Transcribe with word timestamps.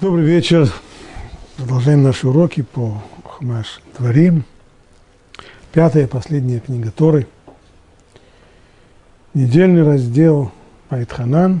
Добрый 0.00 0.24
вечер. 0.24 0.66
Продолжаем 1.58 2.02
наши 2.02 2.26
уроки 2.26 2.62
по 2.62 3.02
Хумаш 3.22 3.82
Творим. 3.94 4.46
Пятая, 5.72 6.06
последняя 6.06 6.60
книга 6.60 6.90
Торы. 6.90 7.26
Недельный 9.34 9.82
раздел 9.82 10.52
Айтханан. 10.88 11.60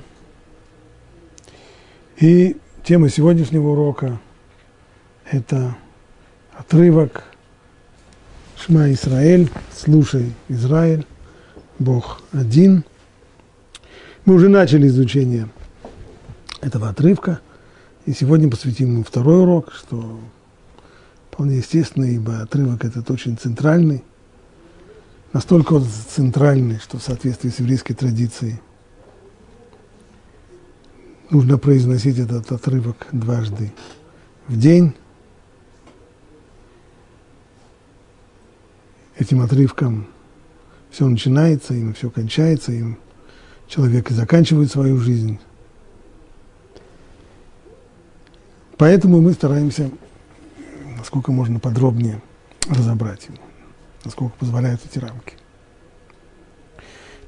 И 2.16 2.56
тема 2.82 3.10
сегодняшнего 3.10 3.72
урока– 3.72 4.18
это 5.30 5.76
отрывок 6.56 7.24
Шма 8.56 8.90
Исраэль, 8.90 9.50
слушай, 9.70 10.32
Израиль, 10.48 11.04
Бог 11.78 12.22
один. 12.32 12.84
Мы 14.24 14.32
уже 14.32 14.48
начали 14.48 14.86
изучение 14.86 15.46
этого 16.62 16.88
отрывка– 16.88 17.40
и 18.06 18.12
сегодня 18.12 18.50
посвятим 18.50 18.92
ему 18.92 19.04
второй 19.04 19.42
урок, 19.42 19.72
что 19.72 20.18
вполне 21.30 21.58
естественно, 21.58 22.04
ибо 22.04 22.40
отрывок 22.40 22.84
этот 22.84 23.10
очень 23.10 23.36
центральный, 23.36 24.04
настолько 25.32 25.74
он 25.74 25.84
центральный, 25.84 26.78
что 26.78 26.98
в 26.98 27.02
соответствии 27.02 27.50
с 27.50 27.58
еврейской 27.58 27.94
традицией 27.94 28.60
нужно 31.30 31.58
произносить 31.58 32.18
этот 32.18 32.50
отрывок 32.50 33.06
дважды 33.12 33.72
в 34.48 34.58
день. 34.58 34.94
Этим 39.16 39.42
отрывком 39.42 40.08
все 40.90 41.06
начинается, 41.06 41.74
им 41.74 41.94
все 41.94 42.10
кончается, 42.10 42.72
им 42.72 42.98
человек 43.68 44.10
и 44.10 44.14
заканчивает 44.14 44.70
свою 44.70 44.98
жизнь. 44.98 45.38
Поэтому 48.80 49.20
мы 49.20 49.34
стараемся, 49.34 49.90
насколько 50.96 51.32
можно 51.32 51.60
подробнее 51.60 52.22
разобрать 52.66 53.26
его, 53.26 53.36
насколько 54.06 54.34
позволяют 54.38 54.80
эти 54.86 54.98
рамки. 54.98 55.34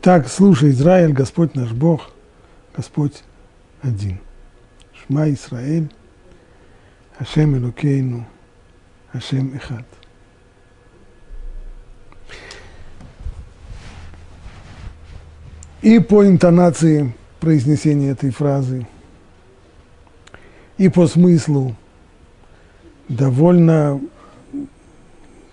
Так, 0.00 0.28
слушай, 0.28 0.70
Израиль, 0.70 1.12
Господь 1.12 1.54
наш 1.54 1.70
Бог, 1.72 2.10
Господь 2.74 3.22
один. 3.82 4.18
Шма 4.94 5.28
Исраэль, 5.28 5.92
Ашем 7.18 7.54
Элокейну, 7.54 8.26
Ашем 9.12 9.54
Эхад. 9.54 9.84
И 15.82 15.98
по 15.98 16.26
интонации 16.26 17.14
произнесения 17.40 18.12
этой 18.12 18.30
фразы– 18.30 18.86
и 20.78 20.88
по 20.88 21.06
смыслу 21.06 21.76
довольно 23.08 24.00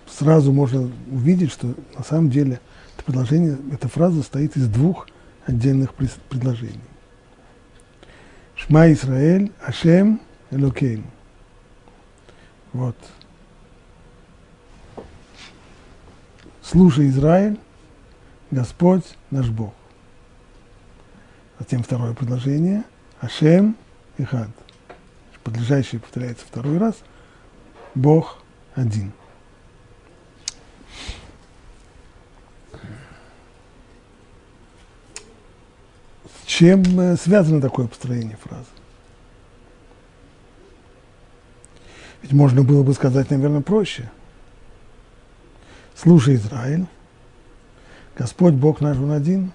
сразу 0.06 0.52
можно 0.52 0.90
увидеть, 1.10 1.52
что 1.52 1.74
на 1.96 2.02
самом 2.02 2.30
деле 2.30 2.60
это 2.96 3.04
предложение, 3.04 3.58
эта 3.72 3.88
фраза 3.88 4.16
состоит 4.18 4.56
из 4.56 4.68
двух 4.68 5.08
отдельных 5.46 5.94
предложений. 5.94 6.80
Шма 8.56 8.92
Исраэль, 8.92 9.52
Ашем, 9.64 10.20
Элокейн. 10.50 11.04
Вот. 12.72 12.96
Слушай, 16.62 17.08
Израиль, 17.08 17.58
Господь 18.50 19.04
наш 19.30 19.48
Бог. 19.48 19.74
Затем 21.58 21.82
второе 21.82 22.14
предложение. 22.14 22.84
Ашем 23.20 23.76
и 24.18 24.24
Хад 24.24 24.50
подлежащее 25.44 26.00
повторяется 26.00 26.44
второй 26.46 26.78
раз, 26.78 26.96
Бог 27.94 28.38
один. 28.74 29.12
С 36.24 36.46
чем 36.46 36.82
э, 37.00 37.16
связано 37.16 37.60
такое 37.60 37.86
построение 37.86 38.36
фразы? 38.36 38.66
Ведь 42.22 42.32
можно 42.32 42.62
было 42.62 42.82
бы 42.82 42.92
сказать, 42.92 43.30
наверное, 43.30 43.62
проще. 43.62 44.10
Слушай, 45.94 46.34
Израиль, 46.34 46.86
Господь 48.16 48.54
Бог 48.54 48.80
наш 48.80 48.96
Он 48.98 49.12
один. 49.12 49.52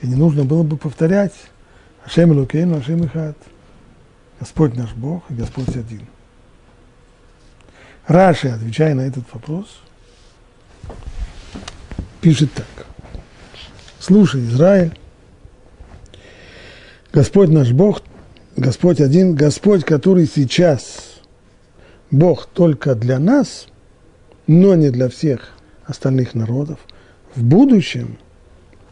И 0.00 0.06
не 0.06 0.16
нужно 0.16 0.44
было 0.44 0.62
бы 0.62 0.76
повторять 0.76 1.34
Ашем 2.04 2.32
Лукейну, 2.32 2.78
Ашем 2.78 3.04
Ихат– 3.04 3.36
Господь 4.42 4.74
наш 4.74 4.92
Бог 4.94 5.22
и 5.30 5.34
Господь 5.34 5.68
один. 5.68 6.00
Раши, 8.08 8.48
отвечая 8.48 8.92
на 8.92 9.02
этот 9.02 9.22
вопрос, 9.32 9.68
пишет 12.20 12.52
так. 12.52 12.66
Слушай, 14.00 14.44
Израиль, 14.46 14.98
Господь 17.12 17.50
наш 17.50 17.70
Бог, 17.70 18.02
Господь 18.56 19.00
один, 19.00 19.36
Господь, 19.36 19.84
который 19.84 20.26
сейчас 20.26 21.20
Бог 22.10 22.46
только 22.46 22.96
для 22.96 23.20
нас, 23.20 23.68
но 24.48 24.74
не 24.74 24.90
для 24.90 25.08
всех 25.08 25.52
остальных 25.84 26.34
народов, 26.34 26.80
в 27.36 27.44
будущем, 27.44 28.18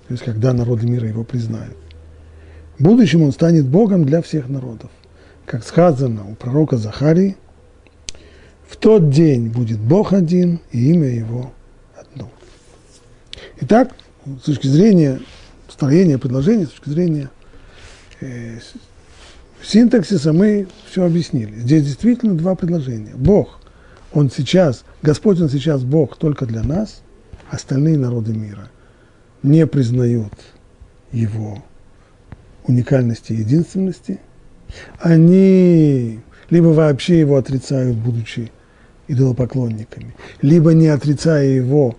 то 0.06 0.14
есть 0.14 0.22
когда 0.22 0.52
народы 0.52 0.86
мира 0.86 1.08
его 1.08 1.24
признают, 1.24 1.76
в 2.78 2.84
будущем 2.84 3.22
он 3.22 3.32
станет 3.32 3.66
Богом 3.66 4.04
для 4.04 4.22
всех 4.22 4.48
народов 4.48 4.92
как 5.50 5.64
сказано 5.64 6.30
у 6.30 6.36
пророка 6.36 6.76
Захарии, 6.76 7.36
в 8.68 8.76
тот 8.76 9.10
день 9.10 9.48
будет 9.48 9.80
Бог 9.80 10.12
один, 10.12 10.60
и 10.70 10.92
имя 10.92 11.08
его 11.08 11.52
одно. 11.98 12.30
Итак, 13.60 13.92
с 14.24 14.42
точки 14.42 14.68
зрения 14.68 15.20
строения 15.68 16.18
предложения, 16.18 16.66
с 16.66 16.68
точки 16.68 16.90
зрения 16.90 17.30
э, 18.20 18.60
синтаксиса 19.60 20.32
мы 20.32 20.68
все 20.88 21.04
объяснили. 21.04 21.52
Здесь 21.56 21.84
действительно 21.84 22.36
два 22.36 22.54
предложения. 22.54 23.16
Бог, 23.16 23.58
Он 24.12 24.30
сейчас, 24.30 24.84
Господь, 25.02 25.40
Он 25.40 25.48
сейчас 25.48 25.82
Бог 25.82 26.16
только 26.16 26.46
для 26.46 26.62
нас, 26.62 27.02
остальные 27.50 27.98
народы 27.98 28.34
мира 28.34 28.70
не 29.42 29.66
признают 29.66 30.32
Его 31.10 31.60
уникальности 32.68 33.32
и 33.32 33.38
единственности– 33.38 34.20
они 34.98 36.20
либо 36.50 36.68
вообще 36.68 37.20
его 37.20 37.36
отрицают, 37.36 37.96
будучи 37.96 38.50
идолопоклонниками, 39.08 40.14
либо 40.42 40.72
не 40.72 40.88
отрицая 40.88 41.46
его, 41.46 41.96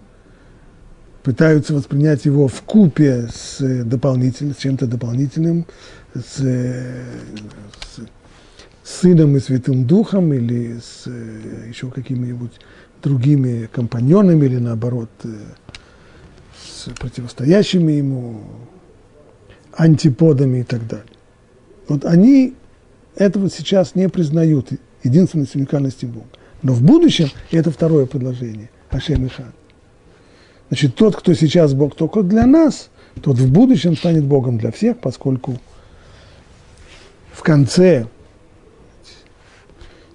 пытаются 1.24 1.74
воспринять 1.74 2.26
его 2.26 2.48
в 2.48 2.62
купе 2.62 3.28
с 3.34 3.60
дополнительным, 3.84 4.56
с 4.56 4.58
чем-то 4.58 4.88
дополнительным, 4.88 5.66
с, 6.14 6.38
с 6.38 8.00
Сыном 8.84 9.38
и 9.38 9.40
Святым 9.40 9.86
Духом 9.86 10.34
или 10.34 10.80
с 10.80 11.06
еще 11.68 11.92
какими-нибудь 11.92 12.60
другими 13.04 13.70
компаньонами 13.72 14.46
или 14.46 14.58
наоборот 14.58 15.10
с 16.64 16.90
противостоящими 17.00 17.94
ему 17.94 18.42
антиподами 19.74 20.60
и 20.60 20.64
так 20.64 20.88
далее. 20.88 21.06
Вот 21.88 22.06
они 22.06 22.56
этого 23.16 23.50
сейчас 23.50 23.96
не 23.96 24.10
признают, 24.10 24.70
единственность 25.04 25.56
уникальности 25.56 26.06
Бога. 26.06 26.28
Но 26.62 26.74
в 26.74 26.82
будущем, 26.82 27.30
и 27.50 27.58
это 27.58 27.72
второе 27.72 28.06
предложение, 28.06 28.70
Ашем 28.90 29.26
Ихан. 29.26 29.54
Значит, 30.70 30.96
тот, 30.96 31.16
кто 31.16 31.34
сейчас 31.34 31.74
Бог 31.74 31.96
только 31.96 32.24
для 32.24 32.46
нас, 32.46 32.90
тот 33.22 33.38
в 33.38 33.52
будущем 33.52 33.98
станет 33.98 34.24
Богом 34.24 34.58
для 34.58 34.72
всех, 34.72 35.00
поскольку 35.00 35.60
в 37.34 37.42
конце 37.44 38.08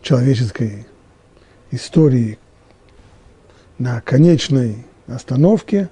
человеческой 0.01 0.87
истории 1.73 2.39
на 3.79 4.01
конечной 4.01 4.87
остановке 5.07 5.91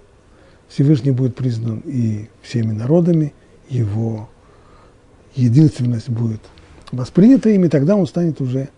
Всевышний 0.68 1.10
будет 1.10 1.34
признан 1.34 1.82
и 1.84 2.28
всеми 2.42 2.72
народами, 2.72 3.34
его 3.68 4.30
единственность 5.34 6.08
будет 6.08 6.40
воспринято 6.94 7.48
ими, 7.50 7.68
тогда 7.68 7.96
он 7.96 8.06
станет 8.06 8.40
уже 8.40 8.68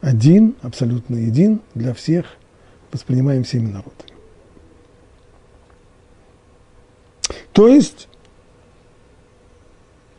один, 0.00 0.54
абсолютно 0.62 1.16
един 1.16 1.60
для 1.74 1.94
всех, 1.94 2.26
воспринимаем 2.92 3.44
всеми 3.44 3.66
народами. 3.66 4.12
То 7.52 7.68
есть 7.68 8.08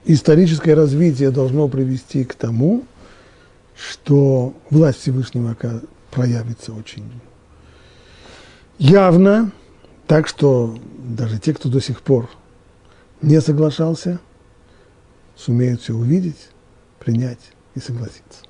историческое 0.06 0.74
развитие 0.74 1.32
должно 1.32 1.68
привести 1.68 2.24
к 2.24 2.36
тому, 2.36 2.84
что 3.76 4.54
власть 4.70 5.00
Всевышнего 5.00 5.56
проявится 6.12 6.74
очень 6.74 7.12
явно, 8.78 9.52
так 10.08 10.28
что 10.28 10.78
даже 11.00 11.40
те, 11.40 11.54
кто 11.54 11.70
до 11.70 11.82
сих 11.82 12.02
пор 12.02 12.30
не 13.22 13.42
соглашался, 13.42 14.20
сумеют 15.36 15.82
все 15.82 15.94
увидеть, 15.94 16.50
принять 17.04 17.40
и 17.76 17.80
согласиться. 17.80 18.44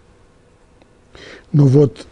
Но 1.52 1.68
вот 1.68 2.08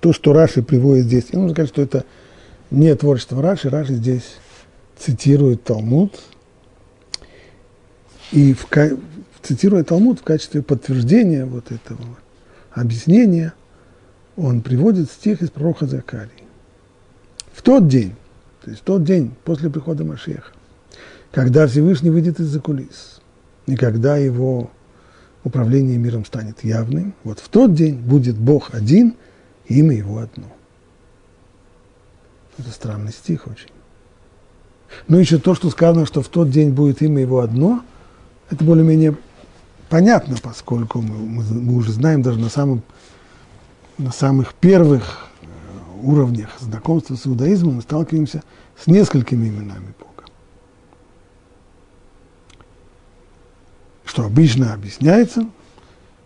то, 0.00 0.12
что 0.12 0.32
Раши 0.32 0.62
приводит 0.62 1.06
здесь, 1.06 1.26
я 1.32 1.38
нужно 1.38 1.54
сказать, 1.54 1.70
что 1.70 1.82
это 1.82 2.04
не 2.70 2.94
творчество 2.94 3.42
Раши, 3.42 3.70
Раши 3.70 3.94
здесь 3.94 4.36
цитирует 4.96 5.64
Талмуд, 5.64 6.20
и 8.32 8.52
в, 8.52 8.66
цитируя 9.42 9.84
Талмуд 9.84 10.20
в 10.20 10.22
качестве 10.22 10.62
подтверждения 10.62 11.44
вот 11.44 11.72
этого 11.72 12.18
объяснения, 12.72 13.54
он 14.36 14.60
приводит 14.60 15.10
стих 15.10 15.42
из 15.42 15.50
пророка 15.50 15.86
Закарии. 15.86 16.30
В 17.52 17.62
тот 17.62 17.88
день, 17.88 18.14
то 18.62 18.70
есть 18.70 18.82
в 18.82 18.84
тот 18.84 19.02
день 19.02 19.34
после 19.44 19.70
прихода 19.70 20.04
Машеха, 20.04 20.52
когда 21.32 21.66
Всевышний 21.66 22.10
выйдет 22.10 22.38
из-за 22.38 22.60
кулис, 22.60 23.17
и 23.68 23.76
когда 23.76 24.16
его 24.16 24.70
управление 25.44 25.98
миром 25.98 26.24
станет 26.24 26.64
явным, 26.64 27.14
вот 27.22 27.38
в 27.38 27.48
тот 27.48 27.74
день 27.74 27.96
будет 27.96 28.36
Бог 28.36 28.74
один, 28.74 29.14
и 29.66 29.80
имя 29.80 29.94
его 29.94 30.18
одно. 30.18 30.46
Это 32.56 32.70
странный 32.70 33.12
стих 33.12 33.46
очень. 33.46 33.70
Но 35.06 35.18
еще 35.18 35.38
то, 35.38 35.54
что 35.54 35.68
сказано, 35.68 36.06
что 36.06 36.22
в 36.22 36.28
тот 36.28 36.50
день 36.50 36.70
будет 36.70 37.02
имя 37.02 37.20
его 37.20 37.40
одно, 37.40 37.84
это 38.48 38.64
более-менее 38.64 39.16
понятно, 39.90 40.36
поскольку 40.42 41.02
мы, 41.02 41.18
мы, 41.18 41.42
мы 41.42 41.74
уже 41.74 41.92
знаем 41.92 42.22
даже 42.22 42.38
на, 42.38 42.48
самом, 42.48 42.82
на 43.98 44.12
самых 44.12 44.54
первых 44.54 45.28
э, 45.42 45.46
уровнях 46.02 46.48
знакомства 46.58 47.16
с 47.16 47.26
иудаизмом 47.26 47.74
мы 47.76 47.82
сталкиваемся 47.82 48.42
с 48.82 48.86
несколькими 48.86 49.48
именами 49.48 49.92
Бога. 49.98 50.07
Что 54.08 54.24
обычно 54.24 54.72
объясняется, 54.72 55.46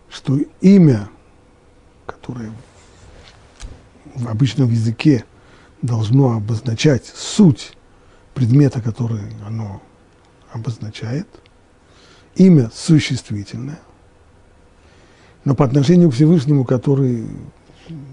что 0.09 0.39
имя, 0.61 1.11
которое 2.07 2.53
в 4.15 4.29
обычном 4.29 4.71
языке 4.71 5.25
должно 5.83 6.37
обозначать 6.37 7.05
суть 7.07 7.73
предмета, 8.35 8.81
который 8.81 9.23
оно 9.45 9.83
обозначает, 10.53 11.27
имя 12.37 12.71
существительное, 12.73 13.81
но 15.45 15.57
по 15.57 15.65
отношению 15.65 16.13
к 16.13 16.15
Всевышнему, 16.15 16.65
который 16.65 17.27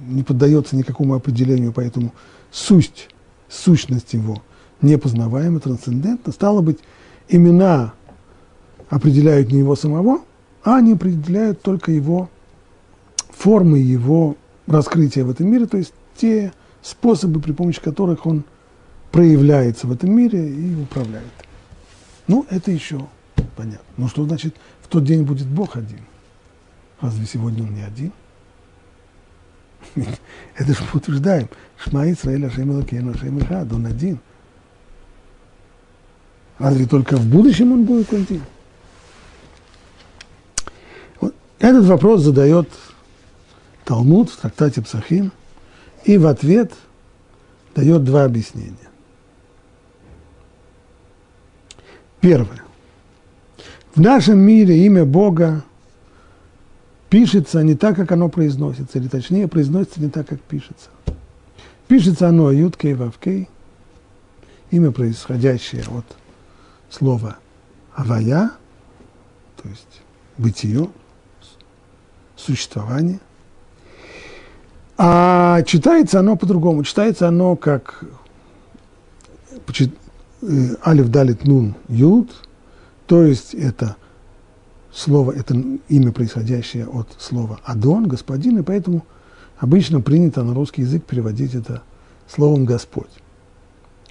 не 0.08 0.24
поддается 0.24 0.78
никакому 0.78 1.14
определению, 1.14 1.74
поэтому 1.74 2.12
суть, 2.50 3.08
сущность 3.48 4.14
его 4.14 4.42
непознаваема, 4.82 5.60
трансцендентна, 5.60 6.34
стало 6.34 6.62
быть, 6.62 6.80
имена 7.28 7.94
определяют 8.90 9.52
не 9.52 9.60
его 9.60 9.76
самого, 9.76 10.22
а 10.64 10.78
они 10.78 10.94
определяют 10.94 11.62
только 11.62 11.92
его 11.92 12.30
формы, 13.30 13.80
его 13.80 14.36
раскрытия 14.68 15.24
в 15.24 15.30
этом 15.30 15.48
мире, 15.48 15.66
то 15.66 15.78
есть 15.78 15.94
те 16.16 16.52
способы, 16.82 17.40
при 17.40 17.54
помощи 17.54 17.82
которых 17.82 18.26
он 18.26 18.44
проявляется 19.12 19.88
в 19.88 19.92
этом 19.92 20.12
мире 20.12 20.50
и 20.50 20.76
управляет. 20.76 21.26
Ну, 22.28 22.46
это 22.50 22.72
еще 22.72 23.08
понятно. 23.56 23.86
Но 23.98 24.08
что 24.08 24.26
значит, 24.26 24.56
в 24.82 24.88
тот 24.88 25.04
день 25.04 25.24
будет 25.24 25.48
Бог 25.48 25.76
один? 25.76 26.02
Разве 27.02 27.26
сегодня 27.26 27.64
он 27.64 27.74
не 27.74 27.82
один? 27.82 28.12
Это 30.56 30.74
же 30.74 30.80
мы 30.82 31.00
утверждаем. 31.00 31.50
Шма 31.78 32.12
Исраэль 32.12 32.46
Ашем 32.46 32.72
Элокейну 32.72 33.12
Ашем 33.12 33.40
он 33.72 33.86
один. 33.86 34.20
Разве 36.58 36.86
только 36.86 37.16
в 37.16 37.26
будущем 37.26 37.72
он 37.72 37.86
будет 37.86 38.14
один? 38.14 38.42
Вот 41.22 41.34
этот 41.60 41.86
вопрос 41.86 42.22
задает 42.22 42.70
Талмуд 43.86 44.30
в 44.30 44.38
трактате 44.38 44.82
Псахим, 44.82 45.32
и 46.06 46.18
в 46.18 46.28
ответ 46.28 46.74
дает 47.76 48.04
два 48.04 48.24
объяснения. 48.24 48.76
Первое. 52.22 52.64
В 53.96 54.02
нашем 54.02 54.40
мире 54.40 54.86
имя 54.86 55.06
Бога 55.06 55.64
пишется 57.10 57.64
не 57.64 57.76
так, 57.76 57.96
как 57.96 58.12
оно 58.12 58.30
произносится, 58.30 59.00
или 59.00 59.08
точнее, 59.08 59.48
произносится 59.48 60.02
не 60.02 60.10
так, 60.10 60.28
как 60.28 60.40
пишется. 60.42 60.90
Пишется 61.88 62.28
оно 62.28 62.52
Юткей 62.52 62.94
Вавкей, 62.94 63.50
имя, 64.72 64.92
происходящее 64.92 65.84
от 65.84 66.06
слова 66.90 67.38
Авая, 67.96 68.52
то 69.62 69.68
есть 69.68 70.02
бытие, 70.38 70.90
существование. 72.40 73.20
А 74.98 75.62
читается 75.64 76.20
оно 76.20 76.36
по-другому. 76.36 76.84
Читается 76.84 77.28
оно 77.28 77.56
как 77.56 78.04
э, 79.68 80.76
Алиф 80.86 81.10
Далит 81.10 81.46
Нун 81.46 81.76
Юд– 81.88 82.30
то 83.10 83.24
есть 83.24 83.56
это 83.56 83.96
слово, 84.94 85.32
это 85.32 85.56
имя, 85.88 86.12
происходящее 86.12 86.86
от 86.86 87.08
слова 87.18 87.60
«адон», 87.64 88.08
«господин», 88.08 88.60
и 88.60 88.62
поэтому 88.62 89.04
обычно 89.58 90.00
принято 90.00 90.44
на 90.44 90.54
русский 90.54 90.84
язык 90.84 91.06
переводить 91.06 91.56
это 91.56 91.82
словом 92.28 92.66
«Господь». 92.66 93.10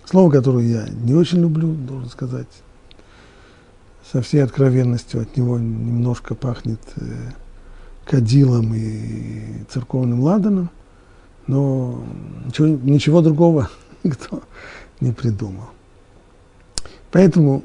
Слово, 0.04 0.32
которое 0.32 0.66
я 0.66 0.88
не 0.88 1.14
очень 1.14 1.38
люблю, 1.38 1.72
должен 1.72 2.10
сказать, 2.10 2.48
со 4.10 4.20
всей 4.20 4.42
откровенностью 4.42 5.20
от 5.22 5.36
него 5.36 5.60
немножко 5.60 6.34
пахнет 6.34 6.80
э, 6.96 7.04
кадилом 8.08 8.74
и 8.74 9.64
церковным 9.68 10.20
ладаном, 10.20 10.70
но 11.46 12.02
ничего, 12.46 12.66
ничего 12.66 13.20
другого 13.20 13.70
никто 14.02 14.42
не 15.00 15.12
придумал. 15.12 15.68
Поэтому 17.10 17.62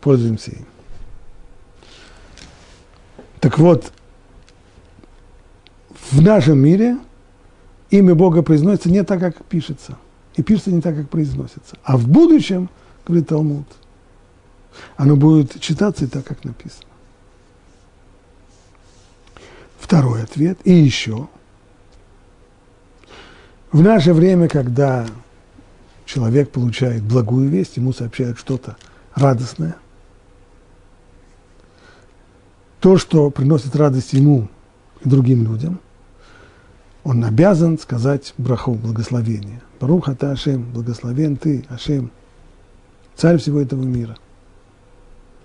пользуемся 0.00 0.52
им. 0.52 0.66
Так 3.40 3.58
вот, 3.58 3.92
в 6.10 6.22
нашем 6.22 6.58
мире 6.58 6.96
имя 7.90 8.14
Бога 8.14 8.42
произносится 8.42 8.90
не 8.90 9.02
так, 9.02 9.20
как 9.20 9.44
пишется. 9.44 9.98
И 10.36 10.42
пишется 10.42 10.70
не 10.72 10.80
так, 10.80 10.96
как 10.96 11.08
произносится. 11.08 11.76
А 11.82 11.96
в 11.96 12.08
будущем, 12.08 12.70
говорит 13.06 13.28
Талмуд, 13.28 13.66
оно 14.96 15.16
будет 15.16 15.60
читаться 15.60 16.04
и 16.04 16.08
так, 16.08 16.24
как 16.24 16.44
написано. 16.44 16.93
Второй 19.84 20.22
ответ. 20.22 20.58
И 20.64 20.72
еще. 20.72 21.28
В 23.70 23.82
наше 23.82 24.14
время, 24.14 24.48
когда 24.48 25.06
человек 26.06 26.50
получает 26.50 27.02
благую 27.02 27.50
весть, 27.50 27.76
ему 27.76 27.92
сообщают 27.92 28.38
что-то 28.38 28.78
радостное, 29.14 29.76
то, 32.80 32.96
что 32.96 33.28
приносит 33.28 33.76
радость 33.76 34.14
ему 34.14 34.48
и 35.04 35.08
другим 35.10 35.44
людям, 35.44 35.80
он 37.02 37.22
обязан 37.22 37.78
сказать 37.78 38.32
браху, 38.38 38.72
благословение. 38.72 39.60
Барух 39.80 40.08
ата 40.08 40.30
Ашем, 40.30 40.62
благословен 40.72 41.36
ты, 41.36 41.66
Ашем, 41.68 42.10
царь 43.16 43.36
всего 43.36 43.60
этого 43.60 43.82
мира, 43.82 44.16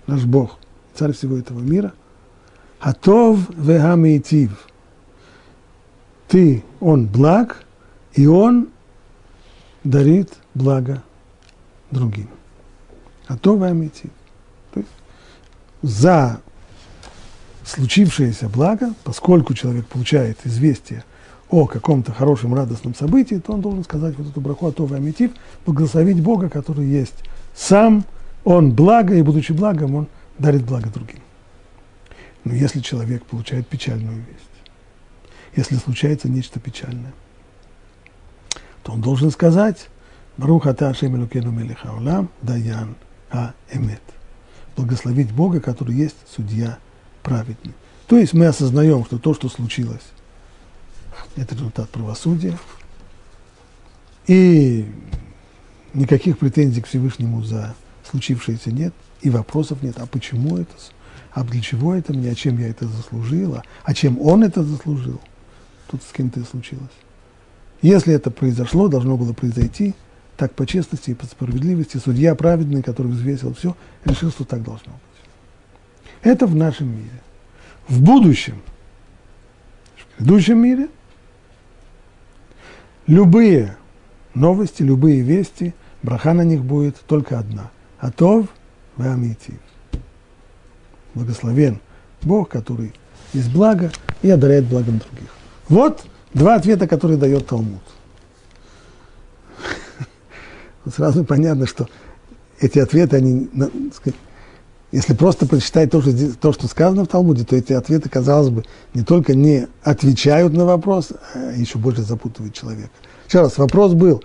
наш 0.06 0.24
Бог, 0.24 0.58
царь 0.94 1.12
всего 1.12 1.36
этого 1.36 1.60
мира. 1.60 1.92
Хатов 2.80 3.38
вехамейтив. 3.50 4.66
Ты, 6.28 6.64
он 6.80 7.06
благ, 7.06 7.64
и 8.14 8.26
он 8.26 8.68
дарит 9.84 10.32
благо 10.54 11.02
другим. 11.90 12.28
Хатов 13.28 13.60
вехамейтив. 13.60 14.10
То 14.72 14.80
есть 14.80 14.92
за 15.82 16.40
случившееся 17.64 18.48
благо, 18.48 18.94
поскольку 19.04 19.54
человек 19.54 19.86
получает 19.86 20.38
известие 20.44 21.04
о 21.50 21.66
каком-то 21.66 22.12
хорошем, 22.12 22.54
радостном 22.54 22.94
событии, 22.94 23.36
то 23.44 23.52
он 23.52 23.60
должен 23.60 23.84
сказать 23.84 24.16
вот 24.16 24.28
эту 24.28 24.40
браху 24.40 24.68
Атова 24.68 24.96
Амитив, 24.96 25.32
благословить 25.66 26.22
Бога, 26.22 26.48
который 26.48 26.86
есть 26.86 27.24
сам, 27.54 28.04
он 28.44 28.72
благо, 28.72 29.14
и 29.14 29.22
будучи 29.22 29.52
благом, 29.52 29.94
он 29.96 30.06
дарит 30.38 30.64
благо 30.64 30.88
другим. 30.88 31.20
Но 32.44 32.54
если 32.54 32.80
человек 32.80 33.24
получает 33.24 33.68
печальную 33.68 34.18
весть, 34.18 34.50
если 35.56 35.76
случается 35.76 36.28
нечто 36.28 36.60
печальное, 36.60 37.12
то 38.82 38.92
он 38.92 39.00
должен 39.00 39.30
сказать 39.30 39.88
Барух 40.36 40.66
ата 40.66 40.88
Ашем 40.88 41.28
Даян 42.42 42.96
А 43.30 43.52
Эмет. 43.70 44.02
Благословить 44.76 45.32
Бога, 45.32 45.60
который 45.60 45.94
есть 45.94 46.16
судья 46.34 46.78
праведны. 47.22 47.74
То 48.06 48.16
есть 48.16 48.32
мы 48.32 48.46
осознаем, 48.46 49.04
что 49.04 49.18
то, 49.18 49.34
что 49.34 49.48
случилось, 49.48 50.06
это 51.36 51.54
результат 51.54 51.90
правосудия, 51.90 52.58
и 54.26 54.90
никаких 55.92 56.38
претензий 56.38 56.80
к 56.80 56.86
Всевышнему 56.86 57.42
за 57.42 57.74
случившееся 58.10 58.70
нет, 58.70 58.94
и 59.22 59.30
вопросов 59.30 59.82
нет, 59.82 59.98
а 59.98 60.06
почему 60.06 60.56
это, 60.56 60.72
а 61.32 61.44
для 61.44 61.60
чего 61.60 61.94
это 61.94 62.12
мне, 62.12 62.30
а 62.30 62.34
чем 62.34 62.58
я 62.58 62.68
это 62.68 62.86
заслужила, 62.86 63.62
а 63.84 63.94
чем 63.94 64.20
он 64.20 64.42
это 64.42 64.62
заслужил, 64.62 65.20
тут 65.90 66.02
с 66.02 66.12
кем-то 66.12 66.42
случилось. 66.44 66.90
Если 67.82 68.12
это 68.12 68.30
произошло, 68.30 68.88
должно 68.88 69.16
было 69.16 69.32
произойти, 69.32 69.94
так 70.36 70.54
по 70.54 70.66
честности 70.66 71.10
и 71.10 71.14
по 71.14 71.26
справедливости, 71.26 71.98
судья 71.98 72.34
праведный, 72.34 72.82
который 72.82 73.12
взвесил 73.12 73.54
все, 73.54 73.76
решил, 74.04 74.30
что 74.30 74.44
так 74.44 74.62
должно 74.62 74.92
быть. 74.92 75.00
Это 76.22 76.46
в 76.46 76.54
нашем 76.54 76.88
мире. 76.88 77.20
В 77.88 78.02
будущем, 78.02 78.60
в 79.96 80.18
грядущем 80.18 80.58
мире, 80.58 80.88
любые 83.06 83.76
новости, 84.34 84.82
любые 84.82 85.22
вести, 85.22 85.74
браха 86.02 86.32
на 86.32 86.42
них 86.42 86.64
будет 86.64 86.96
только 87.06 87.38
одна. 87.38 87.70
Атов 87.98 88.46
вамитив. 88.96 89.58
Благословен 91.14 91.80
Бог, 92.22 92.48
который 92.48 92.92
есть 93.32 93.50
благо 93.52 93.90
и 94.22 94.30
одаряет 94.30 94.66
благом 94.66 94.98
других. 94.98 95.30
Вот 95.68 96.04
два 96.34 96.56
ответа, 96.56 96.86
которые 96.86 97.18
дает 97.18 97.46
Талмуд. 97.46 97.80
Сразу 100.94 101.24
понятно, 101.24 101.66
что 101.66 101.88
эти 102.60 102.78
ответы, 102.78 103.16
они, 103.16 103.48
если 104.92 105.14
просто 105.14 105.46
прочитать 105.46 105.90
то 105.90 106.02
что, 106.02 106.12
то, 106.34 106.52
что 106.52 106.66
сказано 106.66 107.04
в 107.04 107.08
Талмуде, 107.08 107.44
то 107.44 107.56
эти 107.56 107.72
ответы, 107.72 108.08
казалось 108.08 108.50
бы, 108.50 108.64
не 108.94 109.02
только 109.02 109.34
не 109.34 109.68
отвечают 109.82 110.52
на 110.52 110.64
вопрос, 110.64 111.12
а 111.34 111.52
еще 111.52 111.78
больше 111.78 112.02
запутывают 112.02 112.54
человека. 112.54 112.90
Еще 113.28 113.40
раз, 113.40 113.56
вопрос 113.58 113.94
был, 113.94 114.22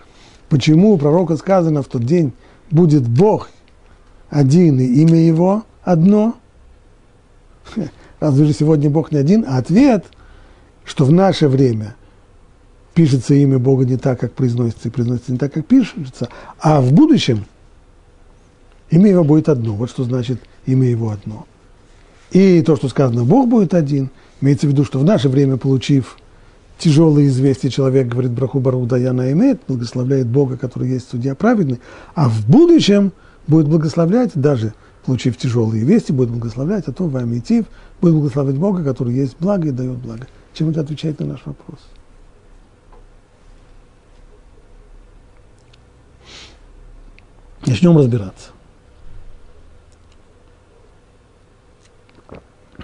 почему 0.49 0.93
у 0.93 0.97
пророка 0.97 1.37
сказано 1.37 1.83
в 1.83 1.87
тот 1.87 2.03
день 2.03 2.33
будет 2.71 3.07
Бог 3.07 3.49
один 4.29 4.79
и 4.79 4.85
имя 4.85 5.19
его 5.19 5.63
одно? 5.83 6.35
Разве 8.19 8.45
же 8.45 8.53
сегодня 8.53 8.89
Бог 8.89 9.11
не 9.11 9.17
один? 9.17 9.45
А 9.47 9.57
ответ, 9.57 10.05
что 10.83 11.05
в 11.05 11.11
наше 11.11 11.47
время 11.47 11.95
пишется 12.93 13.33
имя 13.33 13.59
Бога 13.59 13.85
не 13.85 13.97
так, 13.97 14.19
как 14.19 14.33
произносится, 14.33 14.87
и 14.87 14.91
произносится 14.91 15.31
не 15.31 15.37
так, 15.37 15.53
как 15.53 15.65
пишется, 15.65 16.29
а 16.59 16.81
в 16.81 16.93
будущем 16.93 17.45
имя 18.89 19.09
его 19.09 19.23
будет 19.23 19.49
одно. 19.49 19.73
Вот 19.73 19.89
что 19.89 20.03
значит 20.03 20.39
имя 20.65 20.87
его 20.87 21.09
одно. 21.09 21.45
И 22.31 22.61
то, 22.61 22.75
что 22.75 22.89
сказано, 22.89 23.23
Бог 23.23 23.47
будет 23.47 23.73
один, 23.73 24.09
имеется 24.41 24.67
в 24.67 24.71
виду, 24.71 24.83
что 24.83 24.99
в 24.99 25.03
наше 25.03 25.29
время, 25.29 25.57
получив 25.57 26.17
тяжелые 26.77 27.27
известия 27.27 27.69
человек 27.69 28.07
говорит 28.07 28.31
Браху 28.31 28.59
Бару 28.59 28.85
Даяна 28.85 29.31
имеет, 29.31 29.61
благословляет 29.67 30.27
Бога, 30.27 30.57
который 30.57 30.89
есть 30.89 31.09
судья 31.09 31.35
праведный, 31.35 31.79
а 32.13 32.27
в 32.29 32.45
будущем 32.47 33.11
будет 33.47 33.67
благословлять, 33.67 34.31
даже 34.35 34.73
получив 35.05 35.37
тяжелые 35.37 35.83
вести, 35.83 36.11
будет 36.11 36.29
благословлять, 36.29 36.87
а 36.87 36.91
то 36.91 37.07
Вамитив 37.07 37.65
будет 38.01 38.13
благословлять 38.13 38.57
Бога, 38.57 38.83
который 38.83 39.13
есть 39.13 39.35
благо 39.39 39.67
и 39.67 39.71
дает 39.71 39.97
благо. 39.97 40.27
Чем 40.53 40.69
это 40.69 40.81
отвечает 40.81 41.19
на 41.19 41.27
наш 41.27 41.45
вопрос? 41.45 41.79
Начнем 47.65 47.97
разбираться. 47.97 48.51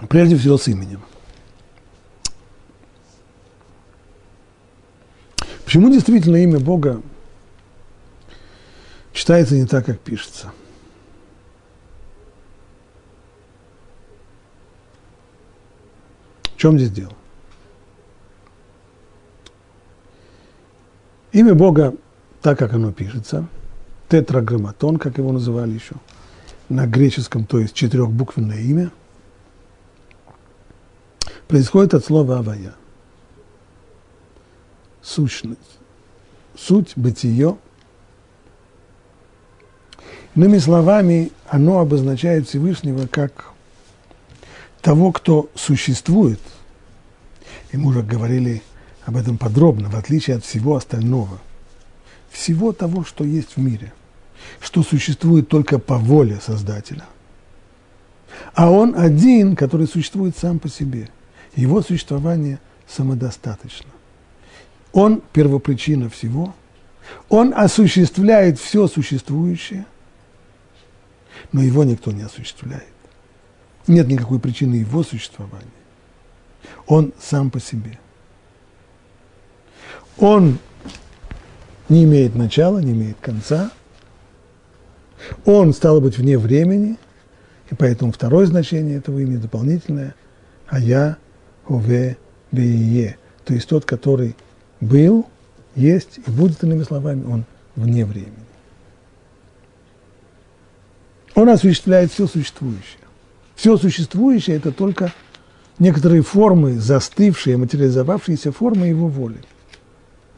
Прежде 0.10 0.36
всего 0.38 0.58
с 0.58 0.68
именем. 0.68 1.02
Почему 5.64 5.90
действительно 5.90 6.38
имя 6.38 6.60
Бога 6.60 7.02
читается 9.14 9.56
не 9.56 9.66
так, 9.66 9.86
как 9.86 10.00
пишется? 10.00 10.52
Чем 16.62 16.78
здесь 16.78 16.92
дело? 16.92 17.14
Имя 21.32 21.56
Бога, 21.56 21.96
так 22.44 22.60
как 22.60 22.74
оно 22.74 22.92
пишется, 22.92 23.48
тетраграмматон, 24.10 24.98
как 24.98 25.18
его 25.18 25.32
называли 25.32 25.72
еще, 25.72 25.96
на 26.70 26.86
греческом, 26.86 27.46
то 27.46 27.58
есть 27.58 27.74
четырехбуквенное 27.74 28.60
имя, 28.60 28.92
происходит 31.48 31.96
от 31.96 32.06
слова 32.06 32.38
«авая» 32.38 32.76
сущность, 35.02 35.80
суть, 36.56 36.94
бытие. 36.96 37.58
Иными 40.36 40.60
словами, 40.60 41.32
оно 41.48 41.80
обозначает 41.80 42.48
Всевышнего 42.48 43.08
как 43.08 43.52
того, 44.82 45.12
кто 45.12 45.50
существует. 45.56 46.40
И 47.72 47.78
мы 47.78 47.90
уже 47.90 48.02
говорили 48.02 48.62
об 49.06 49.18
этом 49.18 49.38
подробно, 49.38 49.90
в 49.90 49.96
отличие 49.96 50.38
от 50.38 50.46
всего 50.46 50.76
остального. 50.76 51.40
Всего 52.30 52.72
того, 52.72 53.04
что 53.04 53.24
есть 53.24 53.56
в 53.56 53.58
мире, 53.58 53.94
что 54.60 54.84
существует 54.84 55.50
только 55.50 55.80
по 55.80 55.98
воле 55.98 56.40
Создателя. 56.42 57.06
А 58.54 58.70
он 58.70 58.96
один, 58.98 59.56
который 59.56 59.88
существует 59.88 60.38
сам 60.38 60.60
по 60.60 60.70
себе. 60.70 61.10
Его 61.56 61.82
существование 61.82 62.60
самодостаточно. 62.88 63.90
Он 64.94 65.22
первопричина 65.34 66.10
всего, 66.10 66.54
он 67.30 67.54
осуществляет 67.56 68.60
все 68.60 68.88
существующее, 68.88 69.86
но 71.52 71.62
его 71.62 71.84
никто 71.84 72.12
не 72.12 72.22
осуществляет. 72.22 72.86
Нет 73.88 74.08
никакой 74.08 74.40
причины 74.40 74.76
его 74.76 75.04
существования. 75.04 75.66
Он 76.88 77.14
сам 77.20 77.50
по 77.50 77.60
себе. 77.60 78.00
Он 80.18 80.60
не 81.90 82.04
имеет 82.04 82.36
начала, 82.36 82.80
не 82.80 82.92
имеет 82.92 83.18
конца. 83.20 83.72
Он, 85.46 85.74
стало 85.74 86.00
быть, 86.00 86.18
вне 86.18 86.38
времени, 86.38 86.98
и 87.70 87.76
поэтому 87.76 88.12
второе 88.12 88.46
значение 88.46 88.98
этого 88.98 89.20
имени 89.20 89.38
дополнительное– 89.38 90.16
а 90.72 90.80
я, 90.80 91.18
уве, 91.68 92.18
бие, 92.54 93.18
то 93.44 93.54
есть 93.54 93.68
тот, 93.68 93.84
который 93.84 94.38
был, 94.80 95.28
есть 95.76 96.20
и 96.26 96.32
будет, 96.32 96.64
иными 96.64 96.84
словами, 96.84 97.26
он 97.26 97.44
вне 97.76 98.06
времени. 98.06 98.32
Он 101.36 101.50
осуществляет 101.50 102.10
все 102.10 102.26
существующее. 102.26 103.01
Все 103.62 103.78
существующее– 103.78 104.56
это 104.58 104.72
только 104.72 105.14
некоторые 105.78 106.24
формы, 106.24 106.80
застывшие, 106.80 107.58
материализовавшиеся 107.58 108.52
формы 108.52 108.88
его 108.88 109.08
воли. 109.08 109.38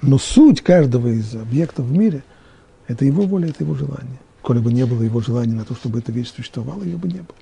Но 0.01 0.17
суть 0.17 0.59
каждого 0.59 1.07
из 1.07 1.33
объектов 1.33 1.85
в 1.85 1.91
мире– 1.97 2.21
это 2.89 3.05
его 3.05 3.23
воля, 3.23 3.47
это 3.47 3.63
его 3.63 3.75
желание. 3.75 4.19
Коли 4.41 4.59
бы 4.59 4.73
не 4.73 4.85
было 4.85 5.03
его 5.03 5.21
желания 5.21 5.53
на 5.53 5.63
то, 5.63 5.73
чтобы 5.73 5.99
эта 5.99 6.11
вещь 6.11 6.33
существовала, 6.35 6.83
ее 6.83 6.97
бы 6.97 7.07
не 7.07 7.21
было. 7.21 7.37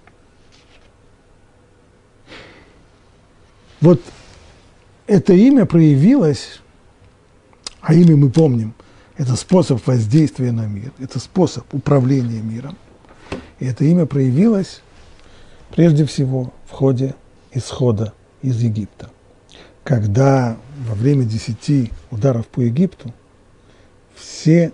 Вот 3.81 4.03
это 5.07 5.33
имя 5.33 5.65
проявилось 5.65 6.61
а 7.81 7.95
имя 7.95 8.15
мы 8.15 8.29
помним, 8.29 8.75
это 9.17 9.35
способ 9.35 9.88
воздействия 9.88 10.51
на 10.51 10.67
мир, 10.67 10.91
это 11.00 11.17
способ 11.17 11.73
управления 11.73 12.39
миром. 12.39 12.77
И 13.57 13.65
это 13.65 13.83
имя 13.83 14.05
проявилось 14.05 14.83
прежде 15.75 16.05
всего 16.05 16.53
в 16.67 16.71
ходе 16.71 17.15
исхода 17.51 18.13
из 18.41 18.61
Египта. 18.61 19.09
Когда 19.83 20.57
во 20.87 20.95
время 20.95 21.23
десяти 21.23 21.91
ударов 22.11 22.47
по 22.47 22.61
Египту 22.61 23.13
все 24.15 24.71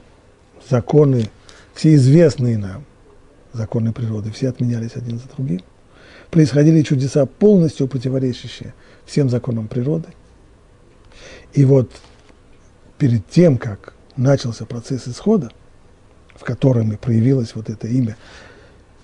законы, 0.69 1.29
все 1.73 1.95
известные 1.95 2.57
нам 2.57 2.83
законы 3.53 3.93
природы, 3.93 4.31
все 4.31 4.49
отменялись 4.49 4.95
один 4.95 5.19
за 5.19 5.27
другим, 5.35 5.61
происходили 6.29 6.81
чудеса, 6.81 7.25
полностью 7.25 7.87
противоречащие 7.87 8.73
всем 9.05 9.29
законам 9.29 9.67
природы. 9.67 10.09
И 11.53 11.63
вот 11.63 11.91
перед 12.97 13.27
тем, 13.29 13.57
как 13.57 13.93
начался 14.17 14.65
процесс 14.65 15.07
исхода, 15.07 15.51
в 16.35 16.43
котором 16.43 16.91
и 16.91 16.97
проявилось 16.97 17.55
вот 17.55 17.69
это 17.69 17.87
имя 17.87 18.17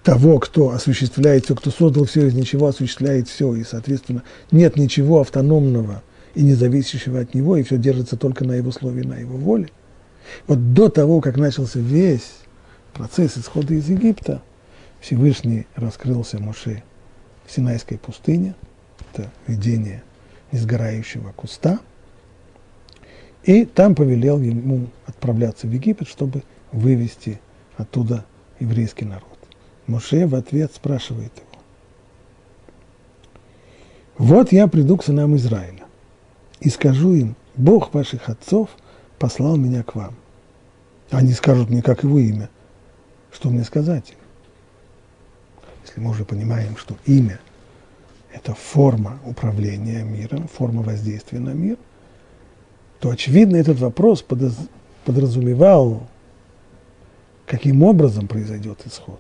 того, 0.04 0.40
кто 0.40 0.70
осуществляет 0.70 1.46
все, 1.46 1.56
кто 1.56 1.72
создал 1.72 2.06
все 2.06 2.28
из 2.28 2.34
ничего, 2.34 2.68
осуществляет 2.68 3.28
все, 3.28 3.56
и, 3.56 3.64
соответственно, 3.64 4.24
нет 4.52 4.76
ничего 4.78 5.22
автономного 5.22 6.04
и 6.36 6.44
независящего 6.44 7.20
от 7.20 7.34
него, 7.34 7.58
и 7.58 7.64
все 7.64 7.78
держится 7.78 8.18
только 8.18 8.44
на 8.44 8.54
его 8.54 8.72
слове, 8.72 9.04
на 9.04 9.18
его 9.18 9.38
воле. 9.38 9.70
Вот 10.48 10.74
до 10.74 10.90
того, 10.90 11.22
как 11.22 11.38
начался 11.38 11.80
весь 11.80 12.34
процесс 12.94 13.38
исхода 13.38 13.74
из 13.74 13.90
Египта, 13.90 14.42
Всевышний 15.00 15.68
раскрылся 15.76 16.40
Моше 16.40 16.84
в 17.46 17.52
Синайской 17.52 17.98
пустыне, 17.98 18.56
это 19.14 19.32
видение 19.48 20.04
несгорающего 20.52 21.32
куста– 21.32 21.80
и 23.44 23.66
там 23.66 23.94
повелел 23.94 24.40
ему 24.40 24.88
отправляться 25.06 25.68
в 25.68 25.72
Египет, 25.72 26.08
чтобы 26.08 26.44
вывести 26.72 27.42
оттуда 27.76 28.26
еврейский 28.60 29.06
народ. 29.06 29.33
Моше 29.88 30.26
в 30.26 30.36
ответ 30.36 30.74
спрашивает 30.74 31.32
его, 31.36 31.62
Вот 34.18 34.52
я 34.52 34.68
приду 34.68 34.98
к 34.98 35.04
сынам 35.04 35.36
Израиля 35.36 35.84
и 36.62 36.70
скажу 36.70 37.14
им, 37.14 37.36
Бог 37.56 37.94
ваших 37.94 38.30
отцов 38.30 38.70
послал 39.20 39.58
меня 39.58 39.84
к 39.84 39.96
вам. 39.96 40.16
Они 41.12 41.34
скажут 41.34 41.70
мне, 41.70 41.82
как 41.82 42.04
его 42.04 42.18
имя. 42.18 42.50
Что 43.32 43.50
мне 43.50 43.64
сказать 43.64 44.12
им? 44.12 44.18
Если 45.86 46.00
мы 46.00 46.12
уже 46.12 46.24
понимаем, 46.24 46.78
что 46.78 46.96
имя– 47.06 47.40
это 48.34 48.54
форма 48.56 49.20
управления 49.26 50.04
миром, 50.04 50.48
форма 50.48 50.82
воздействия 50.82 51.40
на 51.40 51.52
мир, 51.52 51.78
то, 53.00 53.10
очевидно, 53.10 53.58
этот 53.58 53.80
вопрос 53.80 54.26
подразумевал, 55.06 56.08
каким 57.46 57.84
образом 57.84 58.28
произойдет 58.28 58.80
исход. 58.88 59.20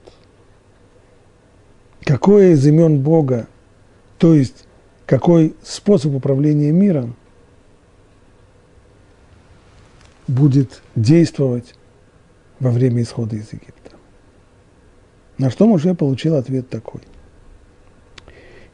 Какое 2.05 2.51
из 2.51 2.65
имен 2.65 2.99
Бога, 2.99 3.47
то 4.17 4.33
есть 4.33 4.65
какой 5.05 5.55
способ 5.63 6.13
управления 6.13 6.71
миром 6.71 7.15
будет 10.27 10.81
действовать 10.95 11.75
во 12.59 12.71
время 12.71 13.01
исхода 13.03 13.35
из 13.35 13.51
Египта. 13.51 13.91
На 15.37 15.49
что 15.49 15.67
Муше 15.67 15.93
получил 15.95 16.35
ответ 16.35 16.69
такой. 16.69 17.01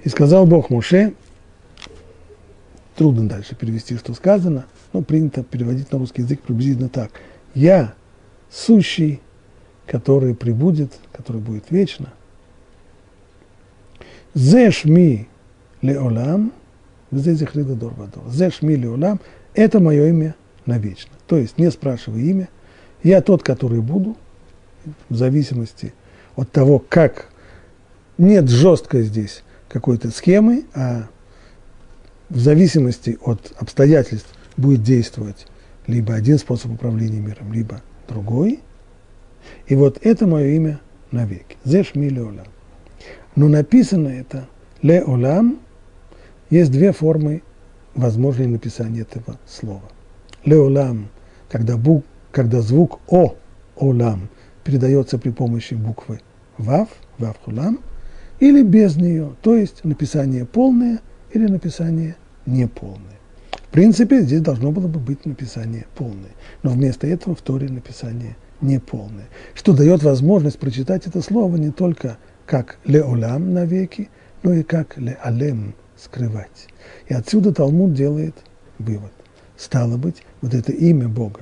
И 0.03 0.09
сказал 0.09 0.45
Бог 0.45 0.69
Муше, 0.69 1.13
трудно 2.95 3.27
дальше 3.27 3.55
перевести, 3.55 3.97
что 3.97 4.13
сказано, 4.13 4.65
но 4.93 5.01
принято 5.01 5.43
переводить 5.43 5.91
на 5.91 5.99
русский 5.99 6.21
язык 6.21 6.41
приблизительно 6.41 6.89
так. 6.89 7.11
Я 7.53 7.93
сущий, 8.51 9.21
который 9.87 10.35
прибудет, 10.35 10.93
который 11.11 11.41
будет 11.41 11.71
вечно. 11.71 12.13
Зеш 14.33 14.85
ми 14.85 15.27
леолам, 15.83 16.51
здесь 17.11 17.39
захрида 17.39 17.75
дорвадор. 17.75 18.23
Зеш 18.29 18.61
ми 18.61 18.77
леолам, 18.77 19.19
это 19.55 19.79
мое 19.79 20.09
имя 20.09 20.35
навечно. 20.65 21.11
То 21.27 21.37
есть 21.37 21.57
не 21.57 21.71
спрашивай 21.71 22.21
имя, 22.23 22.49
я 23.03 23.21
тот, 23.21 23.43
который 23.43 23.81
буду, 23.81 24.15
в 25.09 25.15
зависимости 25.15 25.93
от 26.35 26.51
того, 26.51 26.79
как 26.79 27.29
нет 28.17 28.49
жесткой 28.49 29.03
здесь 29.03 29.43
какой-то 29.67 30.11
схемы, 30.11 30.65
а 30.73 31.07
в 32.29 32.37
зависимости 32.37 33.17
от 33.21 33.53
обстоятельств 33.57 34.29
будет 34.57 34.83
действовать 34.83 35.47
либо 35.87 36.13
один 36.13 36.37
способ 36.37 36.71
управления 36.71 37.19
миром, 37.19 37.51
либо 37.51 37.81
другой. 38.07 38.59
И 39.67 39.75
вот 39.75 39.99
это 40.01 40.27
мое 40.27 40.47
имя 40.55 40.79
навеки. 41.11 41.57
Зеш 41.63 41.95
ми 41.95 42.09
леолам. 42.09 42.45
Но 43.35 43.47
написано 43.47 44.09
это 44.09 44.47
леолам, 44.81 45.59
есть 46.49 46.71
две 46.71 46.91
формы 46.91 47.43
возможной 47.95 48.47
написания 48.47 49.01
этого 49.01 49.37
слова. 49.45 49.89
Леолам, 50.45 51.09
когда, 51.49 51.77
бук, 51.77 52.05
когда 52.31 52.61
звук 52.61 52.99
О, 53.07 53.35
Олам, 53.75 54.29
передается 54.63 55.17
при 55.17 55.31
помощи 55.31 55.73
буквы 55.73 56.21
Вав, 56.57 56.89
Вав 57.17 57.37
Хулам, 57.43 57.79
или 58.39 58.63
без 58.63 58.95
нее, 58.95 59.35
то 59.41 59.55
есть 59.55 59.83
написание 59.83 60.45
полное 60.45 60.99
или 61.33 61.47
написание 61.47 62.15
неполное. 62.45 63.19
В 63.51 63.71
принципе, 63.71 64.21
здесь 64.21 64.41
должно 64.41 64.71
было 64.71 64.87
бы 64.87 64.99
быть 64.99 65.25
написание 65.25 65.85
полное, 65.95 66.31
но 66.63 66.71
вместо 66.71 67.05
этого 67.05 67.35
в 67.35 67.41
Торе 67.41 67.69
написание 67.69 68.35
неполное, 68.61 69.27
что 69.53 69.73
дает 69.73 70.03
возможность 70.03 70.57
прочитать 70.57 71.05
это 71.05 71.21
слово 71.21 71.55
не 71.57 71.71
только 71.71 72.17
как 72.49 72.79
леолам 72.83 73.53
навеки, 73.53 74.09
но 74.41 74.53
и 74.53 74.63
как 74.63 74.97
леалем 74.97 75.75
скрывать. 75.95 76.67
И 77.07 77.13
отсюда 77.13 77.53
Талмуд 77.53 77.93
делает 77.93 78.33
вывод. 78.79 79.11
Стало 79.55 79.97
быть, 79.97 80.23
вот 80.41 80.55
это 80.55 80.71
имя 80.71 81.07
Бога, 81.07 81.41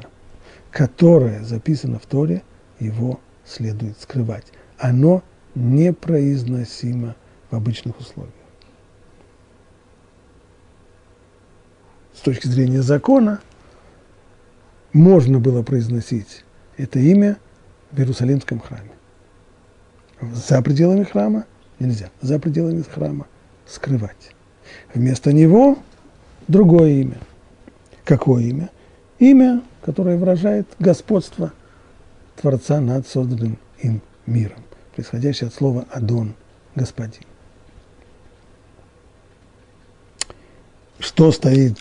которое 0.70 1.46
записано 1.46 1.98
в 1.98 2.06
Торе, 2.06 2.44
его 2.80 3.22
следует 3.46 3.98
скрывать. 4.02 4.48
Оно 4.80 5.24
непроизносимо 5.56 7.16
в 7.52 7.56
обычных 7.56 7.98
условиях. 8.02 8.34
С 12.14 12.20
точки 12.20 12.48
зрения 12.48 12.82
закона 12.82 13.40
можно 14.92 15.40
было 15.40 15.64
произносить 15.64 16.44
это 16.76 17.00
имя 17.00 17.38
в 17.92 18.00
Иерусалимском 18.00 18.60
храме. 18.60 18.97
За 20.22 20.62
пределами 20.62 21.04
храма 21.04 21.46
нельзя, 21.80 22.10
за 22.22 22.40
пределами 22.40 22.82
храма 22.82 23.28
скрывать. 23.68 24.32
Вместо 24.94 25.32
него 25.32 25.78
другое 26.48 27.02
имя. 27.02 27.18
Какое 28.04 28.44
имя? 28.44 28.70
Имя, 29.20 29.62
которое 29.82 30.18
выражает 30.18 30.68
господство 30.80 31.54
Творца 32.36 32.80
над 32.80 33.08
созданным 33.08 33.58
им 33.80 34.02
миром, 34.26 34.64
происходящее 34.96 35.48
от 35.48 35.54
слова 35.54 35.86
«Адон»– 35.92 36.34
«Господин». 36.76 37.24
Что 41.00 41.32
стоит, 41.32 41.78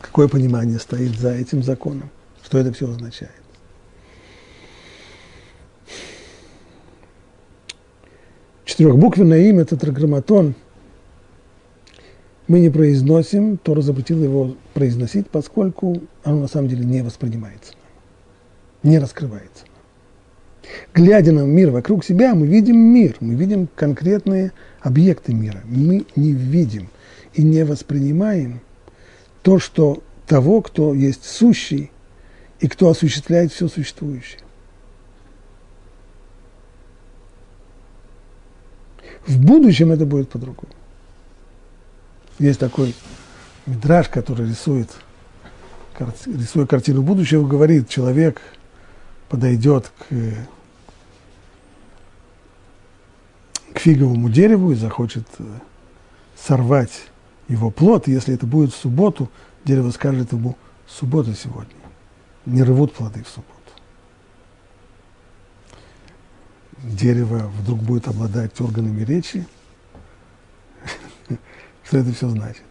какое 0.00 0.28
понимание 0.28 0.78
стоит 0.78 1.18
за 1.18 1.32
этим 1.32 1.62
законом? 1.62 2.10
Что 2.44 2.58
это 2.58 2.72
все 2.72 2.88
означает? 2.88 3.41
Четырехбуквенное 8.72 9.50
имя 9.50 9.66
тетраграмматон 9.66 10.54
мы 12.48 12.58
не 12.58 12.70
произносим, 12.70 13.58
Тора 13.58 13.82
запретил 13.82 14.24
его 14.24 14.56
произносить, 14.72 15.28
поскольку 15.28 16.00
оно 16.24 16.40
на 16.40 16.48
самом 16.48 16.68
деле 16.68 16.86
не 16.86 17.02
воспринимается, 17.02 17.74
не 18.82 18.98
раскрывается. 18.98 19.66
Глядя 20.94 21.32
на 21.32 21.40
мир 21.40 21.70
вокруг 21.70 22.02
себя, 22.02 22.34
мы 22.34 22.46
видим 22.46 22.78
мир, 22.78 23.14
мы 23.20 23.34
видим 23.34 23.68
конкретные 23.74 24.52
объекты 24.80 25.34
мира. 25.34 25.60
Мы 25.66 26.06
не 26.16 26.32
видим 26.32 26.88
и 27.34 27.42
не 27.42 27.66
воспринимаем 27.66 28.62
то, 29.42 29.58
что 29.58 30.02
того, 30.26 30.62
кто 30.62 30.94
есть 30.94 31.26
сущий 31.26 31.90
и 32.58 32.68
кто 32.68 32.88
осуществляет 32.88 33.52
все 33.52 33.68
существующее. 33.68 34.40
В 39.26 39.38
будущем 39.38 39.92
это 39.92 40.04
будет 40.04 40.30
по-другому. 40.30 40.72
Есть 42.38 42.58
такой 42.58 42.94
мидраж, 43.66 44.08
который 44.08 44.48
рисует, 44.48 44.90
рисуя 46.26 46.66
картину 46.66 47.02
будущего, 47.02 47.46
говорит, 47.46 47.88
человек 47.88 48.40
подойдет 49.28 49.92
к, 49.98 50.34
к 53.74 53.78
фиговому 53.78 54.28
дереву 54.28 54.72
и 54.72 54.74
захочет 54.74 55.26
э, 55.38 55.44
сорвать 56.36 57.04
его 57.48 57.70
плод, 57.70 58.08
если 58.08 58.34
это 58.34 58.46
будет 58.46 58.72
в 58.72 58.76
субботу, 58.76 59.30
дерево 59.64 59.90
скажет 59.90 60.32
ему, 60.32 60.56
суббота 60.88 61.34
сегодня, 61.34 61.72
не 62.46 62.62
рвут 62.62 62.92
плоды 62.92 63.22
в 63.22 63.28
субботу. 63.28 63.61
Дерево 66.82 67.50
вдруг 67.60 67.80
будет 67.80 68.08
обладать 68.08 68.60
органами 68.60 69.04
речи, 69.04 69.46
что 71.84 71.98
это 71.98 72.12
все 72.12 72.28
значит? 72.28 72.62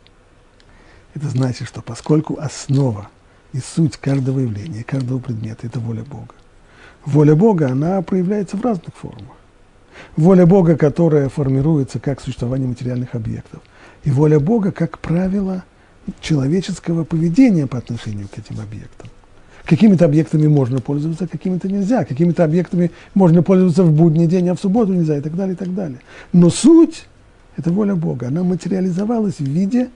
Это 1.14 1.28
значит, 1.30 1.68
что 1.68 1.82
поскольку 1.82 2.40
основа 2.40 3.10
и 3.54 3.60
суть 3.60 3.98
каждого 3.98 4.40
явления, 4.40 4.84
каждого 4.84 5.20
предмета– 5.20 5.68
это 5.68 5.80
воля 5.80 6.04
Бога. 6.04 6.34
Воля 7.06 7.36
Бога, 7.36 7.70
она 7.70 8.02
проявляется 8.02 8.58
в 8.58 8.62
разных 8.62 8.96
формах. 8.96 9.36
Воля 10.16 10.46
Бога, 10.46 10.78
которая 10.78 11.30
формируется 11.30 12.00
как 12.00 12.22
существование 12.22 12.68
материальных 12.68 13.16
объектов. 13.16 13.62
И 14.04 14.12
воля 14.12 14.40
Бога, 14.40 14.72
как 14.72 15.00
правило, 15.00 15.64
человеческого 16.22 17.04
поведения 17.04 17.68
по 17.68 17.78
отношению 17.78 18.28
к 18.28 18.38
этим 18.38 18.60
объектам. 18.60 19.10
Какими-то 19.66 20.06
объектами 20.06 20.48
можно 20.48 20.80
пользоваться, 20.80 21.28
какими-то 21.28 21.68
нельзя. 21.68 22.04
Какими-то 22.04 22.44
объектами 22.44 22.92
можно 23.14 23.44
пользоваться 23.44 23.84
в 23.84 23.92
будний 23.92 24.28
день, 24.28 24.50
а 24.50 24.56
в 24.56 24.60
субботу 24.60 24.94
нельзя, 24.94 25.18
и 25.18 25.22
так 25.22 25.36
далее, 25.36 25.54
и 25.54 25.58
так 25.58 25.74
далее. 25.74 26.00
Но 26.34 26.50
суть– 26.50 27.06
это 27.58 27.72
воля 27.72 27.96
Бога. 27.96 28.28
Она 28.28 28.44
материализовалась 28.44 29.36
в 29.38 29.46
виде 29.46 29.90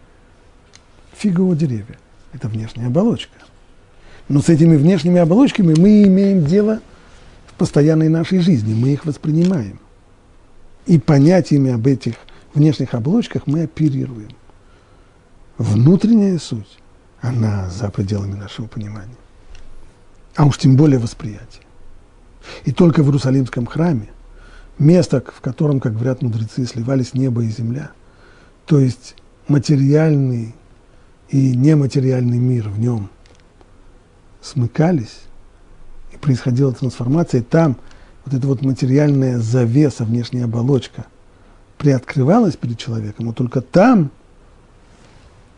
фигового 1.16 1.56
деревья. 1.56 1.98
Это 2.34 2.48
внешняя 2.48 2.88
оболочка. 2.88 3.38
Но 4.28 4.42
с 4.42 4.50
этими 4.50 4.76
внешними 4.76 5.20
оболочками 5.20 5.74
мы 5.78 6.04
имеем 6.04 6.46
дело 6.46 6.80
в 7.48 7.54
постоянной 7.54 8.10
нашей 8.10 8.40
жизни, 8.40 8.74
мы 8.74 8.90
их 8.90 9.06
воспринимаем. 9.06 9.80
И 10.86 11.00
понятиями 11.00 11.72
об 11.72 11.88
этих 11.88 12.16
внешних 12.54 12.94
оболочках 12.94 13.48
мы 13.48 13.64
оперируем. 13.64 14.30
Внутренняя 15.58 16.38
суть, 16.38 16.80
она 17.22 17.70
за 17.70 17.90
пределами 17.90 18.34
нашего 18.34 18.68
понимания 18.68 19.16
а 20.36 20.46
уж 20.46 20.58
тем 20.58 20.76
более 20.76 21.00
восприятие. 21.00 21.64
И 22.66 22.72
только 22.72 23.02
в 23.02 23.08
Иерусалимском 23.08 23.66
храме, 23.66 24.10
место, 24.78 25.24
в 25.26 25.42
котором, 25.42 25.80
как 25.80 25.94
говорят 25.94 26.22
мудрецы, 26.22 26.66
сливались 26.66 27.14
небо 27.14 27.44
и 27.44 27.50
земля, 27.50 27.92
то 28.66 28.80
есть 28.80 29.16
материальный 29.48 30.54
и 31.30 31.56
нематериальный 31.56 32.38
мир 32.38 32.70
в 32.70 32.80
нем 32.80 33.10
смыкались, 34.42 35.22
и 36.14 36.18
происходила 36.18 36.72
трансформация, 36.72 37.42
и 37.42 37.44
там 37.44 37.78
вот 38.26 38.34
эта 38.34 38.48
вот 38.48 38.62
материальная 38.62 39.40
завеса, 39.40 40.04
внешняя 40.06 40.46
оболочка 40.46 41.06
приоткрывалась 41.78 42.56
перед 42.56 42.78
человеком, 42.78 43.28
вот 43.28 43.38
только 43.38 43.62
там, 43.62 44.12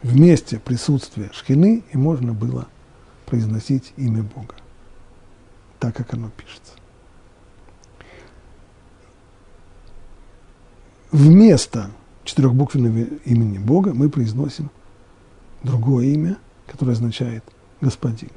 в 0.03 0.17
месте 0.17 0.59
присутствия 0.63 1.29
шхины, 1.33 1.83
и 1.91 1.97
можно 1.97 2.33
было 2.33 2.67
произносить 3.25 3.93
имя 3.97 4.23
Бога, 4.23 4.55
так, 5.79 5.95
как 5.95 6.13
оно 6.13 6.29
пишется. 6.29 6.73
Вместо 11.11 11.89
четырехбуквенного 12.23 12.97
имени 13.25 13.57
Бога 13.57 13.93
мы 13.93 14.09
произносим 14.09 14.69
другое 15.63 16.07
имя, 16.07 16.37
которое 16.67 16.91
означает 16.91 17.43
«господин». 17.81 18.31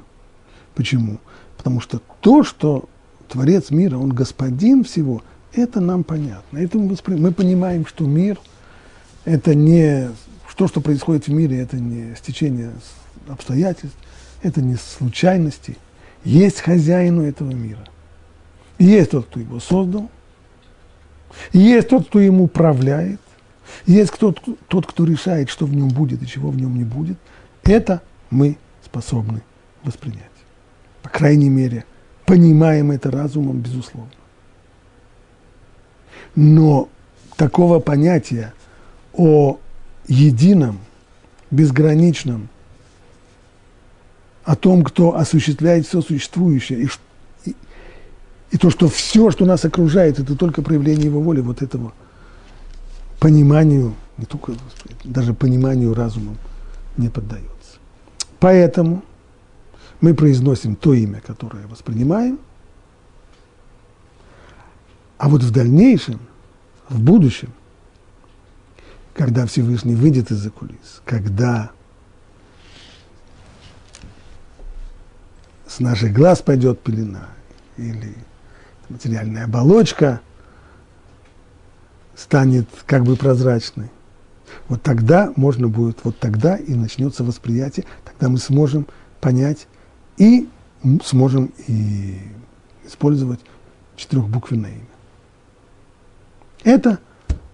Почему? 0.73 1.19
Потому 1.57 1.81
что 1.81 2.01
то, 2.21 2.43
что 2.43 2.87
Творец 3.27 3.71
мира, 3.71 3.97
Он 3.97 4.09
господин 4.09 4.83
всего, 4.83 5.21
это 5.53 5.81
нам 5.81 6.03
понятно. 6.03 6.57
Это 6.57 6.77
мы, 6.77 6.95
мы 7.07 7.31
понимаем, 7.33 7.85
что 7.85 8.05
мир– 8.05 8.39
это 9.25 9.53
не 9.53 10.09
то, 10.61 10.67
что 10.67 10.79
происходит 10.79 11.25
в 11.25 11.31
мире, 11.31 11.59
это 11.59 11.77
не 11.77 12.15
стечение 12.15 12.69
обстоятельств, 13.27 13.97
это 14.43 14.61
не 14.61 14.75
случайности. 14.75 15.75
Есть 16.23 16.61
хозяин 16.61 17.19
у 17.19 17.23
этого 17.23 17.51
мира. 17.51 17.85
Есть 18.77 19.11
тот, 19.11 19.25
кто 19.25 19.39
его 19.39 19.59
создал, 19.59 20.09
есть 21.53 21.89
тот, 21.89 22.07
кто 22.07 22.19
им 22.19 22.41
управляет, 22.41 23.19
есть 23.85 24.13
тот, 24.17 24.39
тот, 24.67 24.85
кто 24.85 25.05
решает, 25.05 25.49
что 25.49 25.65
в 25.65 25.73
нем 25.73 25.89
будет 25.89 26.21
и 26.21 26.27
чего 26.27 26.49
в 26.49 26.57
нем 26.57 26.75
не 26.77 26.83
будет. 26.83 27.17
Это 27.63 28.01
мы 28.29 28.57
способны 28.83 29.41
воспринять. 29.83 30.21
По 31.03 31.09
крайней 31.09 31.49
мере, 31.49 31.85
понимаем 32.25 32.91
это 32.91 33.11
разумом, 33.11 33.59
безусловно. 33.61 34.11
Но 36.35 36.89
такого 37.37 37.79
понятия 37.79 38.53
о 39.13 39.59
едином, 40.07 40.79
безграничном, 41.49 42.49
о 44.51 44.55
том, 44.57 44.83
кто 44.83 45.15
осуществляет 45.15 45.87
все 45.87 46.01
существующее, 46.01 46.81
и, 46.81 47.49
и, 47.49 47.55
и 48.51 48.57
то, 48.57 48.69
что 48.69 48.89
все, 48.89 49.31
что 49.31 49.45
нас 49.45 49.63
окружает, 49.63 50.19
это 50.19 50.35
только 50.35 50.61
проявление 50.61 51.05
его 51.05 51.21
воли, 51.21 51.39
вот 51.39 51.61
этого 51.61 51.93
пониманию, 53.21 53.95
не 54.17 54.25
только, 54.25 54.55
даже 55.05 55.33
пониманию 55.33 55.93
разумом 55.93 56.37
не 56.97 57.07
поддается. 57.07 57.47
Поэтому 58.41 59.03
мы 60.01 60.13
произносим 60.13 60.75
то 60.75 60.93
имя, 60.93 61.21
которое 61.25 61.65
воспринимаем, 61.67 62.37
а 65.17 65.29
вот 65.29 65.43
в 65.43 65.51
дальнейшем, 65.51 66.19
в 66.89 66.99
будущем, 66.99 67.53
когда 69.13 69.45
Всевышний 69.45 69.95
выйдет 69.95 70.29
из-за 70.29 70.49
кулис, 70.49 71.01
когда 71.05 71.71
с 75.71 75.79
наших 75.79 76.11
глаз 76.11 76.41
пойдет 76.41 76.81
пелена 76.81 77.29
или 77.77 78.13
материальная 78.89 79.45
оболочка 79.45 80.19
станет 82.13 82.67
как 82.85 83.03
бы 83.03 83.15
прозрачной. 83.15 83.89
Вот 84.67 84.81
тогда 84.81 85.31
можно 85.37 85.69
будет, 85.69 85.99
вот 86.03 86.19
тогда 86.19 86.57
и 86.57 86.73
начнется 86.73 87.23
восприятие, 87.23 87.85
тогда 88.03 88.27
мы 88.27 88.37
сможем 88.37 88.85
понять 89.21 89.67
и 90.17 90.49
сможем 91.05 91.53
и 91.67 92.19
использовать 92.85 93.39
четырехбуквенное 93.95 94.71
имя. 94.71 94.85
Это 96.63 96.99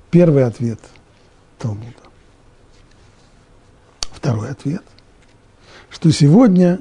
первый 0.10 0.44
ответ 0.46 0.80
Талмуда. 1.60 1.92
Второй 4.12 4.50
ответ, 4.50 4.84
что 5.92 6.12
сегодня, 6.12 6.80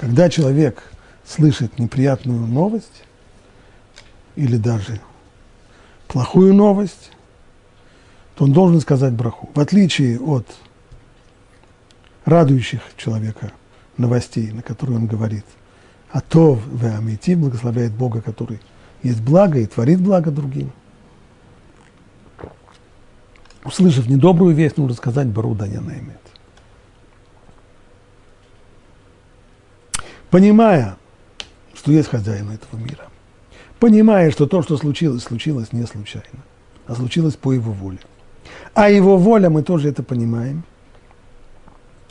когда 0.00 0.28
человек 0.30 0.82
слышит 1.26 1.78
неприятную 1.78 2.46
новость 2.46 3.02
или 4.36 4.56
даже 4.56 5.00
плохую 6.06 6.54
новость, 6.54 7.12
то 8.34 8.44
он 8.44 8.52
должен 8.52 8.80
сказать 8.80 9.12
браху. 9.12 9.50
В 9.54 9.60
отличие 9.60 10.20
от 10.20 10.46
радующих 12.24 12.80
человека 12.96 13.52
новостей, 13.96 14.52
на 14.52 14.62
которые 14.62 14.98
он 14.98 15.06
говорит, 15.06 15.44
а 16.10 16.20
то 16.20 16.54
в 16.54 16.84
Амити 16.84 17.34
благословляет 17.34 17.92
Бога, 17.92 18.22
который 18.22 18.60
есть 19.02 19.20
благо 19.20 19.58
и 19.58 19.66
творит 19.66 20.00
благо 20.00 20.30
другим– 20.30 20.72
услышав 23.68 24.08
недобрую 24.08 24.54
весть, 24.54 24.78
нужно 24.78 24.96
сказать 24.96 25.28
Бару 25.28 25.54
Даяна 25.54 25.92
имеет. 25.92 26.27
Понимая, 30.30 30.96
что 31.74 31.90
есть 31.92 32.08
хозяин 32.08 32.50
этого 32.50 32.78
мира, 32.78 33.04
понимая, 33.78 34.30
что 34.30 34.46
то, 34.46 34.62
что 34.62 34.76
случилось, 34.76 35.22
случилось 35.22 35.72
не 35.72 35.86
случайно, 35.86 36.44
а 36.86 36.94
случилось 36.94 37.36
по 37.36 37.52
его 37.52 37.72
воле. 37.72 38.00
А 38.74 38.90
его 38.90 39.16
воля, 39.16 39.48
мы 39.48 39.62
тоже 39.62 39.88
это 39.88 40.02
понимаем, 40.02 40.64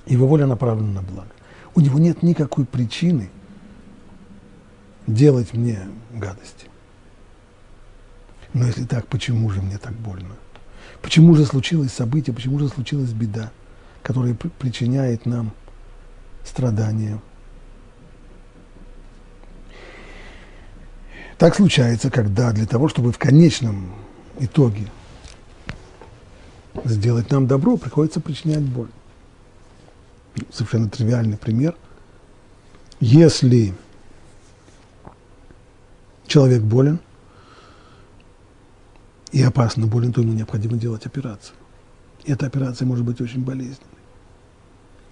его 0.05 0.27
воля 0.27 0.47
направлена 0.47 0.93
на 0.93 1.01
благо. 1.01 1.29
У 1.75 1.79
него 1.79 1.99
нет 1.99 2.23
никакой 2.23 2.65
причины 2.65 3.29
делать 5.05 5.53
мне 5.53 5.87
гадости. 6.11 6.67
Но 8.53 8.65
если 8.65 8.85
так, 8.85 9.07
почему 9.07 9.49
же 9.51 9.61
мне 9.61 9.77
так 9.77 9.93
больно? 9.93 10.35
Почему 11.01 11.35
же 11.35 11.45
случилось 11.45 11.93
событие, 11.93 12.33
почему 12.33 12.57
же 12.57 12.69
случилась 12.69 13.11
беда, 13.11 13.51
которая 14.01 14.33
причиняет 14.33 15.25
нам 15.25 15.51
страдания? 16.43 17.19
Так 21.37 21.55
случается, 21.55 22.09
когда 22.09 22.51
для 22.51 22.65
того, 22.65 22.87
чтобы 22.87 23.11
в 23.11 23.17
конечном 23.17 23.93
итоге 24.39 24.87
сделать 26.83 27.31
нам 27.31 27.47
добро, 27.47 27.77
приходится 27.77 28.19
причинять 28.19 28.61
боль. 28.61 28.89
Совершенно 30.51 30.89
тривиальный 30.89 31.37
пример. 31.37 31.75
Если 32.99 33.73
человек 36.25 36.63
болен, 36.63 36.99
и 39.31 39.43
опасно 39.43 39.87
болен, 39.87 40.13
то 40.13 40.21
ему 40.21 40.33
необходимо 40.33 40.77
делать 40.77 41.05
операцию. 41.05 41.55
И 42.23 42.31
эта 42.31 42.45
операция 42.47 42.85
может 42.85 43.05
быть 43.05 43.21
очень 43.21 43.43
болезненной. 43.43 43.77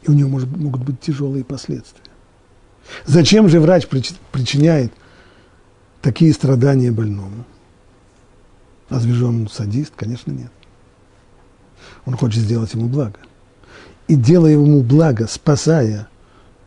И 0.04 0.10
у 0.10 0.14
нее 0.14 0.28
может, 0.28 0.50
могут 0.56 0.84
быть 0.84 1.00
тяжелые 1.02 1.44
последствия. 1.44 2.04
Зачем 3.06 3.50
же 3.50 3.60
врач 3.60 3.88
причиняет 3.88 4.94
такие 6.06 6.32
страдания 6.34 6.92
больному? 6.92 7.44
Разве 8.90 9.14
же 9.14 9.26
он 9.26 9.50
садист? 9.50 9.94
Конечно, 9.96 10.32
нет. 10.32 10.52
Он 12.06 12.16
хочет 12.16 12.44
сделать 12.44 12.74
ему 12.74 12.88
благо. 12.88 13.20
И 14.08 14.16
делая 14.16 14.54
ему 14.54 14.84
благо, 14.84 15.28
спасая 15.28 16.08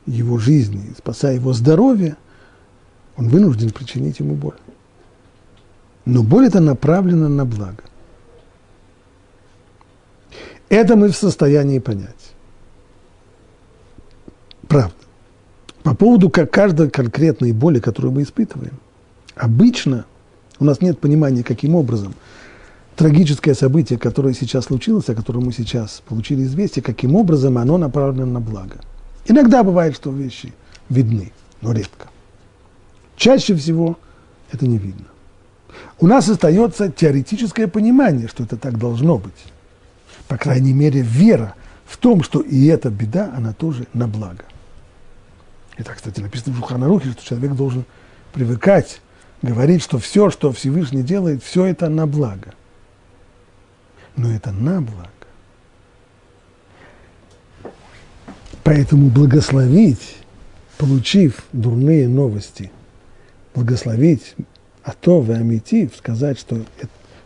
его 0.06 0.38
жизнь, 0.38 0.94
спасая 0.98 1.36
его 1.36 1.52
здоровье, 1.52 2.16
он 3.16 3.28
вынужден 3.28 3.70
причинить 3.70 4.18
ему 4.18 4.34
боль 4.34 4.56
но 6.08 6.22
боль 6.22 6.46
это 6.46 6.60
направлена 6.60 7.28
на 7.28 7.44
благо. 7.44 7.82
Это 10.70 10.96
мы 10.96 11.08
в 11.10 11.16
состоянии 11.16 11.80
понять. 11.80 12.32
Правда. 14.68 14.94
По 15.82 15.94
поводу 15.94 16.30
как 16.30 16.50
каждой 16.50 16.88
конкретной 16.88 17.52
боли, 17.52 17.78
которую 17.78 18.12
мы 18.12 18.22
испытываем, 18.22 18.78
обычно 19.38 20.04
у 20.58 20.64
нас 20.64 20.80
нет 20.80 20.98
понимания, 20.98 21.42
каким 21.42 21.74
образом 21.74 22.14
трагическое 22.96 23.54
событие, 23.54 23.98
которое 23.98 24.34
сейчас 24.34 24.66
случилось, 24.66 25.08
о 25.08 25.14
котором 25.14 25.44
мы 25.44 25.52
сейчас 25.52 26.02
получили 26.06 26.42
известие, 26.42 26.82
каким 26.82 27.14
образом 27.14 27.58
оно 27.58 27.78
направлено 27.78 28.26
на 28.26 28.40
благо. 28.40 28.80
Иногда 29.26 29.62
бывает, 29.62 29.94
что 29.94 30.10
вещи 30.10 30.52
видны, 30.88 31.32
но 31.60 31.72
редко. 31.72 32.08
Чаще 33.16 33.54
всего 33.54 33.98
это 34.50 34.66
не 34.66 34.78
видно 34.78 35.06
у 36.00 36.06
нас 36.06 36.28
остается 36.28 36.90
теоретическое 36.90 37.66
понимание, 37.66 38.28
что 38.28 38.44
это 38.44 38.56
так 38.56 38.78
должно 38.78 39.18
быть. 39.18 39.32
По 40.28 40.36
крайней 40.36 40.72
мере, 40.72 41.00
вера 41.00 41.54
в 41.86 41.96
том, 41.96 42.22
что 42.22 42.40
и 42.40 42.66
эта 42.66 42.90
беда, 42.90 43.32
она 43.34 43.52
тоже 43.52 43.86
на 43.94 44.06
благо. 44.06 44.44
Это, 45.76 45.94
кстати, 45.94 46.20
написано 46.20 46.54
в 46.54 46.58
Шуханарухе, 46.58 47.12
что 47.12 47.24
человек 47.24 47.52
должен 47.52 47.84
привыкать 48.32 49.00
говорить, 49.42 49.82
что 49.82 49.98
все, 49.98 50.30
что 50.30 50.52
Всевышний 50.52 51.02
делает, 51.02 51.42
все 51.42 51.66
это 51.66 51.88
на 51.88 52.06
благо. 52.06 52.54
Но 54.16 54.30
это 54.30 54.50
на 54.50 54.80
благо. 54.80 55.08
Поэтому 58.64 59.08
благословить, 59.08 60.18
получив 60.76 61.44
дурные 61.52 62.08
новости, 62.08 62.70
благословить 63.54 64.34
Атов 64.82 65.28
и 65.30 65.32
Амитив, 65.32 65.96
сказать, 65.96 66.38
что, 66.38 66.64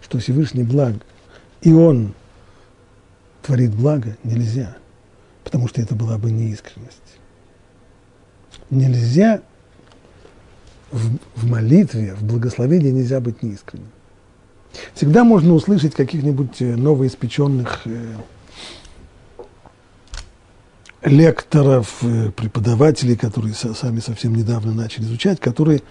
что 0.02 0.18
Всевышний 0.18 0.64
благ, 0.64 0.94
и 1.62 1.72
Он 1.72 2.14
творит 3.42 3.74
благо, 3.74 4.16
нельзя, 4.22 4.76
потому 5.44 5.68
что 5.68 5.80
это 5.80 5.94
была 5.94 6.18
бы 6.18 6.30
неискренность. 6.30 6.98
Нельзя 8.70 9.42
в, 10.92 11.18
в 11.36 11.50
молитве, 11.50 12.14
в 12.14 12.22
благословении 12.22 12.90
нельзя 12.90 13.20
быть 13.20 13.42
неискренним. 13.42 13.88
Всегда 14.94 15.24
можно 15.24 15.54
услышать 15.54 15.94
каких-нибудь 15.94 16.60
э, 16.60 16.76
новоиспеченных 16.76 17.82
э, 17.86 18.14
лекторов, 21.02 21.98
э, 22.02 22.30
преподавателей, 22.30 23.16
которые 23.16 23.54
сами 23.54 24.00
совсем 24.00 24.34
недавно 24.34 24.72
начали 24.72 25.04
изучать, 25.04 25.40
которые 25.40 25.82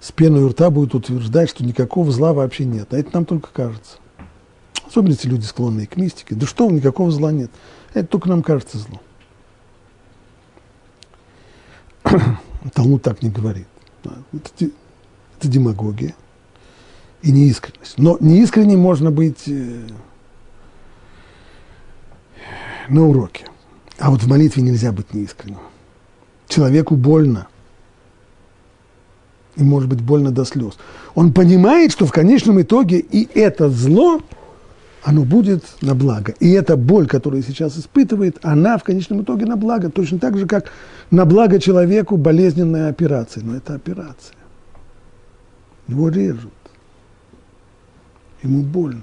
с 0.00 0.12
пеной 0.12 0.42
у 0.42 0.48
рта 0.48 0.70
будут 0.70 0.94
утверждать, 0.94 1.50
что 1.50 1.64
никакого 1.64 2.10
зла 2.10 2.32
вообще 2.32 2.64
нет. 2.64 2.92
А 2.92 2.98
это 2.98 3.10
нам 3.14 3.24
только 3.24 3.50
кажется. 3.52 3.98
Особенно 4.86 5.12
если 5.12 5.28
люди 5.28 5.44
склонные 5.44 5.86
к 5.86 5.96
мистике. 5.96 6.34
Да 6.34 6.46
что, 6.46 6.70
никакого 6.70 7.10
зла 7.10 7.32
нет. 7.32 7.50
Это 7.94 8.06
только 8.08 8.28
нам 8.28 8.42
кажется 8.42 8.78
зло. 8.78 9.00
Талмуд 12.74 13.02
так 13.02 13.22
не 13.22 13.30
говорит. 13.30 13.66
Это, 14.32 14.70
это 15.38 15.48
демагогия 15.48 16.14
и 17.22 17.32
неискренность. 17.32 17.98
Но 17.98 18.16
неискренним 18.20 18.80
можно 18.80 19.10
быть 19.10 19.48
э, 19.48 19.80
на 22.88 23.06
уроке. 23.06 23.46
А 23.98 24.10
вот 24.10 24.22
в 24.22 24.28
молитве 24.28 24.62
нельзя 24.62 24.92
быть 24.92 25.14
неискренним. 25.14 25.58
Человеку 26.48 26.96
больно. 26.96 27.48
И 29.56 29.62
может 29.62 29.88
быть 29.88 30.02
больно 30.02 30.30
до 30.30 30.44
слез. 30.44 30.74
Он 31.14 31.32
понимает, 31.32 31.90
что 31.90 32.06
в 32.06 32.12
конечном 32.12 32.60
итоге 32.60 32.98
и 32.98 33.26
это 33.34 33.70
зло, 33.70 34.20
оно 35.06 35.22
будет 35.22 35.62
на 35.82 35.94
благо. 35.94 36.34
И 36.40 36.50
эта 36.50 36.76
боль, 36.76 37.06
которую 37.06 37.40
сейчас 37.44 37.78
испытывает, 37.78 38.38
она 38.42 38.76
в 38.76 38.82
конечном 38.82 39.22
итоге 39.22 39.46
на 39.46 39.56
благо. 39.56 39.88
Точно 39.88 40.18
так 40.18 40.36
же, 40.36 40.48
как 40.48 40.72
на 41.12 41.24
благо 41.24 41.60
человеку 41.60 42.16
болезненная 42.16 42.88
операция. 42.88 43.44
Но 43.44 43.54
это 43.54 43.76
операция. 43.76 44.36
Его 45.86 46.08
режут. 46.08 46.52
Ему 48.42 48.64
больно. 48.64 49.02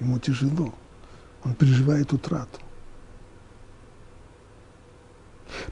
Ему 0.00 0.18
тяжело. 0.18 0.74
Он 1.44 1.54
переживает 1.54 2.12
утрату. 2.12 2.58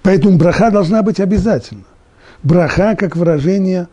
Поэтому 0.02 0.38
браха 0.38 0.70
должна 0.70 1.02
быть 1.02 1.18
обязательно. 1.18 1.82
Браха 2.44 2.94
как 2.94 3.16
выражение 3.16 3.88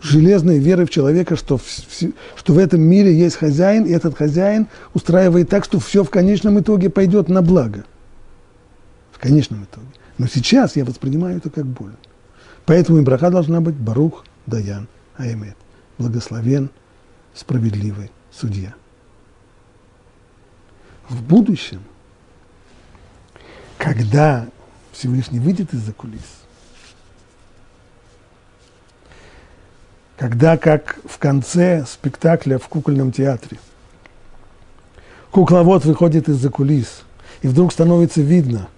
железной 0.00 0.58
веры 0.58 0.86
в 0.86 0.90
человека, 0.90 1.36
что 1.36 1.58
в, 1.58 1.64
что 1.64 2.52
в 2.52 2.58
этом 2.58 2.80
мире 2.80 3.16
есть 3.16 3.36
хозяин, 3.36 3.84
и 3.84 3.90
этот 3.90 4.16
хозяин 4.16 4.66
устраивает 4.94 5.48
так, 5.48 5.64
что 5.64 5.78
все 5.78 6.04
в 6.04 6.10
конечном 6.10 6.60
итоге 6.60 6.90
пойдет 6.90 7.28
на 7.28 7.42
благо. 7.42 7.84
В 9.12 9.18
конечном 9.18 9.64
итоге. 9.64 9.86
Но 10.18 10.26
сейчас 10.26 10.76
я 10.76 10.84
воспринимаю 10.84 11.38
это 11.38 11.50
как 11.50 11.66
боль. 11.66 11.92
Поэтому 12.64 12.98
и 12.98 13.02
браха 13.02 13.30
должна 13.30 13.60
быть 13.60 13.74
Барух 13.74 14.24
Даян 14.46 14.88
Аймет. 15.16 15.56
Благословен, 15.98 16.70
справедливый 17.34 18.10
судья. 18.30 18.74
В 21.08 21.22
будущем, 21.22 21.80
когда 23.78 24.48
Всевышний 24.92 25.38
выйдет 25.38 25.72
из-за 25.72 25.92
кулис. 25.92 26.45
Когда, 30.16 30.56
как 30.56 30.98
в 31.04 31.18
конце 31.18 31.84
спектакля 31.86 32.58
в 32.58 32.68
кукольном 32.68 33.12
театре, 33.12 33.58
кукловод 35.30 35.84
выходит 35.84 36.28
из-за 36.28 36.50
кулис, 36.50 37.02
и 37.42 37.48
вдруг 37.48 37.72
становится 37.72 38.22
видно, 38.22 38.68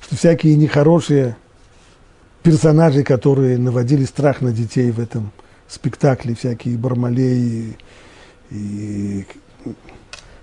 что 0.00 0.16
всякие 0.16 0.56
нехорошие 0.56 1.36
персонажи, 2.42 3.02
которые 3.02 3.58
наводили 3.58 4.04
страх 4.04 4.40
на 4.40 4.52
детей 4.52 4.90
в 4.90 5.00
этом 5.00 5.32
спектакле, 5.68 6.34
всякие 6.34 6.78
бармалеи 6.78 7.76
и, 8.50 9.26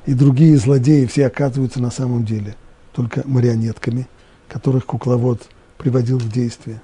и 0.05 0.13
другие 0.13 0.57
злодеи, 0.57 1.05
все 1.05 1.27
оказываются 1.27 1.81
на 1.81 1.91
самом 1.91 2.25
деле 2.25 2.55
только 2.91 3.23
марионетками– 3.25 4.07
которых 4.53 4.85
кукловод 4.85 5.49
приводил 5.79 6.19
в 6.19 6.31
действие. 6.31 6.79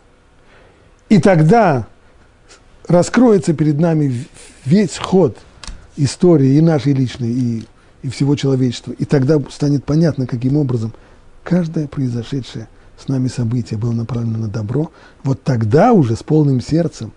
И 1.08 1.20
тогда 1.20 1.88
раскроется 2.90 3.54
перед 3.54 3.80
нами 3.80 4.26
весь 4.66 4.98
ход 4.98 5.38
истории 5.96 6.56
и 6.56 6.62
нашей 6.62 6.94
личной, 6.94 7.32
и, 7.32 7.64
и 8.02 8.10
всего 8.10 8.36
человечества. 8.36 8.92
И 8.94 9.06
тогда 9.06 9.40
станет 9.50 9.86
понятно, 9.86 10.28
каким 10.28 10.58
образом 10.58 10.94
каждое 11.44 11.88
произошедшее 11.88 12.68
с 12.98 13.08
нами 13.08 13.28
событие 13.28 13.80
было 13.80 13.92
направлено 13.92 14.40
на 14.40 14.48
добро. 14.48 14.92
Вот 15.24 15.44
тогда 15.44 15.94
уже 15.94 16.16
с 16.16 16.24
полным 16.24 16.60
сердцем 16.62 17.14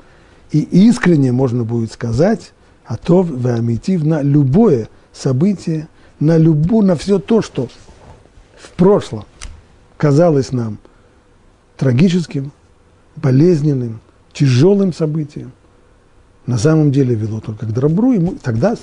и 0.53 0.61
искренне 0.61 1.33
можно 1.33 1.65
будет 1.65 1.91
сказать 1.91 2.53
«Атов 2.85 3.31
веамитив» 3.31 4.05
на 4.05 4.23
любое 4.23 4.89
событие, 5.13 5.89
на 6.21 6.37
любую, 6.37 6.87
на 6.87 6.97
все 6.97 7.19
то, 7.19 7.41
что 7.41 7.69
в 8.57 8.71
прошлом 8.73 9.25
казалось 9.97 10.53
нам 10.53 10.79
трагическим, 11.79 12.53
болезненным, 13.17 14.01
тяжелым 14.33 14.93
событием, 14.93 15.53
на 16.47 16.59
самом 16.59 16.91
деле 16.91 17.15
вело 17.15 17.41
только 17.41 17.67
к 17.67 17.73
добру, 17.73 18.13
и 18.13 18.37
тогда 18.39 18.77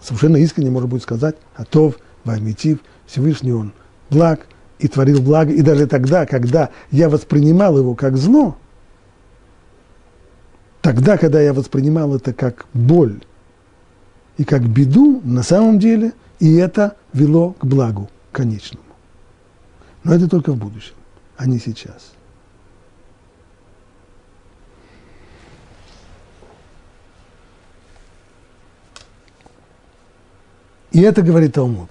совершенно 0.00 0.36
искренне 0.36 0.70
можно 0.70 0.88
будет 0.88 1.02
сказать 1.02 1.36
«Атов, 1.56 1.96
Ваймитив, 2.24 2.78
Всевышний 3.06 3.52
Он 3.52 3.72
благ 4.10 4.46
и 4.78 4.88
творил 4.88 5.22
благо». 5.22 5.52
И 5.52 5.62
даже 5.62 5.86
тогда, 5.86 6.26
когда 6.26 6.70
я 6.90 7.08
воспринимал 7.08 7.78
его 7.78 7.94
как 7.94 8.16
зло, 8.16 8.56
тогда, 10.82 11.16
когда 11.16 11.40
я 11.40 11.52
воспринимал 11.52 12.14
это 12.16 12.32
как 12.32 12.66
боль 12.74 13.22
и 14.36 14.44
как 14.44 14.68
беду, 14.68 15.20
на 15.24 15.42
самом 15.42 15.78
деле 15.78 16.12
и 16.40 16.54
это 16.54 16.96
вело 17.12 17.52
к 17.52 17.64
благу 17.64 18.10
конечному. 18.32 18.84
Но 20.02 20.14
это 20.14 20.28
только 20.28 20.52
в 20.52 20.56
будущем, 20.56 20.94
а 21.36 21.46
не 21.46 21.58
сейчас. 21.58 22.13
И 30.94 31.02
это 31.02 31.20
говорит 31.20 31.52
Талмуд. 31.52 31.90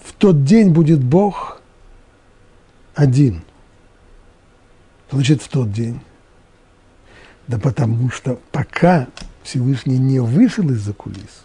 В 0.00 0.12
тот 0.12 0.44
день 0.44 0.70
будет 0.70 1.02
Бог 1.02 1.60
один. 2.94 3.42
Значит, 5.10 5.42
в 5.42 5.48
тот 5.48 5.72
день. 5.72 6.00
Да 7.48 7.58
потому 7.58 8.10
что 8.10 8.38
пока 8.52 9.08
Всевышний 9.42 9.98
не 9.98 10.20
вышел 10.20 10.70
из-за 10.70 10.92
кулис, 10.92 11.44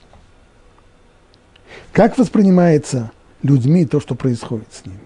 как 1.91 2.19
воспринимается– 2.19 3.12
людьми 3.43 3.86
то, 3.86 3.99
что 3.99 4.15
происходит 4.15 4.67
с 4.71 4.86
ними. 4.86 4.97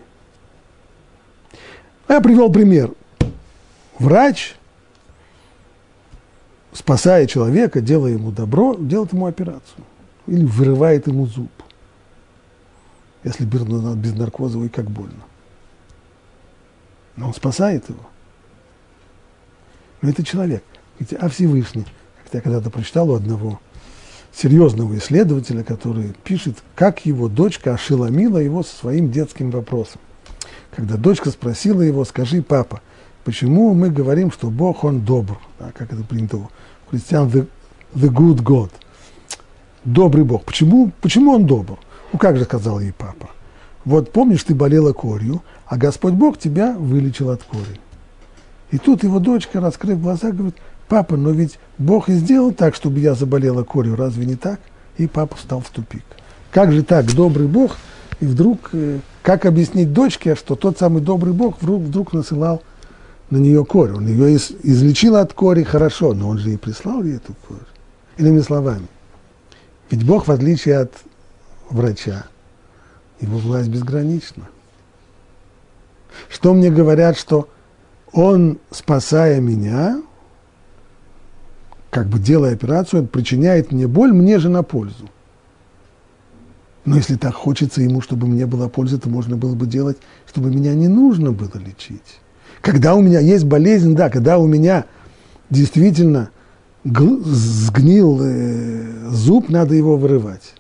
Я 2.08 2.22
привел 2.22 2.52
пример. 2.52 2.92
Врач, 4.00 4.56
спасая 6.72 7.26
человека, 7.26 7.82
делая 7.82 8.14
ему 8.14 8.32
добро, 8.32 8.76
делает 8.76 9.12
ему 9.12 9.26
операцию. 9.26 9.84
Или 10.28 10.46
вырывает 10.46 11.08
ему 11.08 11.26
зуб. 11.26 11.52
Если 13.24 13.46
без 13.46 14.14
наркоза, 14.14 14.58
ой, 14.60 14.70
как 14.70 14.90
больно. 14.90 15.24
Но 17.16 17.28
он 17.28 17.34
спасает 17.34 17.90
его. 17.90 18.08
Но 20.02 20.10
это 20.10 20.24
человек. 20.24 20.64
А 21.20 21.30
Всевышний, 21.30 21.86
как 22.24 22.34
я 22.34 22.42
когда-то 22.42 22.70
прочитал 22.70 23.10
у 23.10 23.16
одного 23.16 23.60
серьезного 24.34 24.98
исследователя, 24.98 25.64
который 25.64 26.14
пишет, 26.24 26.58
как 26.76 27.06
его 27.06 27.28
дочка 27.28 27.74
ошеломила 27.74 28.38
его 28.38 28.64
со 28.64 28.76
своим 28.76 29.12
детским 29.12 29.50
вопросом. 29.50 30.00
Когда 30.76 30.96
дочка 30.96 31.32
спросила 31.32 31.82
его, 31.82 32.06
скажи, 32.06 32.44
папа, 32.44 32.82
почему 33.24 33.74
мы 33.74 33.90
говорим, 33.90 34.32
что 34.32 34.52
Бог, 34.52 34.84
Он 34.84 35.02
добр, 35.02 35.40
да, 35.60 35.72
как 35.72 35.92
это 35.92 36.04
принято 36.04 36.38
у 36.38 36.50
христиан, 36.90 37.28
the, 37.30 37.48
the 37.96 38.10
good 38.10 38.44
God, 38.44 38.70
добрый 39.88 40.24
Бог. 40.24 40.44
Почему, 40.44 40.92
почему 41.02 41.32
Он 41.32 41.46
добр? 41.46 41.78
Ну, 42.12 42.20
как 42.20 42.38
же 42.38 42.44
сказал 42.44 42.80
ей 42.80 42.94
папа. 42.94 43.30
Вот 43.86 44.12
помнишь, 44.12 44.44
ты 44.44 44.54
болела 44.54 44.94
корью, 44.94 45.42
а 45.66 45.78
Господь 45.78 46.14
Бог 46.14 46.38
тебя 46.38 46.76
вылечил 46.78 47.30
от 47.30 47.44
кори. 47.44 47.80
И 48.70 48.78
тут 48.78 49.04
его 49.04 49.20
дочка, 49.20 49.62
раскрыв 49.62 50.02
глаза, 50.02 50.32
говорит, 50.32 50.58
папа, 50.90 51.16
но 51.16 51.32
ведь 51.32 51.58
Бог 51.78 52.10
и 52.10 52.14
сделал 52.14 52.52
так, 52.52 52.76
чтобы 52.76 53.00
я 53.00 53.16
заболела 53.16 53.64
корью, 53.64 53.96
разве 53.96 54.26
не 54.26 54.36
так? 54.36 54.60
И 54.98 55.08
папа 55.08 55.38
встал 55.38 55.62
в 55.62 55.70
тупик. 55.70 56.04
Как 56.52 56.72
же 56.72 56.84
так, 56.84 57.14
добрый 57.14 57.48
Бог 57.48 57.78
И 58.20 58.26
вдруг, 58.26 58.72
э, 58.74 59.00
как 59.22 59.46
объяснить 59.46 59.94
дочке, 59.94 60.36
что 60.36 60.56
тот 60.56 60.78
самый 60.80 61.02
добрый 61.02 61.34
Бог 61.34 61.62
вдруг, 61.62 61.84
вдруг 61.84 62.14
насылал 62.14 62.64
на 63.30 63.38
нее 63.38 63.64
корь. 63.64 63.92
Он 63.92 64.08
ее 64.08 64.34
из, 64.34 64.52
излечил 64.64 65.18
от 65.18 65.34
кори 65.34 65.64
хорошо, 65.64 66.14
но 66.14 66.30
он 66.30 66.40
же 66.40 66.52
и 66.52 66.58
прислал 66.58 67.04
ей 67.04 67.18
эту 67.18 67.36
корь. 67.48 67.60
Иными 68.18 68.40
словами, 68.42 68.88
ведь 69.90 70.06
Бог, 70.06 70.28
в 70.28 70.32
отличие 70.32 70.80
от 70.80 70.94
врача, 71.70 72.26
его 73.20 73.38
власть 73.38 73.70
безгранична. 73.70 74.48
Что 76.30 76.54
мне 76.54 76.70
говорят, 76.70 77.18
что 77.18 77.50
он, 78.12 78.60
спасая 78.72 79.40
меня, 79.40 80.02
как 81.90 82.08
бы 82.08 82.20
делая 82.20 82.54
операцию, 82.54 83.02
он 83.02 83.08
причиняет 83.08 83.72
мне 83.72 83.88
боль, 83.88 84.12
мне 84.12 84.40
же 84.40 84.50
на 84.50 84.64
пользу. 84.64 85.10
Но 86.86 86.96
если 86.96 87.16
так 87.16 87.36
хочется 87.36 87.82
ему, 87.82 88.02
чтобы 88.02 88.28
мне 88.28 88.46
была 88.46 88.70
польза, 88.70 88.98
то 88.98 89.10
можно 89.10 89.36
было 89.36 89.56
бы 89.56 89.68
делать, 89.68 89.98
чтобы 90.26 90.50
меня 90.50 90.74
не 90.74 90.88
нужно 90.88 91.32
было 91.32 91.52
лечить. 91.56 92.20
Когда 92.62 92.96
у 92.96 93.02
меня 93.02 93.20
есть 93.20 93.44
болезнь, 93.44 93.94
да, 93.96 94.10
когда 94.10 94.38
у 94.38 94.48
меня 94.48 94.86
действительно 95.50 96.30
сгнил 96.94 99.12
зуб, 99.12 99.50
надо 99.50 99.76
его 99.76 99.98
вырывать. 99.98 100.54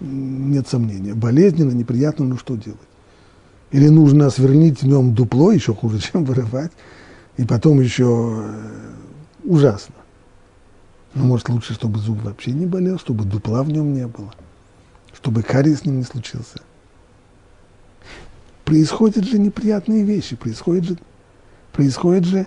Нет 0.00 0.68
сомнения. 0.68 1.14
Болезненно, 1.14 1.72
неприятно, 1.72 2.24
ну 2.24 2.38
что 2.38 2.56
делать? 2.56 2.78
Или 3.70 3.88
нужно 3.88 4.30
сверлить 4.30 4.82
в 4.82 4.86
нем 4.86 5.14
дупло, 5.14 5.52
еще 5.52 5.74
хуже, 5.74 5.98
чем 6.00 6.24
вырывать, 6.24 6.72
и 7.36 7.44
потом 7.44 7.80
еще 7.80 8.42
э, 8.42 8.92
ужасно. 9.44 9.94
Но 11.14 11.24
может 11.24 11.48
лучше, 11.48 11.74
чтобы 11.74 11.98
зуб 11.98 12.22
вообще 12.22 12.52
не 12.52 12.66
болел, 12.66 12.98
чтобы 12.98 13.24
дупла 13.24 13.62
в 13.62 13.68
нем 13.68 13.92
не 13.92 14.06
было, 14.06 14.32
чтобы 15.12 15.42
карий 15.42 15.74
с 15.74 15.84
ним 15.84 15.98
не 15.98 16.04
случился. 16.04 16.60
Происходят 18.64 19.24
же 19.24 19.38
неприятные 19.38 20.04
вещи, 20.04 20.36
происходят 20.36 20.84
же, 20.84 20.98
происходят 21.72 22.24
же 22.24 22.46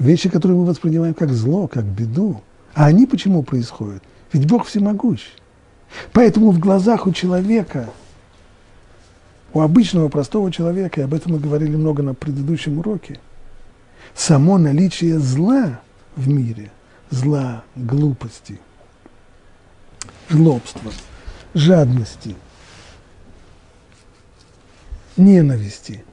вещи, 0.00 0.28
которые 0.28 0.58
мы 0.58 0.64
воспринимаем 0.64 1.14
как 1.14 1.30
зло, 1.30 1.68
как 1.68 1.84
беду. 1.84 2.42
А 2.74 2.86
они 2.86 3.06
почему 3.06 3.42
происходят? 3.42 4.02
Ведь 4.32 4.48
Бог 4.48 4.66
всемогущ. 4.66 5.22
Поэтому 6.12 6.50
в 6.50 6.58
глазах 6.58 7.06
у 7.06 7.12
человека, 7.12 7.90
у 9.52 9.60
обычного 9.60 10.08
простого 10.08 10.50
человека, 10.50 11.00
и 11.00 11.04
об 11.04 11.14
этом 11.14 11.32
мы 11.32 11.38
говорили 11.38 11.76
много 11.76 12.02
на 12.02 12.14
предыдущем 12.14 12.78
уроке, 12.78 13.18
само 14.14 14.58
наличие 14.58 15.18
зла 15.18 15.80
в 16.16 16.28
мире, 16.28 16.70
зла, 17.10 17.64
глупости, 17.74 18.60
жлобства, 20.28 20.92
жадности, 21.54 22.36
ненависти– 25.16 26.04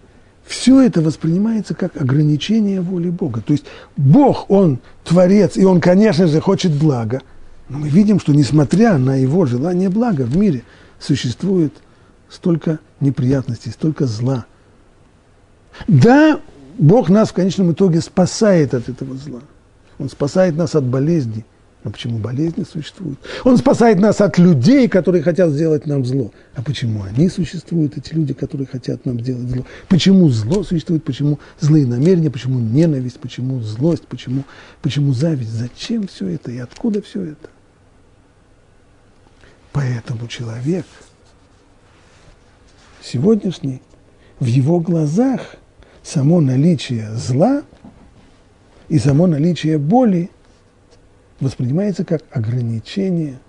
все 0.47 0.81
это 0.81 1.01
воспринимается 1.01 1.75
как 1.75 1.99
ограничение 2.01 2.81
воли 2.81 3.09
Бога. 3.09 3.41
То 3.41 3.53
есть 3.53 3.65
Бог, 3.97 4.49
Он 4.49 4.79
творец, 5.03 5.57
и 5.57 5.65
Он, 5.65 5.81
конечно 5.81 6.27
же, 6.27 6.39
хочет 6.39 6.71
блага. 6.71 7.21
Но 7.69 7.79
мы 7.79 7.89
видим, 7.89 8.19
что 8.19 8.33
несмотря 8.33 8.97
на 8.97 9.15
Его 9.15 9.45
желание 9.45 9.89
блага 9.89 10.21
в 10.23 10.37
мире, 10.37 10.63
существует 10.99 11.73
столько 12.29 12.79
неприятностей, 13.01 13.71
столько 13.71 14.07
зла. 14.07 14.45
Да, 15.87 16.39
Бог 16.77 17.09
нас 17.09 17.29
в 17.29 17.33
конечном 17.33 17.73
итоге 17.73 18.01
спасает 18.01 18.73
от 18.73 18.89
этого 18.89 19.15
зла. 19.15 19.41
Он 19.99 20.09
спасает 20.09 20.55
нас 20.55 20.75
от 20.75 20.85
болезней– 20.85 21.45
а 21.83 21.89
почему 21.89 22.17
болезни 22.17 22.63
существуют? 22.63 23.19
Он 23.43 23.55
спасает 23.55 23.99
нас 23.99 24.19
от 24.19 24.37
людей, 24.37 24.89
которые 24.89 25.21
хотят 25.21 25.51
сделать 25.51 25.85
нам 25.85 26.03
зло. 26.03 26.31
А 26.55 26.63
почему 26.63 27.03
они 27.03 27.29
существуют, 27.29 27.97
эти 27.97 28.13
люди, 28.13 28.33
которые 28.33 28.67
хотят 28.67 29.05
нам 29.05 29.19
сделать 29.21 29.47
зло? 29.49 29.65
Почему 29.87 30.27
зло 30.29 30.63
существует? 30.63 31.03
Почему 31.03 31.39
злые 31.59 31.85
намерения? 31.85 32.31
Почему 32.31 32.59
ненависть? 32.59 33.19
Почему 33.19 33.61
злость? 33.61 34.07
Почему, 34.07 34.43
почему 34.81 35.13
зависть? 35.13 35.51
Зачем 35.51 36.07
все 36.07 36.27
это 36.29 36.51
и 36.51 36.57
откуда 36.57 37.01
все 37.01 37.23
это? 37.23 37.49
Поэтому 39.71 40.27
человек 40.27 40.85
сегодняшний, 43.03 43.81
в 44.39 44.45
его 44.45 44.79
глазах 44.79 45.55
само 46.01 46.41
наличие 46.41 47.15
зла 47.15 47.61
и 48.89 48.97
само 48.97 49.27
наличие 49.27 49.77
боли– 49.77 50.31
воспринимается 51.39 52.03
как 52.03 52.23
ограничение 52.31 53.39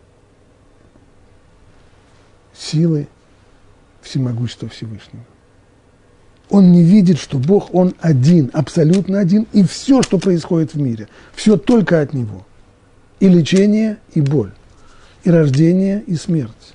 силы 2.55 3.09
всемогущества 4.03 4.69
Всевышнего. 4.69 5.25
Он 6.51 6.73
не 6.73 6.83
видит, 6.83 7.19
что 7.19 7.39
Бог, 7.39 7.75
Он 7.75 7.95
один, 8.01 8.51
абсолютно 8.53 9.19
один, 9.19 9.47
и 9.53 9.63
все, 9.63 10.03
что 10.03 10.19
происходит 10.19 10.75
в 10.75 10.81
мире, 10.81 11.09
все 11.35 11.57
только 11.57 12.01
от 12.01 12.15
Него. 12.15 12.47
И 13.21 13.29
лечение, 13.29 13.99
и 14.15 14.21
боль, 14.21 14.53
и 15.25 15.31
рождение, 15.31 16.03
и 16.07 16.15
смерть, 16.15 16.75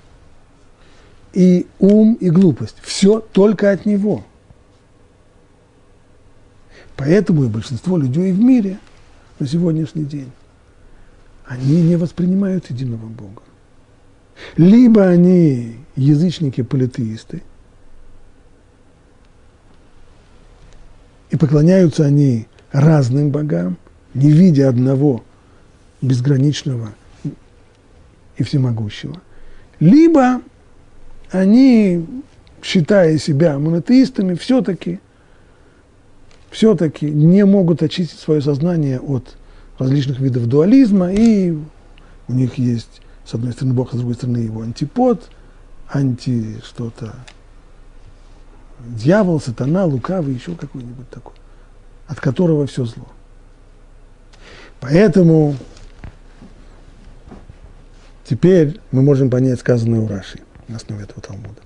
и 1.33 1.65
ум, 1.79 2.15
и 2.15 2.29
глупость. 2.29 2.75
Все 2.81 3.19
только 3.19 3.71
от 3.71 3.85
Него. 3.85 4.23
Поэтому 6.95 7.45
и 7.45 7.47
большинство 7.47 7.97
людей 7.97 8.31
в 8.31 8.39
мире 8.39 8.77
на 9.39 9.47
сегодняшний 9.47 10.05
день 10.05 10.31
они 11.45 11.81
не 11.81 11.95
воспринимают 11.95 12.69
единого 12.69 13.05
Бога. 13.07 13.41
Либо 14.57 15.07
они 15.07 15.77
язычники-политеисты, 15.95 17.43
и 21.29 21.37
поклоняются 21.37 22.05
они 22.05 22.47
разным 22.71 23.29
богам, 23.29 23.77
не 24.13 24.31
видя 24.31 24.69
одного 24.69 25.23
безграничного 26.01 26.93
и 28.37 28.43
всемогущего. 28.43 29.19
Либо 29.79 30.41
они, 31.31 32.05
считая 32.61 33.17
себя 33.17 33.57
монотеистами, 33.57 34.35
все-таки 34.35 34.99
все-таки 36.51 37.09
не 37.09 37.45
могут 37.45 37.81
очистить 37.81 38.19
свое 38.19 38.39
сознание 38.39 38.99
от 38.99 39.35
различных 39.83 40.19
видов 40.19 40.47
дуализма, 40.47 41.11
и 41.11 41.51
у 42.27 42.33
них 42.33 42.57
есть, 42.57 43.01
с 43.25 43.33
одной 43.33 43.51
стороны, 43.51 43.73
Бог, 43.73 43.89
а 43.89 43.95
с 43.95 43.97
другой 43.97 44.15
стороны, 44.15 44.37
его 44.37 44.61
антипод, 44.61 45.29
анти 45.89 46.61
что-то, 46.63 47.15
дьявол, 48.79 49.39
сатана, 49.41 49.85
лукавый, 49.85 50.33
еще 50.33 50.55
какой-нибудь 50.55 51.09
такой, 51.09 51.35
от 52.07 52.19
которого 52.19 52.65
все 52.65 52.85
зло. 52.85 53.07
Поэтому 54.79 55.55
теперь 58.23 58.79
мы 58.91 59.01
можем 59.01 59.29
понять 59.29 59.59
сказанное 59.59 59.99
у 59.99 60.07
Раши 60.07 60.39
на 60.67 60.77
основе 60.77 61.03
этого 61.03 61.21
Талмуда. 61.21 61.61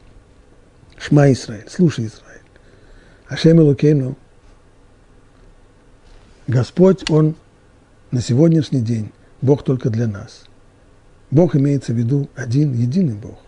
Шма 0.97 1.31
Исраиль, 1.31 1.65
слушай 1.69 2.05
Израиль. 2.05 2.41
Ашем 3.27 3.59
Элукейну, 3.59 4.15
Господь, 6.47 7.09
Он 7.09 7.35
на 8.11 8.21
сегодняшний 8.21 8.81
день 8.81 9.11
Бог 9.41 9.63
только 9.63 9.89
для 9.89 10.07
нас. 10.07 10.45
Бог 11.29 11.55
имеется 11.55 11.93
в 11.93 11.97
виду 11.97 12.29
один, 12.35 12.73
единый 12.73 13.15
Бог. 13.15 13.39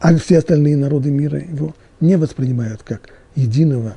А 0.00 0.14
все 0.16 0.38
остальные 0.38 0.76
народы 0.76 1.10
мира 1.10 1.38
его 1.38 1.74
не 2.00 2.16
воспринимают 2.16 2.82
как 2.82 3.10
единого, 3.36 3.96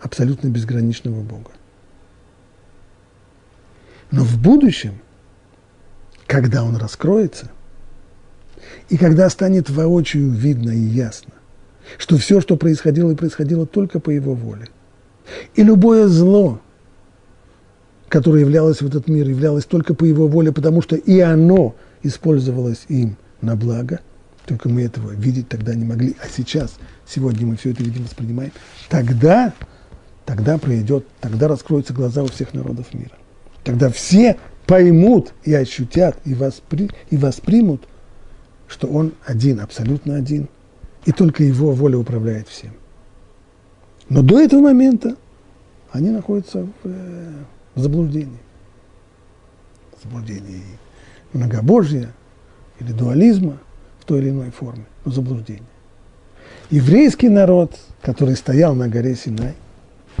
абсолютно 0.00 0.48
безграничного 0.48 1.20
Бога. 1.20 1.50
Но 4.10 4.24
в 4.24 4.40
будущем, 4.40 5.00
когда 6.26 6.64
он 6.64 6.76
раскроется, 6.76 7.50
и 8.88 8.96
когда 8.96 9.28
станет 9.28 9.68
воочию 9.68 10.30
видно 10.30 10.70
и 10.70 10.80
ясно, 10.80 11.32
что 11.98 12.16
все, 12.16 12.40
что 12.40 12.56
происходило, 12.56 13.10
и 13.10 13.16
происходило 13.16 13.66
только 13.66 14.00
по 14.00 14.10
его 14.10 14.34
воле, 14.34 14.68
и 15.54 15.62
любое 15.62 16.06
зло– 16.06 16.60
которое 18.12 18.40
являлось 18.40 18.82
в 18.82 18.86
этот 18.86 19.08
мир, 19.08 19.26
являлось 19.26 19.64
только 19.64 19.94
по 19.94 20.04
его 20.04 20.28
воле, 20.28 20.52
потому 20.52 20.82
что 20.82 20.96
и 20.96 21.20
оно 21.20 21.74
использовалось 22.02 22.84
им 22.88 23.16
на 23.40 23.56
благо, 23.56 24.00
только 24.44 24.68
мы 24.68 24.82
этого 24.82 25.12
видеть 25.12 25.48
тогда 25.48 25.74
не 25.74 25.86
могли. 25.86 26.14
А 26.22 26.28
сейчас, 26.28 26.74
сегодня 27.08 27.46
мы 27.46 27.56
все 27.56 27.70
это 27.70 27.82
видим, 27.82 28.02
воспринимаем. 28.02 28.52
Тогда, 28.90 29.54
тогда 30.26 30.58
пройдет, 30.58 31.06
тогда 31.22 31.48
раскроются 31.48 31.94
глаза 31.94 32.22
у 32.22 32.26
всех 32.26 32.52
народов 32.52 32.92
мира. 32.92 33.16
Тогда 33.64 33.88
все 33.88 34.36
поймут 34.66 35.32
и 35.44 35.54
ощутят, 35.54 36.18
и, 36.26 36.34
воспри, 36.34 36.90
и 37.08 37.16
воспримут, 37.16 37.88
что 38.68 38.88
он 38.88 39.14
один, 39.24 39.58
абсолютно 39.58 40.16
один, 40.16 40.50
и 41.06 41.12
только 41.12 41.44
его 41.44 41.72
воля 41.72 41.96
управляет 41.96 42.46
всем. 42.48 42.72
Но 44.10 44.20
до 44.20 44.38
этого 44.38 44.60
момента 44.60 45.16
они 45.92 46.10
находятся 46.10 46.64
в, 46.64 46.68
э, 46.84 47.32
в 47.74 47.80
заблуждении. 47.80 48.38
В 49.92 49.96
или 52.80 52.92
дуализма 52.92 53.58
в 54.00 54.04
той 54.04 54.20
или 54.20 54.30
иной 54.30 54.50
форме, 54.50 54.84
но 55.04 55.12
заблуждение. 55.12 55.62
еврейский 56.70 57.28
народ, 57.28 57.78
который 58.00 58.34
стоял 58.34 58.74
на 58.74 58.88
горе 58.88 59.14
Синай 59.14 59.54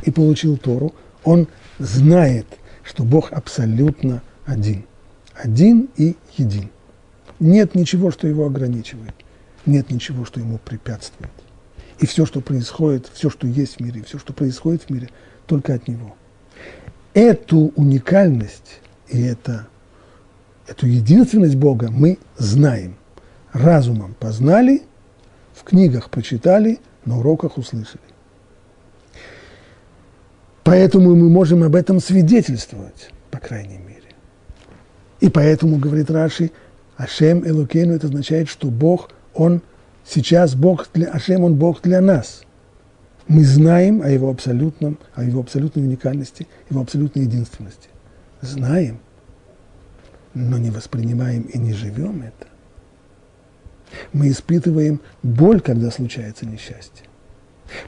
и 0.04 0.10
получил 0.10 0.56
Тору, 0.56 0.94
он 1.24 1.48
знает, 1.78 2.46
что 2.84 3.02
Бог 3.02 3.32
абсолютно 3.32 4.22
один. 4.46 4.84
Один 5.34 5.88
и 5.96 6.16
един. 6.36 6.70
Нет 7.40 7.74
ничего, 7.74 8.10
что 8.12 8.28
его 8.28 8.46
ограничивает. 8.46 9.14
Нет 9.66 9.90
ничего, 9.90 10.24
что 10.24 10.38
ему 10.38 10.58
препятствует. 10.58 11.32
И 11.98 12.06
все, 12.06 12.26
что 12.26 12.40
происходит, 12.40 13.10
все, 13.12 13.30
что 13.30 13.46
есть 13.46 13.76
в 13.76 13.80
мире, 13.80 14.02
все, 14.02 14.18
что 14.18 14.32
происходит 14.32 14.82
в 14.82 14.90
мире, 14.90 15.08
только 15.46 15.74
от 15.74 15.88
него. 15.88 16.14
Эту 17.14 17.72
уникальность 17.76 18.80
и 19.08 19.20
это, 19.22 19.66
эту 20.66 20.86
единственность 20.86 21.56
Бога 21.56 21.90
мы 21.90 22.18
знаем. 22.38 22.96
Разумом 23.52 24.14
познали, 24.18 24.82
в 25.54 25.62
книгах 25.64 26.08
прочитали, 26.08 26.78
на 27.04 27.18
уроках 27.18 27.58
услышали. 27.58 28.00
Поэтому 30.64 31.14
мы 31.14 31.28
можем 31.28 31.62
об 31.62 31.74
этом 31.74 32.00
свидетельствовать, 32.00 33.10
по 33.30 33.38
крайней 33.38 33.78
мере. 33.78 34.14
И 35.20 35.28
поэтому, 35.28 35.76
говорит 35.76 36.10
Раши, 36.10 36.50
Ашем 36.96 37.46
Элукейну, 37.46 37.94
это 37.94 38.06
означает, 38.06 38.48
что 38.48 38.68
Бог, 38.68 39.10
Он 39.34 39.60
сейчас 40.04 40.54
Бог 40.54 40.88
для 40.94 41.10
Ашем, 41.10 41.44
Он 41.44 41.56
Бог 41.56 41.82
для 41.82 42.00
нас. 42.00 42.42
Мы 43.28 43.44
знаем 43.44 44.02
о 44.02 44.08
Его 44.08 44.30
абсолютном, 44.30 44.98
о 45.14 45.24
Его 45.24 45.40
абсолютной 45.40 45.84
уникальности, 45.84 46.46
Его 46.70 46.80
абсолютной 46.80 47.24
единственности. 47.24 47.88
Знаем, 48.40 48.98
но 50.34 50.58
не 50.58 50.70
воспринимаем 50.70 51.42
и 51.42 51.58
не 51.58 51.72
живем 51.72 52.22
это. 52.22 52.48
Мы 54.12 54.30
испытываем 54.30 55.00
боль, 55.22 55.60
когда 55.60 55.90
случается 55.90 56.46
несчастье. 56.46 57.06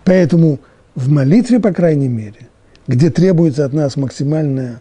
Поэтому 0.05 0.61
в 0.95 1.09
молитве, 1.09 1.61
по 1.61 1.72
крайней 1.72 2.09
мере, 2.09 2.49
где 2.87 3.11
требуется 3.11 3.64
от 3.64 3.72
нас 3.72 3.97
максимальная 3.97 4.80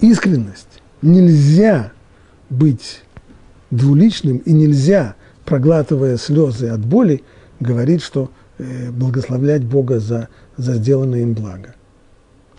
искренность, 0.00 0.80
нельзя 1.02 1.92
быть 2.48 3.02
двуличным 3.70 4.38
и 4.38 4.52
нельзя, 4.52 5.16
проглатывая 5.44 6.16
слезы 6.16 6.68
от 6.68 6.84
боли, 6.84 7.24
говорить, 7.60 8.02
что 8.02 8.30
э, 8.58 8.90
благословлять 8.90 9.64
Бога 9.64 10.00
за, 10.00 10.28
за 10.56 10.74
сделанное 10.74 11.20
им 11.20 11.34
благо. 11.34 11.74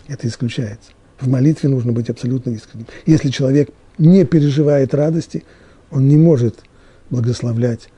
Это 0.06 0.26
исключается. 0.26 0.90
В 1.20 1.28
молитве 1.28 1.68
нужно 1.68 1.92
быть 1.92 2.10
абсолютно 2.10 2.50
искренним. 2.50 2.86
Если 3.06 3.30
человек 3.30 3.70
не 3.98 4.24
переживает 4.24 4.94
радости, 4.94 5.44
он 5.90 6.08
не 6.08 6.16
может 6.16 6.60
благословлять, 7.10 7.88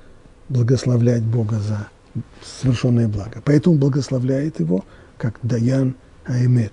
благословлять 0.49 1.23
Бога 1.23 1.59
за 1.61 1.89
совершенное 2.43 3.09
благо. 3.09 3.43
Поэтому 3.45 3.77
благословляет 3.77 4.61
его 4.61 4.85
как 5.19 5.39
Даян 5.43 5.95
Аэмет, 6.25 6.73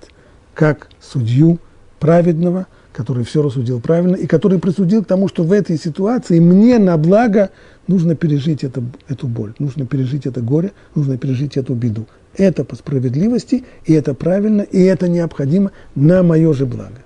как 0.53 0.89
судью 0.99 1.59
праведного, 1.99 2.67
который 2.97 3.23
все 3.23 3.43
рассудил 3.43 3.79
правильно, 3.79 4.15
и 4.15 4.25
который 4.25 4.57
присудил 4.57 5.03
к 5.03 5.07
тому, 5.07 5.27
что 5.27 5.43
в 5.43 5.51
этой 5.51 5.77
ситуации 5.77 6.39
мне 6.39 6.79
на 6.79 6.97
благо 6.97 7.51
нужно 7.85 8.15
пережить 8.15 8.63
это, 8.63 8.83
эту 9.07 9.27
боль, 9.27 9.53
нужно 9.59 9.85
пережить 9.85 10.25
это 10.25 10.41
горе, 10.41 10.71
нужно 10.95 11.15
пережить 11.15 11.57
эту 11.57 11.75
беду. 11.75 12.07
Это 12.33 12.65
по 12.65 12.75
справедливости, 12.75 13.65
и 13.85 13.93
это 13.93 14.15
правильно, 14.15 14.63
и 14.63 14.81
это 14.81 15.07
необходимо 15.07 15.73
на 15.93 16.23
мое 16.23 16.51
же 16.53 16.65
благо. 16.65 16.97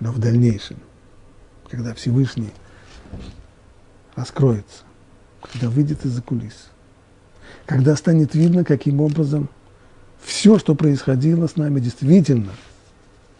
Но 0.00 0.10
в 0.10 0.18
дальнейшем, 0.18 0.78
когда 1.68 1.92
Всевышний 1.92 2.52
раскроется, 4.16 4.84
когда 5.42 5.68
выйдет 5.68 6.06
из-за 6.06 6.22
кулис, 6.22 6.70
когда 7.66 7.94
станет 7.94 8.34
видно, 8.34 8.64
каким 8.64 9.02
образом 9.02 9.50
все, 10.22 10.58
что 10.58 10.74
происходило 10.74 11.46
с 11.46 11.56
нами, 11.56 11.78
действительно, 11.78 12.52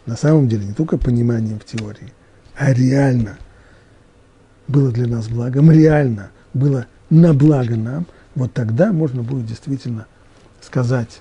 на 0.06 0.16
самом 0.16 0.48
деле, 0.48 0.66
не 0.66 0.72
только 0.72 0.98
пониманием 0.98 1.60
в 1.60 1.64
теории, 1.64 2.12
а 2.56 2.72
реально 2.72 3.38
было 4.68 4.90
для 4.90 5.06
нас 5.06 5.28
благом, 5.28 5.70
реально 5.70 6.30
было 6.54 6.86
на 7.10 7.34
благо 7.34 7.76
нам, 7.76 8.06
вот 8.34 8.52
тогда 8.52 8.92
можно 8.92 9.22
будет 9.22 9.46
действительно 9.46 10.06
сказать 10.60 11.20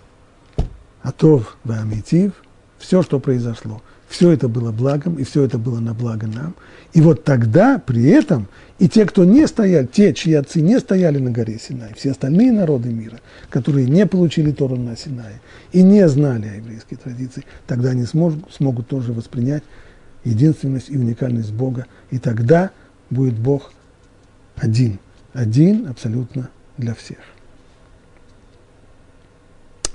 «Атов 1.02 1.58
ваамитив», 1.64 2.34
все, 2.78 3.04
что 3.04 3.20
произошло, 3.20 3.82
все 4.12 4.32
это 4.32 4.50
было 4.50 4.74
благом, 4.74 5.16
и 5.16 5.24
все 5.24 5.44
это 5.44 5.58
было 5.58 5.80
на 5.80 5.94
благо 5.94 6.28
нам. 6.28 6.54
И 6.92 7.00
вот 7.00 7.24
тогда, 7.24 7.80
при 7.80 8.10
этом, 8.10 8.48
и 8.78 8.90
те, 8.90 9.06
кто 9.06 9.24
не 9.24 9.48
стояли, 9.48 9.86
те, 9.86 10.14
чьи 10.14 10.34
отцы 10.34 10.60
не 10.60 10.80
стояли 10.82 11.18
на 11.18 11.32
горе 11.32 11.58
Синай, 11.58 11.94
все 11.96 12.12
остальные 12.12 12.52
народы 12.52 12.90
мира, 12.90 13.22
которые 13.50 13.88
не 13.88 14.06
получили 14.06 14.52
Тору 14.52 14.76
на 14.76 14.98
Синае 14.98 15.40
и 15.72 15.82
не 15.82 16.06
знали 16.10 16.50
о 16.50 16.56
еврейской 16.56 16.98
традиции, 16.98 17.46
тогда 17.66 17.92
они 17.92 18.04
смогут, 18.04 18.52
смогут 18.52 18.88
тоже 18.90 19.14
воспринять 19.14 19.64
единственность 20.26 20.90
и 20.90 20.98
уникальность 20.98 21.54
Бога. 21.54 21.86
И 22.10 22.20
тогда 22.20 22.72
будет 23.10 23.40
Бог 23.40 23.72
один, 24.58 25.00
один 25.32 25.88
абсолютно 25.88 26.50
для 26.78 26.94
всех. 26.96 27.20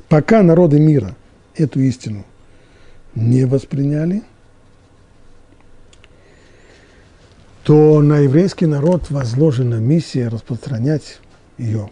Пока 0.09 0.43
народы 0.43 0.81
мира 0.81 1.15
эту 1.55 1.81
истину– 1.81 2.25
не 3.17 3.47
восприняли, 3.47 4.23
то 7.65 8.01
на 8.01 8.19
еврейский 8.19 8.67
народ 8.67 9.11
возложена 9.11 9.77
миссия 9.77 10.29
распространять 10.29 11.19
ее 11.59 11.91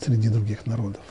среди 0.00 0.28
других 0.28 0.66
народов. 0.66 1.02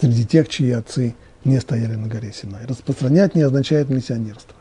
Среди 0.00 0.26
тех, 0.26 0.48
чьи 0.48 0.72
отцы 0.72 1.14
не 1.44 1.60
стояли 1.60 1.94
на 1.94 2.08
горе 2.08 2.32
Синай. 2.32 2.66
Распространять 2.66 3.36
не 3.36 3.42
означает 3.42 3.88
миссионерство. 3.88 4.56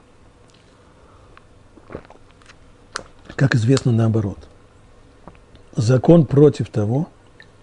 Как 3.36 3.56
известно, 3.56 3.92
наоборот. 3.92 4.38
Закон 5.76 6.28
против 6.28 6.70
того, 6.70 7.10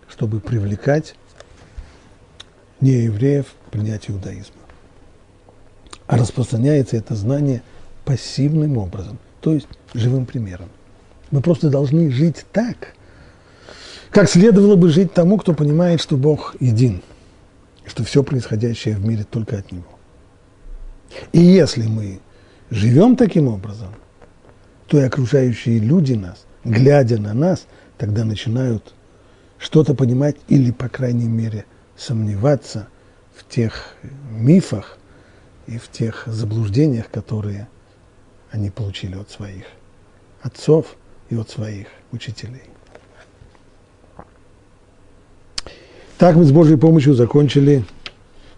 чтобы 0.09 0.41
привлекать 0.41 1.15
неевреев 2.81 3.47
к 3.67 3.71
принятию 3.71 4.17
иудаизма 4.17 4.58
а 6.09 6.17
распространяется 6.17 6.97
это 6.97 7.15
знание 7.15 7.63
пассивным 8.05 8.79
образом, 8.79 9.19
то 9.41 9.53
есть 9.53 9.69
живым 9.95 10.27
примером. 10.27 10.71
Мы 11.31 11.43
просто 11.43 11.69
должны 11.69 12.11
жить 12.11 12.47
так, 12.51 12.95
как 14.11 14.29
следовало 14.29 14.75
бы 14.75 14.89
жить 14.89 15.13
тому, 15.13 15.37
кто 15.37 15.53
понимает, 15.53 16.01
что 16.01 16.17
Бог 16.17 16.57
един, 16.61 17.03
что 17.87 18.05
все 18.05 18.25
происходящее 18.25 18.97
в 18.97 19.07
мире 19.07 19.25
только 19.31 19.59
от 19.59 19.71
Него. 19.71 19.85
И 21.33 21.41
если 21.41 21.87
мы 21.87 22.21
живем 22.71 23.15
таким 23.15 23.49
образом, 23.49 23.95
то 24.87 24.99
и 24.99 25.03
окружающие 25.03 25.79
люди 25.79 26.15
нас, 26.15 26.47
глядя 26.65 27.19
на 27.19 27.35
нас, 27.35 27.67
тогда 27.99 28.25
начинают 28.25 28.95
что-то 29.59 29.95
понимать 29.95 30.37
или, 30.49 30.71
по 30.71 30.89
крайней 30.89 31.29
мере, 31.29 31.67
сомневаться 31.99 32.89
в 33.37 33.47
тех 33.47 33.95
мифах, 34.31 34.98
и 35.69 35.79
в 35.79 35.89
тех 35.91 36.25
заблуждениях, 36.27 37.11
которые 37.11 37.69
они 38.51 38.71
получили 38.71 39.15
от 39.15 39.31
своих 39.31 39.65
отцов 40.43 40.97
и 41.29 41.37
от 41.37 41.51
своих 41.51 41.89
учителей. 42.11 42.63
Так 46.17 46.35
мы 46.37 46.45
с 46.45 46.53
Божьей 46.53 46.77
помощью 46.77 47.15
закончили 47.15 47.85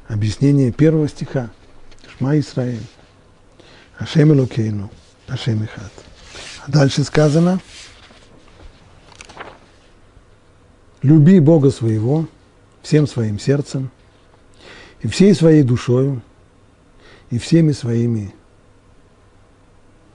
объяснение 0.09 0.73
первого 0.73 1.09
стиха. 1.09 1.51
Шма 2.09 2.39
Исраиль. 2.39 2.87
Ашем 3.99 4.33
Элокейну. 4.33 4.91
Ашем 5.27 5.65
Ихат. 5.65 5.93
А 6.65 6.71
дальше 6.71 7.03
сказано, 7.05 7.61
люби 11.03 11.41
Бога 11.41 11.71
своего 11.71 12.27
всем 12.83 13.07
своим 13.07 13.39
сердцем 13.39 13.91
и 15.01 15.09
всей 15.09 15.35
своей 15.35 15.63
душою, 15.63 16.23
и 17.31 17.39
всеми 17.39 17.73
своими, 17.73 18.35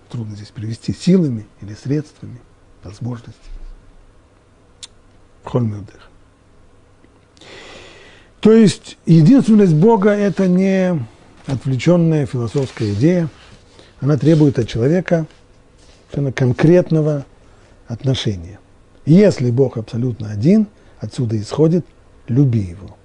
трудно 0.10 0.36
здесь 0.36 0.50
привести, 0.50 0.94
силами 0.94 1.46
или 1.62 1.74
средствами, 1.74 2.40
возможностями. 2.84 3.56
Хольмюдер. 5.44 6.10
То 8.40 8.52
есть 8.52 8.98
единственность 9.06 9.74
Бога– 9.74 10.10
это 10.12 10.48
не 10.48 11.00
отвлеченная 11.48 12.26
философская 12.26 12.94
идея, 12.94 13.30
она 14.00 14.18
требует 14.18 14.60
от 14.60 14.68
человека 14.68 15.26
конкретного 16.36 17.26
отношения. 17.88 18.60
Если 19.06 19.52
Бог 19.52 19.78
абсолютно 19.78 20.30
один, 20.32 20.68
отсюда 21.00 21.40
исходит 21.40 21.86
«люби 22.28 22.60
Его». 22.60 22.98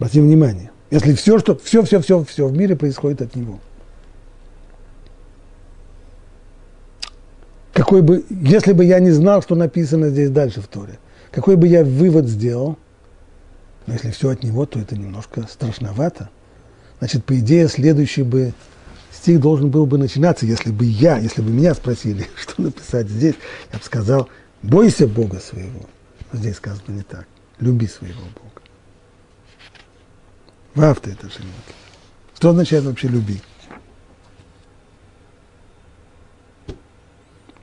Обратим 0.00 0.24
внимание. 0.24 0.70
Если 0.90 1.12
все, 1.12 1.38
что, 1.38 1.54
все, 1.58 1.82
все, 1.82 2.00
все, 2.00 2.24
все 2.24 2.48
в 2.48 2.56
мире 2.56 2.74
происходит 2.74 3.20
от 3.20 3.36
него. 3.36 3.60
Какой 7.74 8.00
бы, 8.00 8.24
если 8.30 8.72
бы 8.72 8.82
я 8.86 8.98
не 8.98 9.10
знал, 9.10 9.42
что 9.42 9.54
написано 9.56 10.08
здесь 10.08 10.30
дальше 10.30 10.62
в 10.62 10.68
Торе, 10.68 10.98
какой 11.30 11.56
бы 11.56 11.68
я 11.68 11.84
вывод 11.84 12.28
сделал, 12.28 12.78
но 13.86 13.92
если 13.92 14.10
все 14.10 14.30
от 14.30 14.42
него, 14.42 14.64
то 14.64 14.78
это 14.78 14.96
немножко 14.96 15.42
страшновато. 15.42 16.30
Значит, 16.98 17.26
по 17.26 17.38
идее, 17.38 17.68
следующий 17.68 18.22
бы 18.22 18.54
стих 19.12 19.38
должен 19.38 19.68
был 19.68 19.84
бы 19.84 19.98
начинаться, 19.98 20.46
если 20.46 20.70
бы 20.70 20.86
я, 20.86 21.18
если 21.18 21.42
бы 21.42 21.50
меня 21.50 21.74
спросили, 21.74 22.26
что 22.36 22.62
написать 22.62 23.10
здесь, 23.10 23.34
я 23.70 23.78
бы 23.78 23.84
сказал, 23.84 24.30
бойся 24.62 25.06
Бога 25.06 25.40
своего. 25.40 25.82
Но 26.32 26.38
здесь 26.38 26.56
сказано 26.56 26.84
не 26.88 27.02
так, 27.02 27.26
люби 27.58 27.86
своего 27.86 28.22
Бога. 28.34 28.49
Вавта 30.74 31.10
это 31.10 31.28
же 31.28 31.38
Что 32.36 32.50
означает 32.50 32.84
вообще 32.84 33.08
люби? 33.08 33.40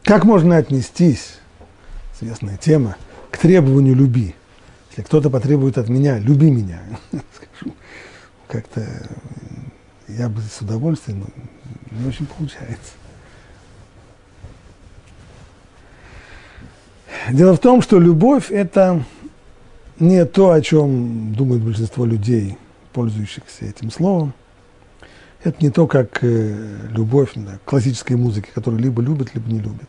Как 0.04 0.24
можно 0.24 0.58
отнестись, 0.58 1.36
известная 2.16 2.58
тема, 2.58 2.96
к 3.30 3.38
требованию 3.38 3.96
люби? 3.96 4.36
Если 4.90 5.02
кто-то 5.02 5.30
потребует 5.30 5.78
от 5.78 5.90
меня, 5.90 6.18
люби 6.18 6.50
меня, 6.50 6.82
скажу, 7.12 7.76
как-то 8.48 8.88
я 10.08 10.30
бы 10.30 10.42
с 10.42 10.62
удовольствием, 10.62 11.26
но 11.92 12.00
не 12.00 12.08
очень 12.08 12.26
получается. 12.26 12.94
Дело 17.30 17.56
в 17.56 17.60
том, 17.60 17.82
что 17.82 18.00
любовь– 18.00 18.48
это 18.52 19.04
не 20.00 20.26
то, 20.26 20.52
о 20.52 20.62
чем 20.62 21.34
думает 21.34 21.62
большинство 21.62 22.06
людей, 22.06 22.58
пользующихся 22.98 23.66
этим 23.66 23.92
словом– 23.92 24.34
это 25.44 25.64
не 25.64 25.70
то, 25.70 25.86
как 25.86 26.24
э, 26.24 26.88
любовь 26.90 27.34
да, 27.36 27.60
классической 27.64 28.18
музыки, 28.18 28.50
которую 28.54 28.82
либо 28.82 29.04
любят, 29.04 29.36
либо 29.36 29.48
не 29.52 29.60
любят. 29.60 29.88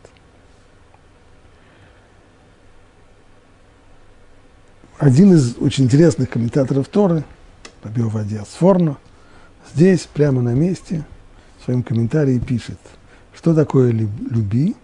Один 4.99 5.33
из 5.33 5.57
очень 5.57 5.85
интересных 5.85 6.29
комментаторов 6.29 6.89
Торы, 6.89 7.25
Раби 7.83 8.03
Овадия 8.03 8.45
Сфорно, 8.45 8.99
здесь, 9.73 10.07
прямо 10.13 10.43
на 10.43 10.53
месте, 10.53 11.07
в 11.61 11.65
своем 11.65 11.83
комментарии 11.83 12.39
пишет, 12.39 12.79
что 13.35 13.55
такое 13.55 13.91
люби, 13.91 14.77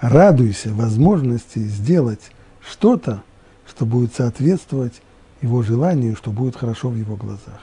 радуйся 0.00 0.72
возможности 0.72 1.58
сделать 1.58 2.30
что-то, 2.60 3.24
что 3.66 3.84
будет 3.84 4.14
соответствовать 4.14 5.02
его 5.42 5.62
желанию, 5.62 6.16
что 6.16 6.30
будет 6.30 6.56
хорошо 6.56 6.88
в 6.88 6.96
его 6.96 7.16
глазах. 7.16 7.60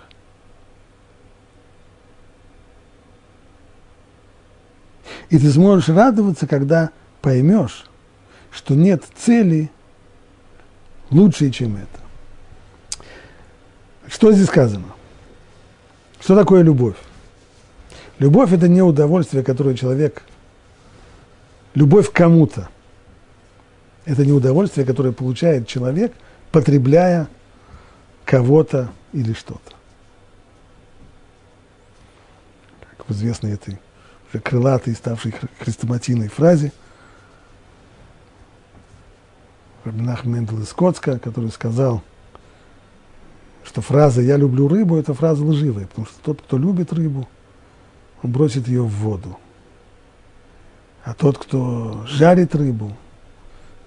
И 5.29 5.37
ты 5.37 5.51
сможешь 5.51 5.89
радоваться, 5.89 6.47
когда 6.47 6.91
поймешь, 7.21 7.85
что 8.51 8.75
нет 8.75 9.03
цели 9.17 9.71
лучше, 11.09 11.49
чем 11.51 11.77
это. 11.77 13.05
Что 14.07 14.31
здесь 14.31 14.47
сказано? 14.47 14.85
Что 16.19 16.35
такое 16.35 16.61
любовь? 16.61 16.95
Любовь– 18.19 18.51
это 18.53 18.67
не 18.67 18.81
удовольствие, 18.81 19.43
которое 19.43 19.75
человек… 19.75 20.23
Любовь 21.73 22.09
к 22.09 22.13
кому-то. 22.13 22.69
Это 24.05 24.25
не 24.25 24.31
удовольствие, 24.31 24.85
которое 24.85 25.11
получает 25.11 25.67
человек, 25.67 26.13
потребляя 26.51 27.27
кого-то 28.25 28.91
или 29.13 29.33
что-то. 29.33 29.75
Как 32.97 33.07
в 33.07 33.11
известной 33.11 33.53
этой 33.53 33.79
крылатой, 34.43 34.95
ставшей 34.95 35.33
хрестоматийной 35.59 36.27
фразе 36.27 36.73
Рабинах 39.85 40.25
Мендел 40.25 40.59
из 40.61 40.73
Коцка, 40.73 41.19
который 41.19 41.51
сказал, 41.51 42.03
что 43.63 43.81
фраза 43.81 44.21
«я 44.21 44.35
люблю 44.35 44.67
рыбу»– 44.67 44.97
это 44.97 45.13
фраза 45.13 45.43
лживая, 45.45 45.85
потому 45.85 46.07
что 46.07 46.15
тот, 46.21 46.41
кто 46.41 46.57
любит 46.57 46.91
рыбу, 46.91 47.29
он 48.23 48.31
бросит 48.31 48.67
ее 48.67 48.81
в 48.81 48.89
воду. 48.89 49.37
А 51.03 51.13
тот, 51.13 51.37
кто 51.37 52.03
жарит 52.07 52.55
рыбу, 52.55 52.97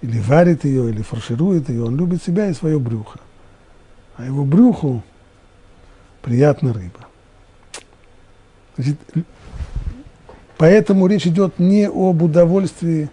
или 0.01 0.19
варит 0.19 0.63
ее, 0.63 0.89
или 0.89 1.01
фарширует 1.01 1.67
ее, 1.67 1.83
он 1.83 1.97
любит 1.97 2.23
себя 2.23 2.49
и 2.49 2.53
свое 2.53 2.79
брюхо. 2.79 3.19
А 4.19 4.25
его 4.25 4.43
брюху 4.43 5.01
приятна 6.21 6.73
рыба. 6.73 7.07
Значит, 8.75 8.97
Поэтому 10.57 11.07
речь 11.07 11.25
идет 11.25 11.57
не 11.57 11.87
об 11.87 12.21
удовольствии, 12.21 13.09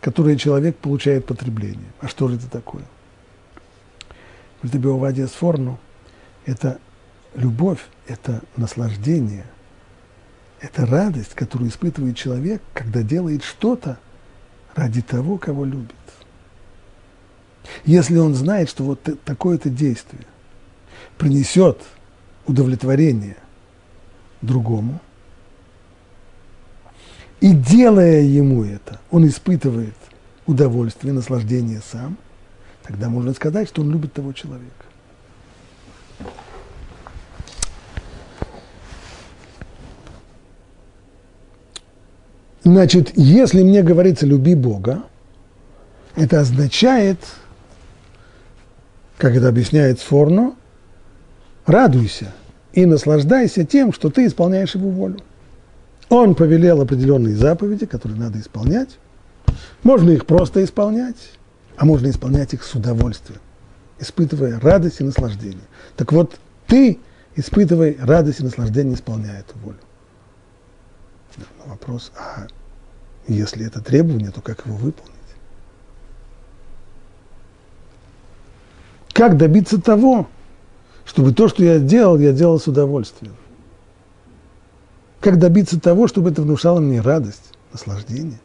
которое 0.00 0.36
человек 0.36 0.76
получает 0.76 1.24
потребление. 1.24 1.86
А 2.00 2.08
что 2.08 2.26
же 2.26 2.34
это 2.34 2.50
такое? 2.50 2.82
В 4.60 4.76
Биовадия 4.76 5.28
Сфорну 5.28 5.78
это 6.46 6.80
любовь, 7.36 7.86
это 8.08 8.42
наслаждение, 8.56 9.46
это 10.60 10.84
радость, 10.84 11.34
которую 11.36 11.70
испытывает 11.70 12.16
человек, 12.16 12.60
когда 12.74 13.04
делает 13.04 13.44
что-то 13.44 14.00
ради 14.74 15.00
того, 15.00 15.38
кого 15.38 15.64
любит. 15.64 15.94
Если 17.84 18.16
он 18.16 18.34
знает, 18.34 18.68
что 18.68 18.82
вот 18.82 19.08
такое-то 19.24 19.70
действие 19.70 20.24
принесет 21.18 21.78
удовлетворение 22.46 23.36
другому– 24.42 25.00
и 27.40 27.52
делая 27.52 28.20
ему 28.20 28.64
это, 28.64 29.00
он 29.10 29.26
испытывает 29.26 29.94
удовольствие, 30.46 31.14
наслаждение 31.14 31.80
сам, 31.80 32.18
тогда 32.82 33.08
можно 33.08 33.32
сказать, 33.32 33.68
что 33.68 33.80
он 33.80 33.90
любит 33.90 34.12
того 34.12 34.32
человека. 34.34 34.84
Значит, 42.62 43.12
если 43.16 43.62
мне 43.62 43.82
говорится 43.82 44.26
«люби 44.26 44.54
Бога», 44.54 45.04
это 46.14 46.40
означает, 46.40 47.18
как 49.16 49.34
это 49.34 49.48
объясняет 49.48 49.98
Сфорно, 49.98 50.54
радуйся 51.66 52.32
и 52.72 52.86
наслаждайся 52.86 53.64
тем, 53.64 53.92
что 53.92 54.10
ты 54.10 54.26
исполняешь 54.26 54.74
его 54.74 54.90
волю. 54.90 55.18
Он 56.08 56.34
повелел 56.34 56.80
определенные 56.80 57.36
заповеди, 57.36 57.86
которые 57.86 58.18
надо 58.18 58.40
исполнять. 58.40 58.98
Можно 59.82 60.10
их 60.10 60.26
просто 60.26 60.62
исполнять, 60.64 61.32
а 61.76 61.84
можно 61.84 62.08
исполнять 62.08 62.52
их 62.52 62.64
с 62.64 62.74
удовольствием, 62.74 63.40
испытывая 63.98 64.58
радость 64.60 65.00
и 65.00 65.04
наслаждение. 65.04 65.64
Так 65.96 66.12
вот, 66.12 66.38
ты 66.66 66.98
испытывай 67.36 67.96
радость 68.00 68.40
и 68.40 68.44
наслаждение, 68.44 68.94
исполняя 68.94 69.40
эту 69.40 69.58
волю. 69.60 69.78
Но 71.36 71.44
вопрос, 71.66 72.12
а 72.16 72.46
если 73.28 73.66
это 73.66 73.80
требование, 73.80 74.30
то 74.30 74.40
как 74.40 74.66
его 74.66 74.76
выполнить? 74.76 75.14
Как 79.12 79.36
добиться 79.36 79.80
того, 79.80 80.28
чтобы 81.04 81.32
то, 81.32 81.48
что 81.48 81.64
я 81.64 81.78
делал, 81.78 82.18
я 82.18 82.32
делал 82.32 82.60
с 82.60 82.66
удовольствием? 82.66 83.34
Как 85.20 85.38
добиться 85.38 85.78
того, 85.78 86.08
чтобы 86.08 86.30
это 86.30 86.42
внушало 86.42 86.80
мне 86.80 87.00
радость, 87.00 87.52
наслаждение? 87.72 88.38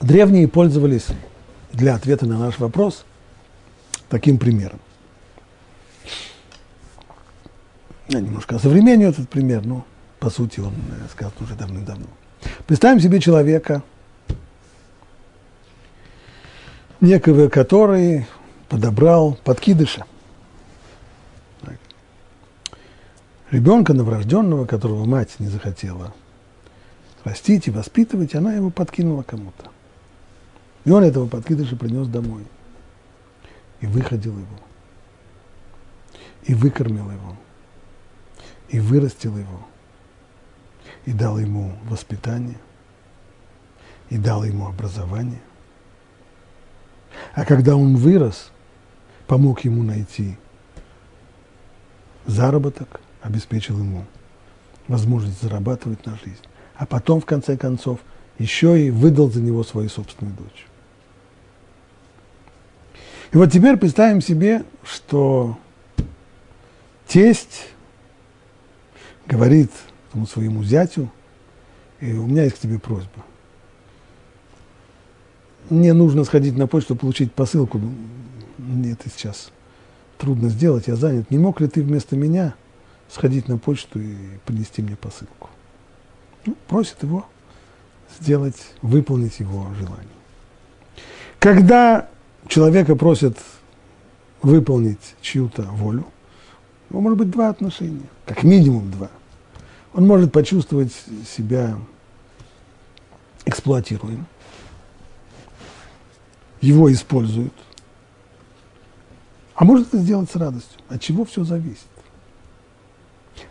Древние 0.00 0.48
пользовались 0.48 1.06
для 1.72 1.94
ответа 1.94 2.26
на 2.26 2.38
наш 2.38 2.58
вопрос 2.58 3.04
таким 4.08 4.38
примером. 4.38 4.80
Я 8.08 8.20
немножко 8.20 8.56
осовременю 8.56 9.08
этот 9.08 9.28
пример, 9.28 9.66
но 9.66 9.84
по 10.18 10.30
сути 10.30 10.60
он 10.60 10.72
э, 10.72 11.08
сказан 11.12 11.34
уже 11.40 11.54
давным-давно. 11.54 12.06
Представим 12.66 13.00
себе 13.00 13.20
человека– 13.20 13.82
некого, 17.00 17.48
который 17.48 18.26
подобрал 18.68 19.38
подкидыша. 19.44 20.04
Ребенка 23.50 23.94
новорожденного, 23.94 24.66
которого 24.66 25.06
мать 25.06 25.36
не 25.38 25.48
захотела 25.48 26.12
растить 27.24 27.68
и 27.68 27.70
воспитывать, 27.70 28.34
она 28.34 28.54
его 28.54 28.70
подкинула 28.70 29.22
кому-то. 29.22 29.70
И 30.84 30.90
он 30.90 31.04
этого 31.04 31.28
подкидыша 31.28 31.76
принес 31.76 32.08
домой. 32.08 32.44
И 33.80 33.86
выходил 33.86 34.32
его. 34.32 34.58
И 36.44 36.54
выкормил 36.54 37.10
его. 37.10 37.36
И 38.70 38.80
вырастил 38.80 39.36
его. 39.36 39.66
И 41.04 41.12
дал 41.12 41.38
ему 41.38 41.74
воспитание. 41.84 42.58
И 44.08 44.16
дал 44.16 44.44
ему 44.44 44.66
образование. 44.66 45.40
А 47.38 47.44
когда 47.44 47.76
он 47.76 47.94
вырос, 47.94 48.50
помог 49.28 49.60
ему 49.60 49.84
найти 49.84 50.36
заработок, 52.26 53.00
обеспечил 53.22 53.78
ему 53.78 54.06
возможность 54.88 55.40
зарабатывать 55.40 56.04
на 56.04 56.16
жизнь. 56.16 56.42
А 56.74 56.84
потом, 56.84 57.20
в 57.20 57.26
конце 57.26 57.56
концов, 57.56 58.00
еще 58.40 58.84
и 58.84 58.90
выдал 58.90 59.30
за 59.30 59.40
него 59.40 59.62
свою 59.62 59.88
собственную 59.88 60.36
дочь. 60.36 60.66
И 63.30 63.36
вот 63.36 63.52
теперь 63.52 63.76
представим 63.76 64.20
себе, 64.20 64.64
что 64.82 65.56
тесть 67.06 67.68
говорит 69.28 69.70
своему 70.28 70.64
зятю, 70.64 71.08
и 72.00 72.14
у 72.14 72.26
меня 72.26 72.42
есть 72.42 72.56
к 72.56 72.58
тебе 72.58 72.80
просьба. 72.80 73.24
Мне 75.70 75.92
нужно 75.92 76.24
сходить 76.24 76.56
на 76.56 76.66
почту, 76.66 76.96
получить 76.96 77.32
посылку. 77.32 77.80
Мне 78.56 78.92
это 78.92 79.10
сейчас 79.10 79.50
трудно 80.16 80.48
сделать, 80.48 80.88
я 80.88 80.96
занят. 80.96 81.30
Не 81.30 81.38
мог 81.38 81.60
ли 81.60 81.68
ты 81.68 81.82
вместо 81.82 82.16
меня 82.16 82.54
сходить 83.10 83.48
на 83.48 83.58
почту 83.58 84.00
и 84.00 84.14
принести 84.46 84.82
мне 84.82 84.96
посылку? 84.96 85.50
Ну, 86.46 86.56
просит 86.66 87.02
его 87.02 87.26
сделать, 88.18 88.56
выполнить 88.82 89.40
его 89.40 89.66
желание. 89.74 90.08
Когда 91.38 92.08
человека 92.48 92.96
просят 92.96 93.38
выполнить 94.42 95.14
чью-то 95.20 95.62
волю, 95.62 96.06
у 96.90 97.00
может 97.00 97.18
быть 97.18 97.30
два 97.30 97.50
отношения, 97.50 98.08
как 98.24 98.42
минимум 98.42 98.90
два. 98.90 99.10
Он 99.92 100.06
может 100.06 100.32
почувствовать 100.32 100.92
себя 101.26 101.76
эксплуатируем, 103.44 104.26
его 106.60 106.92
используют, 106.92 107.52
а 109.54 109.64
может 109.64 109.88
это 109.88 109.98
сделать 109.98 110.30
с 110.30 110.36
радостью. 110.36 110.80
От 110.88 111.00
чего 111.00 111.24
все 111.24 111.44
зависит? 111.44 111.86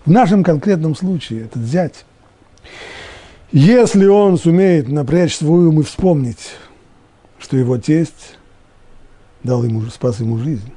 В 0.05 0.11
нашем 0.11 0.43
конкретном 0.43 0.95
случае 0.95 1.45
этот 1.45 1.63
зять, 1.63 2.05
если 3.51 4.05
он 4.05 4.37
сумеет 4.37 4.87
напрячь 4.87 5.35
свой 5.35 5.67
ум 5.67 5.81
и 5.81 5.83
вспомнить, 5.83 6.55
что 7.39 7.57
его 7.57 7.77
тесть 7.77 8.37
дал 9.43 9.63
ему, 9.63 9.81
спас 9.83 10.19
ему 10.19 10.37
жизнь, 10.37 10.71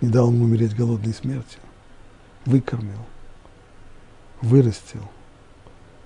не 0.00 0.08
дал 0.08 0.30
ему 0.30 0.44
умереть 0.44 0.74
голодной 0.74 1.12
смертью, 1.12 1.60
выкормил, 2.46 3.06
вырастил, 4.40 5.02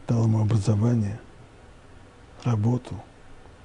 дал 0.08 0.24
ему 0.24 0.40
образование, 0.40 1.20
работу, 2.44 2.94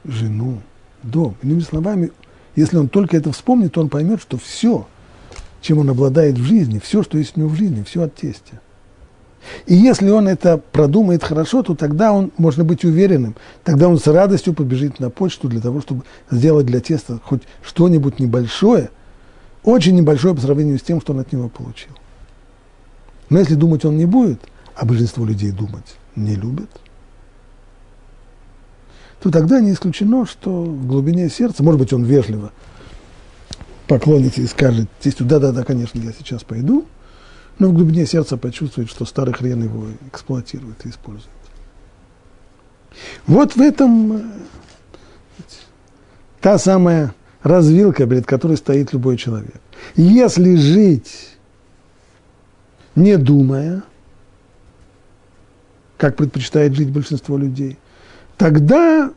жену, 0.04 0.62
дом. 1.04 1.36
Иными 1.42 1.62
словами, 1.62 2.12
если 2.56 2.78
он 2.78 2.90
только 2.90 3.18
это 3.18 3.32
вспомнит, 3.32 3.74
то 3.74 3.82
он 3.82 3.90
поймет, 3.90 4.22
что 4.22 4.38
все, 4.38 4.88
чем 5.62 5.80
он 5.80 5.90
обладает 5.90 6.38
в 6.38 6.44
жизни, 6.44 6.80
все, 6.80 7.04
что 7.04 7.18
есть 7.18 7.38
у 7.38 7.42
него 7.42 7.50
в 7.50 7.56
жизни, 7.56 7.84
все 7.84 8.04
от 8.04 8.16
тестя. 8.16 8.62
И 9.66 9.76
если 9.76 10.10
он 10.10 10.28
это 10.28 10.58
продумает 10.58 11.24
хорошо, 11.24 11.64
то 11.64 11.76
тогда 11.76 12.12
он, 12.12 12.32
можно 12.38 12.64
быть 12.64 12.84
уверенным, 12.84 13.36
тогда 13.64 13.88
он 13.88 13.98
с 13.98 14.08
радостью 14.08 14.54
побежит 14.54 15.00
на 15.00 15.10
почту 15.10 15.48
для 15.48 15.62
того, 15.62 15.82
чтобы 15.82 16.04
сделать 16.30 16.66
для 16.66 16.80
теста 16.80 17.20
хоть 17.24 17.44
что-нибудь 17.62 18.20
небольшое, 18.20 18.90
очень 19.64 19.96
небольшое 19.96 20.36
по 20.36 20.42
сравнению 20.42 20.80
с 20.80 20.82
тем, 20.82 21.02
что 21.02 21.14
он 21.14 21.20
от 21.20 21.32
него 21.32 21.50
получил. 21.50 21.92
Но 23.30 23.40
если 23.40 23.56
думать 23.56 23.86
он 23.86 23.98
не 23.98 24.06
будет, 24.06 24.42
а 24.76 24.86
большинство 24.86 25.26
людей 25.26 25.52
думать 25.52 25.96
не 26.16 26.36
любят, 26.36 26.70
то 29.22 29.32
тогда 29.32 29.60
не 29.60 29.74
исключено, 29.74 30.26
что 30.26 30.64
в 30.64 30.88
глубине 30.88 31.30
сердца, 31.30 31.64
может 31.64 31.80
быть, 31.80 31.94
он 31.94 32.04
вежливо 32.04 32.52
поклонится 33.88 34.42
и 34.42 34.48
скажет 34.48 34.90
тестю, 35.00 35.26
да-да-да, 35.26 35.64
конечно, 35.64 36.00
я 36.00 36.12
сейчас 36.12 36.44
пойду– 36.44 36.86
но 37.60 37.70
в 37.70 37.74
глубине 37.74 38.06
сердца 38.06 38.38
почувствует, 38.38 38.90
что 38.90 39.06
старый 39.06 39.34
хрен 39.34 39.64
его 39.64 39.88
эксплуатирует 40.12 40.86
и 40.86 40.90
использует. 40.90 41.30
Вот 43.26 43.56
в 43.56 43.62
этом 43.62 44.14
э, 44.14 44.22
та 46.40 46.58
самая 46.58 47.14
развилка, 47.42 48.06
перед 48.06 48.26
которой 48.26 48.58
стоит 48.58 48.94
любой 48.94 49.18
человек. 49.18 49.60
Если 49.96 50.56
жить 50.56 51.38
не 52.96 53.18
думая, 53.18 53.84
как 55.98 56.16
предпочитает 56.16 56.76
жить 56.76 56.92
большинство 56.92 57.38
людей, 57.38 57.78
тогда 58.38 59.12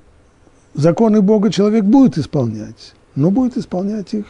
законы 0.75 1.21
Бога 1.21 1.51
человек 1.51 1.85
будет 1.85 2.19
исполнять, 2.19 2.95
но 3.15 3.31
будет 3.31 3.57
исполнять 3.57 4.15
их 4.15 4.27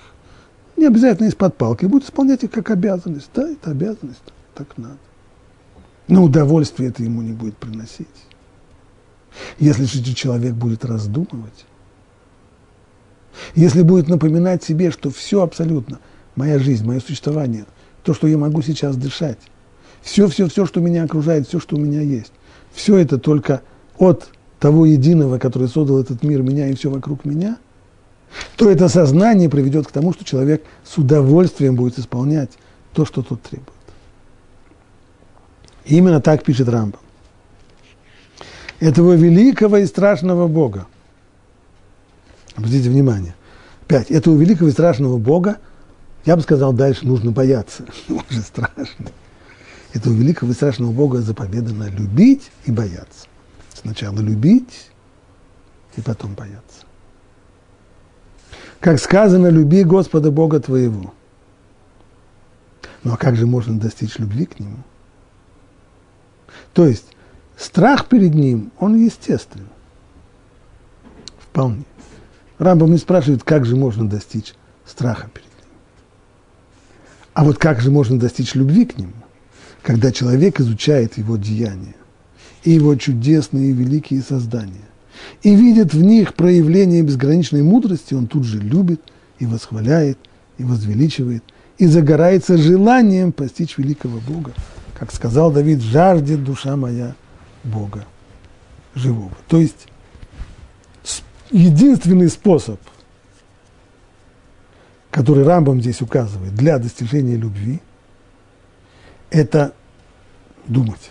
не 0.81 0.87
обязательно 0.87 1.27
из-под 1.29 1.57
палки, 1.57 1.85
будет 1.85 2.05
исполнять 2.05 2.43
их 2.43 2.51
как 2.51 2.71
обязанность. 2.71 3.31
Да, 3.35 3.49
это 3.49 3.71
обязанность, 3.71 4.23
так 4.55 4.79
надо. 4.79 4.97
Но 6.09 6.25
удовольствие 6.25 6.89
это 6.89 7.03
ему 7.03 7.23
не 7.23 7.33
будет 7.33 7.57
приносить. 7.57 8.09
Если 9.59 9.85
же 9.85 10.03
человек 10.15 10.55
будет 10.55 10.85
раздумывать, 10.85 11.67
если 13.55 13.83
будет 13.83 14.09
напоминать 14.09 14.65
себе, 14.65 14.91
что 14.91 15.11
все 15.11 15.43
абсолютно, 15.43 16.01
моя 16.35 16.59
жизнь, 16.59 16.85
мое 16.85 17.01
существование, 17.01 17.67
то, 18.03 18.15
что 18.15 18.27
я 18.27 18.39
могу 18.39 18.63
сейчас 18.63 18.97
дышать, 18.97 19.39
все, 20.01 20.27
все, 20.29 20.49
все, 20.49 20.67
что 20.67 20.81
меня 20.81 21.05
окружает, 21.05 21.47
все, 21.47 21.61
что 21.61 21.77
у 21.77 21.79
меня 21.79 22.01
есть, 22.01 22.33
все 22.73 22.97
это 22.97 23.19
только 23.19 23.63
от 23.99 24.31
того 24.61 24.87
единого, 24.87 25.39
который 25.39 25.67
создал 25.67 25.99
этот 25.99 26.23
мир, 26.23 26.43
меня 26.43 26.69
и 26.69 26.75
все 26.75 26.91
вокруг 26.91 27.25
меня– 27.25 27.59
то 28.57 28.71
это 28.71 28.89
сознание 28.89 29.49
приведет 29.49 29.87
к 29.87 29.93
тому, 29.93 30.13
что 30.13 30.25
человек 30.25 30.65
с 30.85 30.99
удовольствием 30.99 31.75
будет 31.77 31.99
исполнять 31.99 32.51
то, 32.93 33.05
что 33.05 33.23
тот 33.23 33.43
требует. 33.43 33.69
И 35.85 35.97
именно 35.97 36.21
так 36.21 36.45
пишет 36.45 36.69
Рамбам. 36.69 37.01
Этого 38.79 39.15
великого 39.15 39.79
и 39.79 39.87
страшного 39.87 40.47
Бога. 40.47 40.87
Обратите 42.55 42.89
внимание. 42.89 43.35
Пять. 43.87 44.11
Этого 44.11 44.37
великого 44.37 44.69
и 44.69 44.73
страшного 44.73 45.19
Бога, 45.19 45.59
я 46.25 46.37
бы 46.37 46.43
сказал, 46.43 46.73
дальше 46.73 47.07
нужно 47.07 47.31
бояться. 47.31 47.85
Он 48.09 48.23
же 48.29 48.41
страшный. 48.41 49.13
Этого 49.93 50.15
великого 50.15 50.53
и 50.53 50.55
страшного 50.55 50.93
Бога 50.93 51.19
заповедано 51.19 51.89
любить 51.91 52.51
и 52.65 52.71
бояться. 52.71 53.27
Сначала 53.81 54.19
любить 54.21 54.91
и 55.97 56.03
потом 56.03 56.35
бояться. 56.35 56.85
Как 58.79 58.99
сказано, 58.99 59.47
люби 59.47 59.85
Господа 59.85 60.31
Бога 60.31 60.61
твоего. 60.61 61.15
Ну 63.03 63.15
а 63.15 63.17
как 63.17 63.37
же 63.37 63.47
можно 63.47 63.79
достичь 63.79 64.19
любви 64.19 64.45
к 64.45 64.61
Нему? 64.61 64.79
То 66.75 66.87
есть 66.87 67.07
страх 67.57 68.07
перед 68.07 68.35
Ним, 68.35 68.71
он 68.79 68.97
естественный. 68.97 69.67
Вполне. 71.39 71.85
Рамбам 72.59 72.91
не 72.91 72.99
спрашивает, 72.99 73.45
как 73.45 73.65
же 73.65 73.77
можно 73.77 74.07
достичь 74.07 74.55
страха 74.85 75.29
перед 75.33 75.49
Ним. 75.49 75.79
А 77.33 77.45
вот 77.45 77.57
как 77.57 77.81
же 77.81 77.91
можно 77.91 78.19
достичь 78.19 78.55
любви 78.55 78.85
к 78.85 78.99
Нему? 78.99 79.15
Когда 79.83 80.13
человек 80.13 80.61
изучает 80.61 81.17
Его 81.17 81.39
деяния 81.39 81.95
и 82.65 82.73
Его 82.73 82.95
чудесные 82.97 83.71
и 83.71 83.75
великие 83.75 84.23
создания 84.23 84.91
и 85.43 85.55
видит 85.55 85.95
в 85.95 86.03
них 86.03 86.35
проявление 86.35 87.03
безграничной 87.03 87.63
мудрости, 87.63 88.15
он 88.15 88.27
тут 88.27 88.45
же 88.45 88.59
любит 88.59 89.01
и 89.39 89.47
восхваляет, 89.47 90.19
и 90.59 90.65
возвеличивает, 90.65 91.43
и 91.79 91.87
загорается 91.87 92.59
желанием 92.59 93.33
постичь 93.33 93.79
великого 93.79 94.19
Бога. 94.21 94.53
Как 94.99 95.13
сказал 95.13 95.51
Давид, 95.51 95.81
жаждет 95.81 96.45
душа 96.45 96.77
моя 96.77 97.15
Бога 97.65 98.05
живого. 98.95 99.33
То 99.49 99.59
есть 99.59 99.87
единственный 101.51 102.29
способ, 102.29 102.79
который 105.11 105.45
Рамбам 105.45 105.81
здесь 105.81 106.03
указывает 106.03 106.55
для 106.55 106.79
достижения 106.79 107.37
любви, 107.37 107.81
это 109.31 109.73
думать 110.67 111.11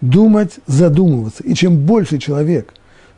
думать, 0.00 0.58
задумываться. 0.66 1.42
И 1.42 1.54
чем 1.54 1.78
больше 1.78 2.18
человек 2.18 2.74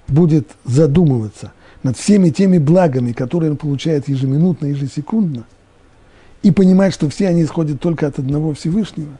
будет 0.08 0.48
задумываться 0.64 1.52
над 1.82 1.96
всеми 1.96 2.30
теми 2.30 2.58
благами, 2.58 3.12
которые 3.12 3.52
он 3.52 3.56
получает 3.56 4.08
ежеминутно, 4.08 4.66
ежесекундно, 4.66 5.44
и 6.42 6.50
понимать, 6.50 6.94
что 6.94 7.08
все 7.08 7.28
они 7.28 7.42
исходят 7.42 7.80
только 7.80 8.06
от 8.06 8.18
одного 8.18 8.54
Всевышнего, 8.54 9.12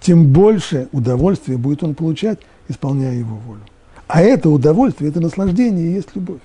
тем 0.00 0.32
больше 0.32 0.88
удовольствия 0.92 1.58
будет 1.58 1.82
он 1.82 1.94
получать, 1.94 2.38
исполняя 2.68 3.14
его 3.14 3.36
волю. 3.36 3.60
А 4.08 4.22
это 4.22 4.48
удовольствие, 4.48 5.10
это 5.10 5.20
наслаждение 5.20 5.86
и 5.86 5.94
есть 5.94 6.08
любовь. 6.14 6.40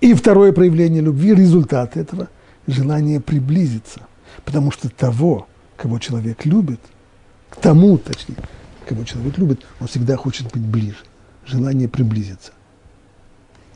И 0.00 0.14
второе 0.14 0.52
проявление 0.52 1.02
любви, 1.02 1.34
результат 1.34 1.96
этого– 1.96 2.28
желание 2.66 3.20
приблизиться. 3.20 4.02
Потому 4.44 4.70
что 4.70 4.88
того, 4.88 5.46
кого 5.76 5.98
человек 5.98 6.44
любит– 6.44 6.80
тому, 7.60 7.98
точнее, 7.98 8.36
кого 8.86 9.04
человек 9.04 9.38
любит, 9.38 9.66
он 9.80 9.86
всегда 9.86 10.16
хочет 10.16 10.50
быть 10.52 10.62
ближе, 10.62 10.98
желание 11.44 11.88
приблизиться. 11.88 12.52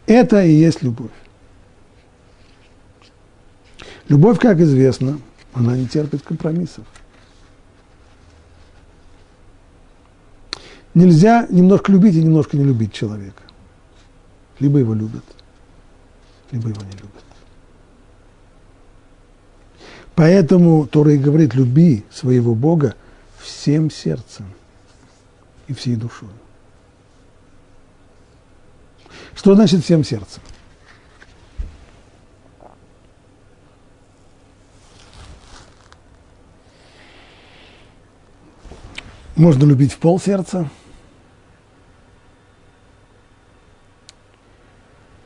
Это 0.07 0.43
и 0.43 0.53
есть 0.53 0.83
любовь. 0.83 1.11
Любовь, 4.09 4.39
как 4.39 4.59
известно, 4.61 5.20
она 5.55 5.76
не 5.76 5.87
терпит 5.87 6.22
компромиссов. 6.22 6.85
Нельзя 10.95 11.47
немножко 11.49 11.93
любить 11.93 12.16
и 12.16 12.22
немножко 12.22 12.57
не 12.57 12.64
любить 12.64 12.93
человека. 12.93 13.43
Либо 14.59 14.78
его 14.78 14.95
любят, 14.95 15.24
либо 16.51 16.68
его 16.68 16.83
не 16.83 16.93
любят. 16.93 17.24
Поэтому 20.16 20.87
Тора 20.87 21.14
и 21.14 21.18
говорит, 21.18 21.55
люби 21.55 22.05
своего 22.11 22.55
Бога 22.55 22.95
всем 23.41 23.91
сердцем 23.91 24.47
и 25.66 25.74
всей 25.74 25.97
душой. 25.97 26.28
Что 29.34 29.55
значит 29.55 29.84
всем 29.84 30.05
сердцем? 30.05 30.43
Можно 39.36 39.64
любить 39.64 39.93
в 39.93 39.99
пол 39.99 40.20
сердца. 40.20 40.68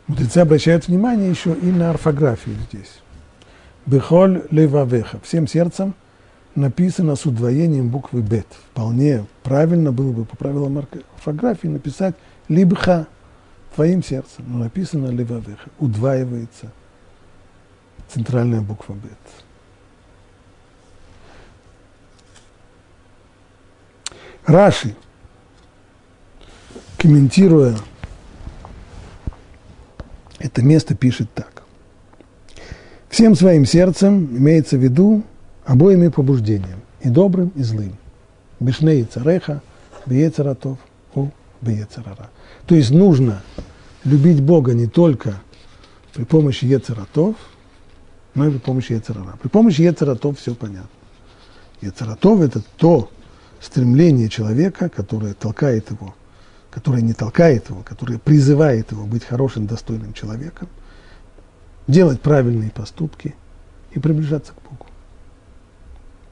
Мудрецы 0.06 0.38
обращают 0.38 0.86
внимание 0.86 1.30
еще 1.30 1.52
и 1.54 1.66
на 1.66 1.90
орфографию 1.90 2.56
здесь. 2.70 3.00
Бехоль 3.86 4.46
левавеха. 4.50 5.18
Всем 5.24 5.48
сердцем 5.48 5.94
написано 6.54 7.16
с 7.16 7.26
удвоением 7.26 7.88
буквы 7.88 8.20
бет. 8.22 8.46
Вполне 8.70 9.26
правильно 9.42 9.92
было 9.92 10.12
бы 10.12 10.24
по 10.24 10.36
правилам 10.36 10.78
орфографии 10.78 11.68
написать 11.68 12.14
либха 12.48 13.06
твоим 13.74 14.02
сердцем. 14.02 14.44
Но 14.46 14.58
написано 14.58 15.08
левавеха. 15.08 15.70
Удваивается 15.78 16.72
центральная 18.08 18.60
буква 18.60 18.94
бет. 18.94 19.18
Раши, 24.46 24.94
комментируя 26.98 27.76
это 30.38 30.62
место, 30.62 30.94
пишет 30.94 31.32
так. 31.32 31.62
Всем 33.08 33.34
своим 33.34 33.64
сердцем 33.64 34.36
имеется 34.36 34.76
в 34.76 34.80
виду 34.80 35.24
обоими 35.64 36.08
побуждением, 36.08 36.80
и 37.00 37.08
добрым, 37.08 37.52
и 37.54 37.62
злым. 37.62 37.96
Бешней 38.60 39.04
цареха, 39.04 39.62
бьецаратов, 40.06 40.78
у 41.14 41.28
бьецарара. 41.60 42.30
То 42.66 42.74
есть 42.74 42.90
нужно 42.90 43.42
любить 44.04 44.42
Бога 44.42 44.74
не 44.74 44.86
только 44.86 45.40
при 46.14 46.24
помощи 46.24 46.64
ецаратов, 46.64 47.36
но 48.34 48.46
и 48.46 48.50
при 48.50 48.58
помощи 48.58 48.92
ецарара. 48.92 49.36
При 49.40 49.48
помощи 49.48 49.82
ецаратов 49.82 50.38
все 50.38 50.54
понятно. 50.54 50.88
Ецаратов– 51.80 52.40
это 52.42 52.62
то 52.76 53.10
стремление 53.60 54.28
человека, 54.28 54.88
которое 54.88 55.34
толкает 55.34 55.90
его, 55.90 56.14
которое 56.70 57.02
не 57.02 57.12
толкает 57.12 57.68
его, 57.70 57.82
которое 57.82 58.18
призывает 58.18 58.92
его 58.92 59.04
быть 59.06 59.24
хорошим, 59.24 59.66
достойным 59.66 60.12
человеком, 60.12 60.68
делать 61.86 62.20
правильные 62.20 62.70
поступки 62.70 63.34
и 63.92 63.98
приближаться 63.98 64.52
к 64.52 64.62
Богу. 64.62 64.83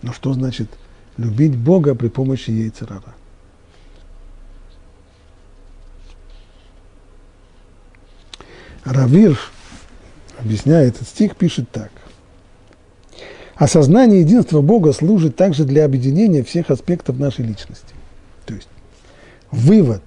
Но 0.03 0.13
что 0.13 0.33
значит 0.33 0.69
любить 1.17 1.57
Бога 1.57 1.95
при 1.95 2.09
помощи 2.09 2.51
яйцерара? 2.51 3.15
Равир, 8.85 9.39
объясняя 10.39 10.89
этот 10.89 11.07
стих, 11.07 11.37
пишет 11.37 11.71
так. 11.71 11.91
Осознание 13.55 14.23
единства 14.23 14.61
Бога 14.61 14.93
служит 14.93 15.37
также 15.37 15.65
для 15.65 15.85
объединения 15.85 16.43
всех 16.43 16.71
аспектов 16.71 17.19
нашей 17.19 17.45
личности. 17.45 17.95
То 18.45 18.55
есть 18.55 18.69
вывод, 19.53 20.03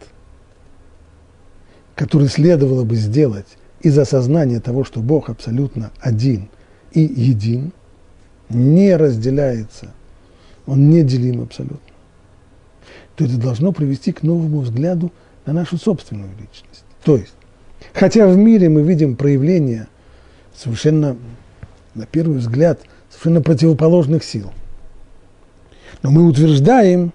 который 1.95 2.27
следовало 2.27 2.83
бы 2.83 2.95
сделать 2.95 3.47
из 3.79 3.97
осознания 3.97 4.59
того, 4.59 4.83
что 4.83 4.99
Бог 4.99 5.29
абсолютно 5.29 5.91
один 6.01 6.49
и 6.91 7.01
един, 7.01 7.71
не 8.49 8.95
разделяется, 8.95 9.91
он 10.65 10.89
неделим 10.89 11.41
абсолютно, 11.41 11.79
то 13.15 13.25
это 13.25 13.37
должно 13.37 13.71
привести 13.71 14.11
к 14.11 14.23
новому 14.23 14.61
взгляду 14.61 15.11
на 15.45 15.53
нашу 15.53 15.77
собственную 15.77 16.31
личность. 16.31 16.83
То 17.03 17.17
есть, 17.17 17.33
хотя 17.93 18.27
в 18.27 18.35
мире 18.35 18.69
мы 18.69 18.81
видим 18.81 19.15
проявление 19.15 19.87
совершенно, 20.55 21.17
на 21.93 22.05
первый 22.05 22.39
взгляд, 22.39 22.79
совершенно 23.09 23.41
противоположных 23.41 24.23
сил. 24.23 24.51
Но 26.01 26.11
мы 26.11 26.25
утверждаем, 26.27 27.13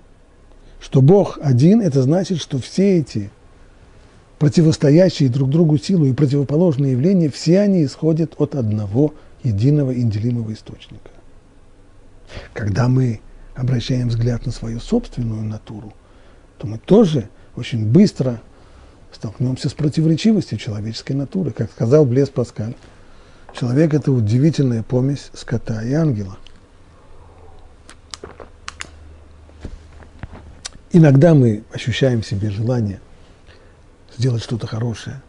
что 0.81 1.03
Бог 1.03 1.39
один, 1.43 1.81
это 1.81 2.03
значит, 2.03 2.39
что 2.39 2.59
все 2.59 2.99
эти 2.99 3.31
противостоящие 4.39 5.28
друг 5.28 5.51
другу 5.51 5.76
силу 5.76 6.07
и 6.07 6.14
противоположные 6.14 6.93
явления, 6.93 7.28
все 7.28 7.61
они 7.61 7.85
исходят 7.85 8.35
от 8.39 8.55
одного 8.55 9.14
единого 9.43 9.95
инделимого 9.95 10.53
источника. 10.53 11.11
Когда 12.53 12.89
мы 12.89 13.20
обращаем 13.55 14.09
взгляд 14.09 14.47
на 14.47 14.53
свою 14.53 14.81
собственную 14.81 15.43
натуру, 15.43 15.93
то 16.59 16.66
мы 16.66 16.78
тоже 16.78 17.28
очень 17.57 17.87
быстро 17.87 18.41
столкнемся 19.12 19.68
с 19.68 19.74
противоречивостью 19.74 20.59
человеческой 20.59 21.12
натуры. 21.12 21.51
Как 21.51 21.70
сказал 21.70 22.05
Блес 22.05 22.28
Паскаль, 22.28 22.74
человек– 23.55 23.95
это 23.95 24.12
удивительная 24.12 24.83
помесь 24.83 25.31
скота 25.35 25.83
и 25.83 25.93
ангела. 25.93 26.39
Иногда 30.93 31.35
мы 31.35 31.64
ощущаем 31.72 32.22
в 32.22 32.26
себе 32.26 32.51
желание– 32.51 33.01
сделать 34.20 34.43
что-то 34.43 34.66
хорошее, 34.66 35.22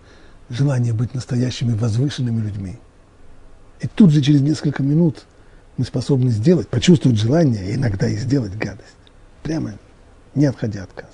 желание 0.50 0.94
быть 0.94 1.14
настоящими 1.14 1.74
возвышенными 1.74 2.42
людьми. 2.42 2.78
И 3.80 3.88
тут 3.88 4.12
же 4.12 4.22
через 4.22 4.42
несколько 4.42 4.84
минут 4.84 5.24
мы 5.82 5.86
способны 5.86 6.30
сделать, 6.30 6.68
почувствовать 6.68 7.18
желание, 7.18 7.74
иногда 7.74 8.08
и 8.08 8.16
сделать 8.16 8.56
гадость. 8.56 8.86
Прямо 9.42 9.74
не 10.36 10.46
отходя 10.46 10.84
от 10.84 10.94
касс. 10.94 11.10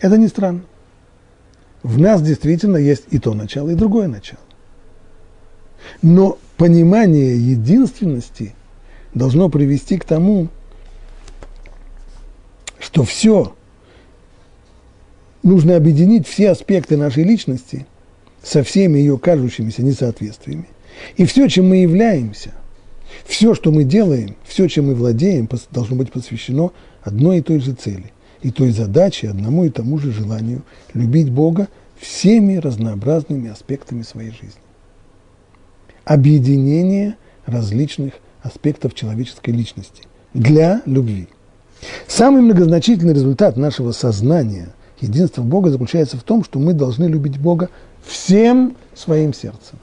Это 0.00 0.18
не 0.18 0.26
странно. 0.26 0.62
В 1.84 2.00
нас 2.00 2.20
действительно 2.20 2.76
есть 2.76 3.04
и 3.10 3.20
то 3.20 3.34
начало, 3.34 3.70
и 3.70 3.76
другое 3.76 4.08
начало. 4.08 4.42
Но 6.02 6.38
понимание 6.56 7.36
единственности 7.36 8.52
должно 9.14 9.48
привести 9.48 9.96
к 9.96 10.04
тому, 10.04 10.48
что 12.80 13.04
все, 13.04 13.54
нужно 15.44 15.76
объединить 15.76 16.26
все 16.26 16.50
аспекты 16.50 16.96
нашей 16.96 17.22
личности 17.22 17.86
со 18.42 18.64
всеми 18.64 18.98
ее 18.98 19.18
кажущимися 19.18 19.84
несоответствиями. 19.84 20.66
И 21.16 21.24
все, 21.24 21.48
чем 21.48 21.68
мы 21.68 21.76
являемся, 21.78 22.52
все, 23.24 23.54
что 23.54 23.70
мы 23.70 23.84
делаем, 23.84 24.36
все, 24.44 24.68
чем 24.68 24.86
мы 24.86 24.94
владеем, 24.94 25.48
должно 25.70 25.96
быть 25.96 26.12
посвящено 26.12 26.72
одной 27.02 27.38
и 27.38 27.42
той 27.42 27.60
же 27.60 27.72
цели, 27.72 28.12
и 28.42 28.50
той 28.50 28.70
задаче, 28.70 29.30
одному 29.30 29.64
и 29.64 29.70
тому 29.70 29.98
же 29.98 30.12
желанию 30.12 30.62
любить 30.94 31.30
Бога 31.30 31.68
всеми 31.98 32.56
разнообразными 32.56 33.50
аспектами 33.50 34.02
своей 34.02 34.30
жизни. 34.30 34.60
Объединение 36.04 37.16
различных 37.46 38.14
аспектов 38.42 38.94
человеческой 38.94 39.50
личности 39.50 40.02
для 40.34 40.82
любви. 40.86 41.28
Самый 42.08 42.42
многозначительный 42.42 43.14
результат 43.14 43.56
нашего 43.56 43.92
сознания– 43.92 44.74
Единство 45.02 45.42
Бога 45.42 45.70
заключается 45.70 46.16
в 46.16 46.22
том, 46.22 46.44
что 46.44 46.60
мы 46.60 46.74
должны 46.74 47.06
любить 47.06 47.36
Бога 47.38 47.68
всем 48.06 48.76
своим 48.94 49.34
сердцем. 49.34 49.78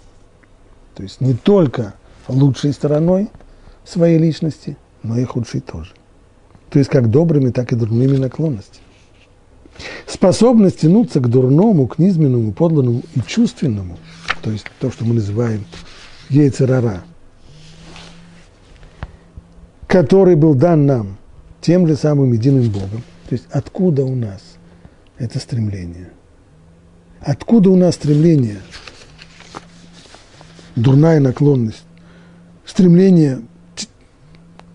То 0.99 1.03
есть 1.03 1.21
не 1.21 1.33
только 1.33 1.93
лучшей 2.27 2.73
стороной 2.73 3.29
своей 3.85 4.17
личности, 4.17 4.75
но 5.01 5.17
и 5.17 5.23
худшей 5.23 5.61
тоже. 5.61 5.91
То 6.69 6.77
есть 6.77 6.91
как 6.91 7.09
добрыми, 7.09 7.51
так 7.51 7.71
и 7.71 7.77
дурными 7.77 8.17
наклонностями. 8.17 8.83
Способность 10.05 10.81
тянуться 10.81 11.21
к 11.21 11.29
дурному, 11.29 11.87
к 11.87 11.99
низменному, 11.99 12.51
подлому 12.51 13.01
и 13.15 13.21
чувственному, 13.25 13.97
то 14.41 14.51
есть 14.51 14.65
то, 14.81 14.91
что 14.91 15.05
мы 15.05 15.13
называем 15.13 15.63
яйцерара, 16.27 17.03
который 19.87 20.35
был 20.35 20.53
дан 20.53 20.85
нам 20.85 21.17
тем 21.61 21.87
же 21.87 21.95
самым 21.95 22.33
единым 22.33 22.69
Богом. 22.69 23.03
То 23.29 23.35
есть 23.35 23.45
откуда 23.51 24.03
у 24.03 24.15
нас 24.15 24.41
это 25.17 25.39
стремление. 25.39 26.09
Откуда 27.21 27.69
у 27.69 27.77
нас 27.77 27.95
стремление? 27.95 28.59
Дурная 30.79 31.19
наклонность. 31.19 31.83
Стремление, 32.65 33.41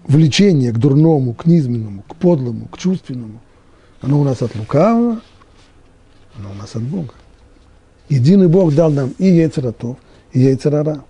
влечение 0.07 0.71
к 0.71 0.77
дурному, 0.77 1.33
к 1.33 1.47
низменному, 1.47 2.03
к 2.03 2.17
подлому, 2.17 2.67
к 2.67 2.77
чувственному. 2.77 3.41
Оно 4.03 4.21
у 4.21 4.25
нас 4.25 4.43
от 4.43 4.55
лукавого, 4.55 5.21
оно 6.39 6.51
у 6.51 6.55
нас 6.55 6.77
от 6.77 6.83
Бога. 6.83 7.15
Единый 8.11 8.49
Бог 8.49 8.75
дал 8.75 8.91
нам 8.91 9.15
и 9.17 9.29
яйцератов, 9.29 9.97
и 10.33 10.41
яйцерара. 10.41 11.03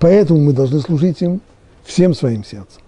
Поэтому 0.00 0.40
мы 0.40 0.52
должны 0.52 0.80
служить 0.80 1.22
им 1.22 1.40
всем 1.84 2.12
своим 2.12 2.42
сердцем. 2.42 2.82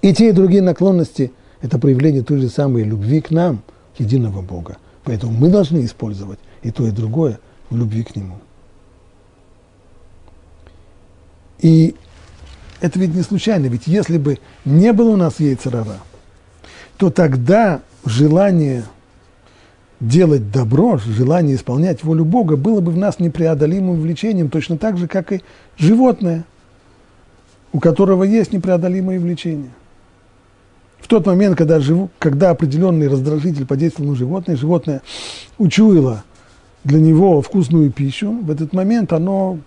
И 0.00 0.14
те, 0.14 0.30
и 0.30 0.32
другие 0.32 0.62
наклонности– 0.62 1.32
это 1.60 1.78
проявление 1.78 2.22
той 2.22 2.38
же 2.38 2.48
самой 2.48 2.84
любви 2.84 3.20
к 3.20 3.30
нам, 3.30 3.62
единого 3.98 4.40
Бога. 4.40 4.78
Поэтому 5.04 5.32
мы 5.32 5.50
должны 5.50 5.84
использовать 5.84 6.38
и 6.62 6.70
то, 6.70 6.86
и 6.86 6.90
другое 6.90 7.38
в 7.68 7.76
любви 7.76 8.04
к 8.04 8.16
Нему. 8.16 8.38
И 11.60 11.94
это 12.80 12.98
ведь 12.98 13.14
не 13.14 13.22
случайно, 13.22 13.66
ведь 13.66 13.86
если 13.86 14.18
бы 14.18 14.38
не 14.64 14.92
было 14.92 15.10
у 15.10 15.16
нас 15.16 15.40
яйцерара, 15.40 15.98
то 16.96 17.10
тогда 17.10 17.80
желание 18.04 18.84
делать 20.00 20.50
добро, 20.50 20.98
желание 20.98 21.56
исполнять 21.56 22.02
волю 22.02 22.24
Бога 22.24 22.56
было 22.56 22.80
бы 22.80 22.90
в 22.90 22.96
нас 22.96 23.18
непреодолимым 23.18 24.00
влечением, 24.00 24.48
точно 24.48 24.78
так 24.78 24.96
же, 24.96 25.06
как 25.06 25.32
и 25.32 25.42
животное, 25.76 26.44
у 27.72 27.80
которого 27.80 28.24
есть 28.24 28.52
непреодолимое 28.52 29.20
влечение. 29.20 29.70
В 31.00 31.08
тот 31.08 31.26
момент, 31.26 31.56
когда, 31.56 31.80
живу, 31.80 32.10
когда 32.18 32.50
определенный 32.50 33.08
раздражитель 33.08 33.66
подействовал 33.66 34.10
на 34.10 34.16
животное, 34.16 34.56
животное 34.56 35.02
учуяло 35.58 36.24
для 36.84 37.00
него 37.00 37.42
вкусную 37.42 37.90
пищу, 37.90 38.32
в 38.32 38.50
этот 38.50 38.72
момент 38.72 39.12
оно 39.12 39.58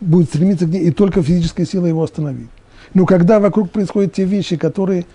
будет 0.00 0.28
стремиться 0.28 0.66
к 0.66 0.68
ней, 0.68 0.84
и 0.84 0.90
только 0.90 1.22
физическая 1.22 1.66
сила 1.66 1.86
его 1.86 2.02
остановит. 2.02 2.48
Но 2.94 3.06
когда 3.06 3.40
вокруг 3.40 3.70
происходят 3.70 4.12
те 4.12 4.24
вещи, 4.24 4.56
которые 4.56 5.06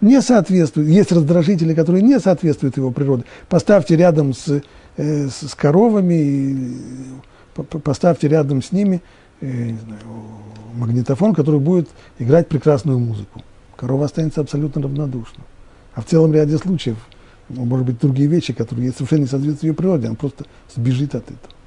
не 0.00 0.20
соответствуют, 0.22 0.88
есть 0.88 1.12
раздражители, 1.12 1.74
которые 1.74 2.02
не 2.02 2.20
соответствуют 2.20 2.76
его 2.76 2.90
природе, 2.90 3.24
поставьте 3.48 3.96
рядом 3.96 4.32
с, 4.32 4.62
э, 4.96 5.28
с, 5.28 5.54
коровами, 5.54 6.14
и, 6.14 6.76
поставьте 7.82 8.28
рядом 8.28 8.62
с 8.62 8.72
ними 8.72 9.02
э, 9.40 9.70
не 9.70 9.78
знаю, 9.78 10.00
магнитофон, 10.74 11.34
который 11.34 11.60
будет 11.60 11.88
играть 12.18 12.48
прекрасную 12.48 12.98
музыку. 12.98 13.42
Корова 13.76 14.06
останется 14.06 14.40
абсолютно 14.40 14.82
равнодушна. 14.82 15.44
А 15.94 16.00
в 16.00 16.06
целом 16.06 16.32
ряде 16.32 16.58
случаев, 16.58 16.96
может 17.48 17.86
быть, 17.86 17.98
другие 17.98 18.28
вещи, 18.28 18.52
которые 18.52 18.92
совершенно 18.92 19.20
не 19.20 19.26
соответствуют 19.26 19.62
ее 19.62 19.74
природе, 19.74 20.06
она 20.06 20.16
просто 20.16 20.44
сбежит 20.74 21.14
от 21.14 21.24
этого. 21.24 21.57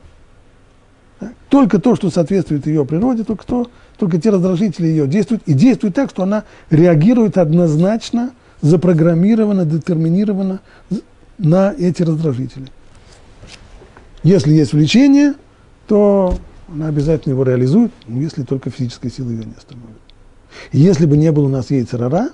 Только 1.49 1.79
то, 1.79 1.95
что 1.95 2.09
соответствует 2.09 2.65
ее 2.65 2.85
природе, 2.85 3.23
только, 3.23 3.45
то, 3.45 3.69
только 3.97 4.19
те 4.19 4.29
раздражители 4.29 4.87
ее 4.87 5.07
действуют. 5.07 5.43
И 5.45 5.53
действуют 5.53 5.95
так, 5.95 6.09
что 6.09 6.23
она 6.23 6.43
реагирует 6.69 7.37
однозначно, 7.37 8.31
запрограммирована, 8.61 9.65
детерминирована 9.65 10.61
на 11.37 11.73
эти 11.77 12.03
раздражители. 12.03 12.67
Если 14.23 14.53
есть 14.53 14.73
влечение, 14.73 15.33
то 15.87 16.37
она 16.73 16.87
обязательно 16.87 17.33
его 17.33 17.43
реализует, 17.43 17.91
если 18.07 18.43
только 18.43 18.69
физическая 18.69 19.11
сила 19.11 19.29
ее 19.29 19.45
не 19.45 19.53
остановит. 19.57 19.97
И 20.71 20.79
если 20.79 21.05
бы 21.05 21.17
не 21.17 21.31
было 21.31 21.45
у 21.45 21.49
нас 21.49 21.71
яйцерара, 21.71 22.29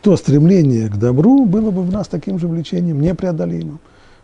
то 0.00 0.16
стремление 0.16 0.88
к 0.88 0.96
добру 0.96 1.44
было 1.44 1.70
бы 1.70 1.82
в 1.82 1.92
нас 1.92 2.08
таким 2.08 2.38
же 2.38 2.48
влечением, 2.48 3.00
непреодолимым 3.00 3.78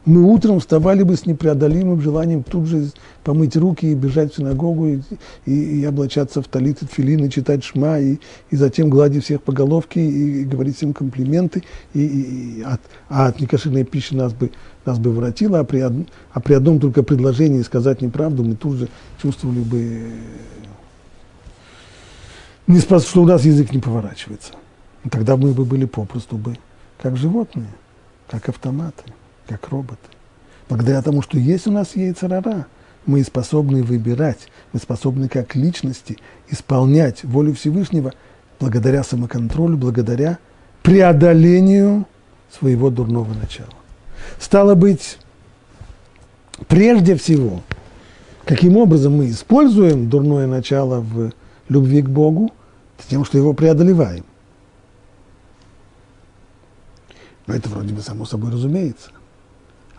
мы 0.05 0.23
утром 0.23 0.61
вставали 0.61 1.03
бы 1.03 1.17
с 1.17 1.27
непреодолимым 1.27 2.01
желанием 2.01 2.43
тут 2.43 2.67
же 2.67 2.91
помыть 3.25 3.57
руки 3.57 3.87
и 3.87 3.95
бежать 3.95 4.33
в 4.33 4.37
синагогу, 4.37 4.87
и, 4.87 5.01
и, 5.45 5.81
и 5.81 5.85
облачаться 5.85 6.41
в 6.41 6.49
талит 6.49 6.83
и 6.83 6.87
тфилин, 6.87 7.25
и 7.25 7.31
читать 7.31 7.65
шма, 7.65 7.99
и, 7.99 8.19
и 8.51 8.57
затем 8.57 8.89
гладить 8.89 9.25
всех 9.25 9.43
по 9.43 9.53
головке, 9.53 10.01
и, 10.01 10.41
и 10.41 10.45
говорить 10.45 10.77
всем 10.77 10.95
комплименты, 10.95 11.63
и, 11.93 12.01
и, 12.01 12.61
и 12.61 12.63
от, 12.63 12.81
а 13.09 13.27
от 13.27 13.41
некошерной 13.41 13.85
пищи 13.85 14.15
нас 14.15 14.33
бы, 14.33 14.51
нас 14.87 14.99
бы 14.99 15.13
воротило, 15.13 15.59
а 15.59 15.65
при, 15.65 15.83
од, 15.83 15.93
а 16.33 16.41
при 16.41 16.55
одном 16.55 16.81
только 16.81 17.03
предложении 17.03 17.61
сказать 17.63 18.01
неправду 18.01 18.45
мы 18.45 18.55
тут 18.55 18.77
же 18.77 18.89
чувствовали 19.21 19.61
бы, 19.61 20.11
не 22.67 22.79
спас, 22.79 23.07
что 23.07 23.23
у 23.23 23.27
нас 23.27 23.45
язык 23.45 23.73
не 23.73 23.81
поворачивается. 23.81 24.53
Тогда 25.11 25.37
мы 25.37 25.53
бы 25.53 25.65
были 25.65 25.85
попросту 25.87 26.37
бы 26.37 26.57
как 27.01 27.17
животные, 27.17 27.69
как 28.29 28.49
автоматы 28.49 29.05
как 29.49 29.69
роботы. 29.69 29.99
Благодаря 30.69 31.03
тому, 31.03 31.23
что 31.23 31.39
есть 31.39 31.67
у 31.67 31.73
нас 31.73 31.97
яйцерара, 31.97 32.67
мы 33.07 33.23
способны 33.25 33.83
выбирать, 33.83 34.49
мы 34.73 34.81
способны 34.81 35.29
как 35.29 35.57
личности 35.57 36.19
исполнять 36.49 37.25
волю 37.25 37.55
Всевышнего 37.55 38.13
благодаря 38.61 39.03
самоконтролю, 39.03 39.77
благодаря 39.77 40.39
преодолению 40.83 42.07
своего 42.51 42.91
дурного 42.91 43.33
начала. 43.33 43.73
Стало 44.39 44.75
быть, 44.75 45.19
прежде 46.67 47.17
всего, 47.17 47.63
каким 48.45 48.77
образом 48.77 49.17
мы 49.17 49.31
используем 49.31 50.11
дурное 50.11 50.47
начало 50.47 51.01
в 51.01 51.33
любви 51.69 52.03
к 52.03 52.11
Богу, 52.11 52.53
тем, 53.09 53.25
что 53.25 53.39
его 53.39 53.55
преодолеваем. 53.55 54.25
Но 57.47 57.55
это 57.55 57.69
вроде 57.71 57.95
бы 57.95 58.03
само 58.03 58.27
собой 58.27 58.53
разумеется. 58.53 59.11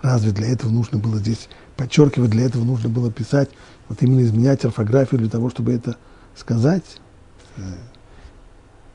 Разве 0.02 0.32
для 0.32 0.48
этого 0.48 0.72
нужно 0.72 0.98
было 0.98 1.18
здесь 1.18 1.50
подчеркивать, 1.76 2.32
для 2.32 2.46
этого 2.46 2.64
нужно 2.64 2.90
было 2.90 3.12
писать, 3.12 3.50
вот 3.90 4.02
именно 4.02 4.22
изменять 4.22 4.64
орфографию 4.66 5.20
для 5.20 5.30
того, 5.30 5.50
чтобы 5.50 5.74
это 5.74 5.98
сказать? 6.36 7.02
Э, 7.58 7.62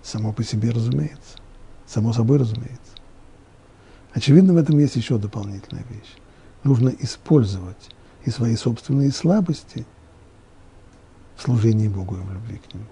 само 0.03 0.33
по 0.33 0.43
себе 0.43 0.71
разумеется. 0.71 1.39
Само 1.87 2.13
собой 2.13 2.39
разумеется. 2.39 2.79
Очевидно, 4.13 4.55
в 4.55 4.57
этом 4.57 4.79
есть 4.79 4.97
еще 4.97 5.19
дополнительная 5.19 5.85
вещь. 5.91 6.15
Нужно 6.63 6.89
использовать 6.89 7.91
и 8.25 8.31
свои 8.31 8.57
собственные 8.57 9.13
слабости 9.13 9.87
в 11.37 11.43
служении 11.43 11.89
Богу 11.89 12.17
и 12.17 12.21
в 12.21 12.33
любви 12.33 12.59
к 12.59 12.73
Нему. 12.73 12.87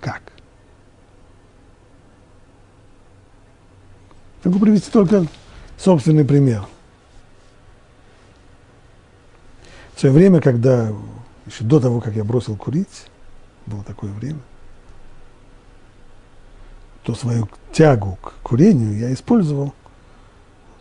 Как? 0.00 0.22
Могу 4.42 4.58
привести 4.58 4.90
только 4.90 5.26
собственный 5.78 6.24
пример. 6.24 6.66
В 9.94 10.00
свое 10.00 10.14
время, 10.14 10.40
когда, 10.40 10.92
еще 11.46 11.64
до 11.64 11.80
того, 11.80 12.00
как 12.00 12.14
я 12.14 12.24
бросил 12.24 12.56
курить, 12.56 13.06
было 13.64 13.82
такое 13.82 14.12
время, 14.12 14.40
то 17.02 17.14
свою 17.14 17.48
тягу 17.72 18.18
к 18.20 18.34
курению 18.42 18.98
я 18.98 19.12
использовал 19.12 19.74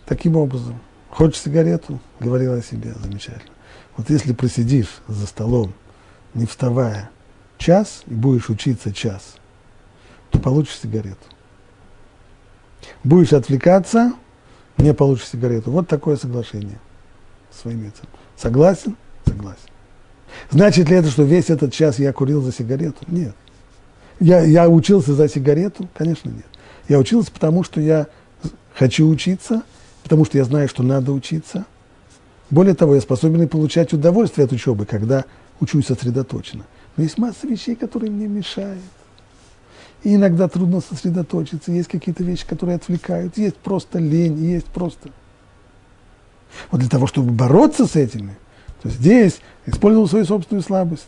таким 0.05 0.35
образом. 0.35 0.79
Хочешь 1.09 1.41
сигарету? 1.41 1.99
Говорил 2.19 2.53
о 2.53 2.61
себе, 2.61 2.93
замечательно. 2.93 3.53
Вот 3.95 4.09
если 4.09 4.33
просидишь 4.33 4.99
за 5.07 5.27
столом, 5.27 5.73
не 6.33 6.45
вставая, 6.45 7.09
час, 7.57 8.03
и 8.07 8.13
будешь 8.13 8.49
учиться 8.49 8.91
час, 8.91 9.37
то 10.29 10.39
получишь 10.39 10.79
сигарету. 10.79 11.23
Будешь 13.03 13.33
отвлекаться– 13.33 14.13
не 14.77 14.93
получишь 14.93 15.27
сигарету. 15.27 15.71
Вот 15.71 15.87
такое 15.87 16.15
соглашение 16.17 16.79
с 17.51 17.61
своим 17.61 17.87
отцом. 17.87 18.07
Согласен? 18.37 18.95
Согласен. 19.25 19.69
Значит 20.51 20.89
ли 20.89 20.97
это, 20.97 21.09
что 21.09 21.23
весь 21.23 21.49
этот 21.49 21.73
час 21.73 21.99
я 21.99 22.11
курил 22.13 22.41
за 22.41 22.51
сигарету? 22.51 22.97
Нет. 23.07 23.35
Я, 24.19 24.41
я 24.41 24.69
учился 24.69 25.13
за 25.13 25.27
сигарету? 25.27 25.87
Конечно, 25.93 26.29
нет. 26.29 26.45
Я 26.87 26.99
учился, 26.99 27.31
потому 27.31 27.63
что 27.63 27.81
я 27.81 28.07
хочу 28.73 29.07
учиться, 29.07 29.63
потому 30.03 30.25
что 30.25 30.37
я 30.37 30.43
знаю, 30.43 30.67
что 30.67 30.83
надо 30.83 31.11
учиться. 31.11 31.65
Более 32.49 32.75
того, 32.75 32.95
я 32.95 33.01
способен 33.01 33.47
получать 33.47 33.93
удовольствие 33.93 34.45
от 34.45 34.51
учебы, 34.51 34.85
когда 34.85 35.25
учусь 35.59 35.87
сосредоточенно. 35.87 36.65
Но 36.95 37.03
есть 37.03 37.17
масса 37.17 37.47
вещей, 37.47 37.75
которые 37.75 38.11
мне 38.11 38.27
мешают. 38.27 38.79
И 40.05 40.13
иногда 40.13 40.47
трудно 40.47 40.81
сосредоточиться, 40.81 41.71
есть 41.71 41.89
какие-то 41.89 42.23
вещи, 42.23 42.45
которые 42.45 42.75
отвлекают, 42.75 43.39
есть 43.39 43.57
просто 43.57 43.97
лень, 43.97 44.37
есть 44.37 44.67
просто... 44.67 45.09
Вот 46.69 46.79
для 46.79 46.89
того, 46.89 47.07
чтобы 47.07 47.31
бороться 47.31 47.87
с 47.87 47.95
этими, 47.95 48.37
то 48.83 48.89
здесь 48.89 49.41
использовал 49.65 50.07
свою 50.07 50.25
собственную 50.25 50.61
слабость. 50.61 51.07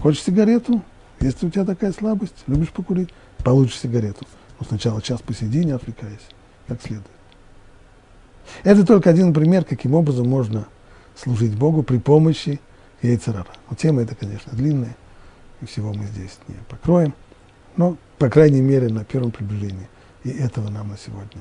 Хочешь 0.00 0.22
сигарету? 0.22 0.82
Если 1.20 1.46
у 1.46 1.50
тебя 1.50 1.66
такая 1.66 1.92
слабость, 1.92 2.32
любишь 2.46 2.70
покурить, 2.70 3.10
получишь 3.44 3.78
сигарету. 3.78 4.26
Но 4.58 4.64
сначала 4.66 5.02
час 5.02 5.20
посиди, 5.20 5.62
не 5.62 5.72
отвлекайся, 5.72 6.16
как 6.66 6.80
следует. 6.80 7.06
Это 8.64 8.86
только 8.86 9.10
один 9.10 9.34
пример, 9.34 9.66
каким 9.66 9.94
образом 9.94 10.26
можно 10.26 10.66
служить 11.14 11.54
Богу 11.54 11.82
при 11.82 11.98
помощи 11.98 12.58
яйцерара. 13.02 13.48
Но 13.68 13.76
тема 13.76 14.00
эта, 14.00 14.14
конечно, 14.14 14.50
длинная, 14.54 14.96
и 15.60 15.66
всего 15.66 15.92
мы 15.92 16.06
здесь 16.06 16.38
не 16.48 16.54
покроем. 16.70 17.12
Но, 17.76 17.98
по 18.20 18.28
крайней 18.28 18.60
мере, 18.60 18.88
на 18.88 19.02
первом 19.02 19.30
приближении. 19.30 19.88
И 20.24 20.28
этого 20.28 20.68
нам 20.68 20.90
на 20.90 20.98
сегодня 20.98 21.40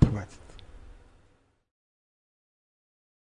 хватит. 0.00 0.47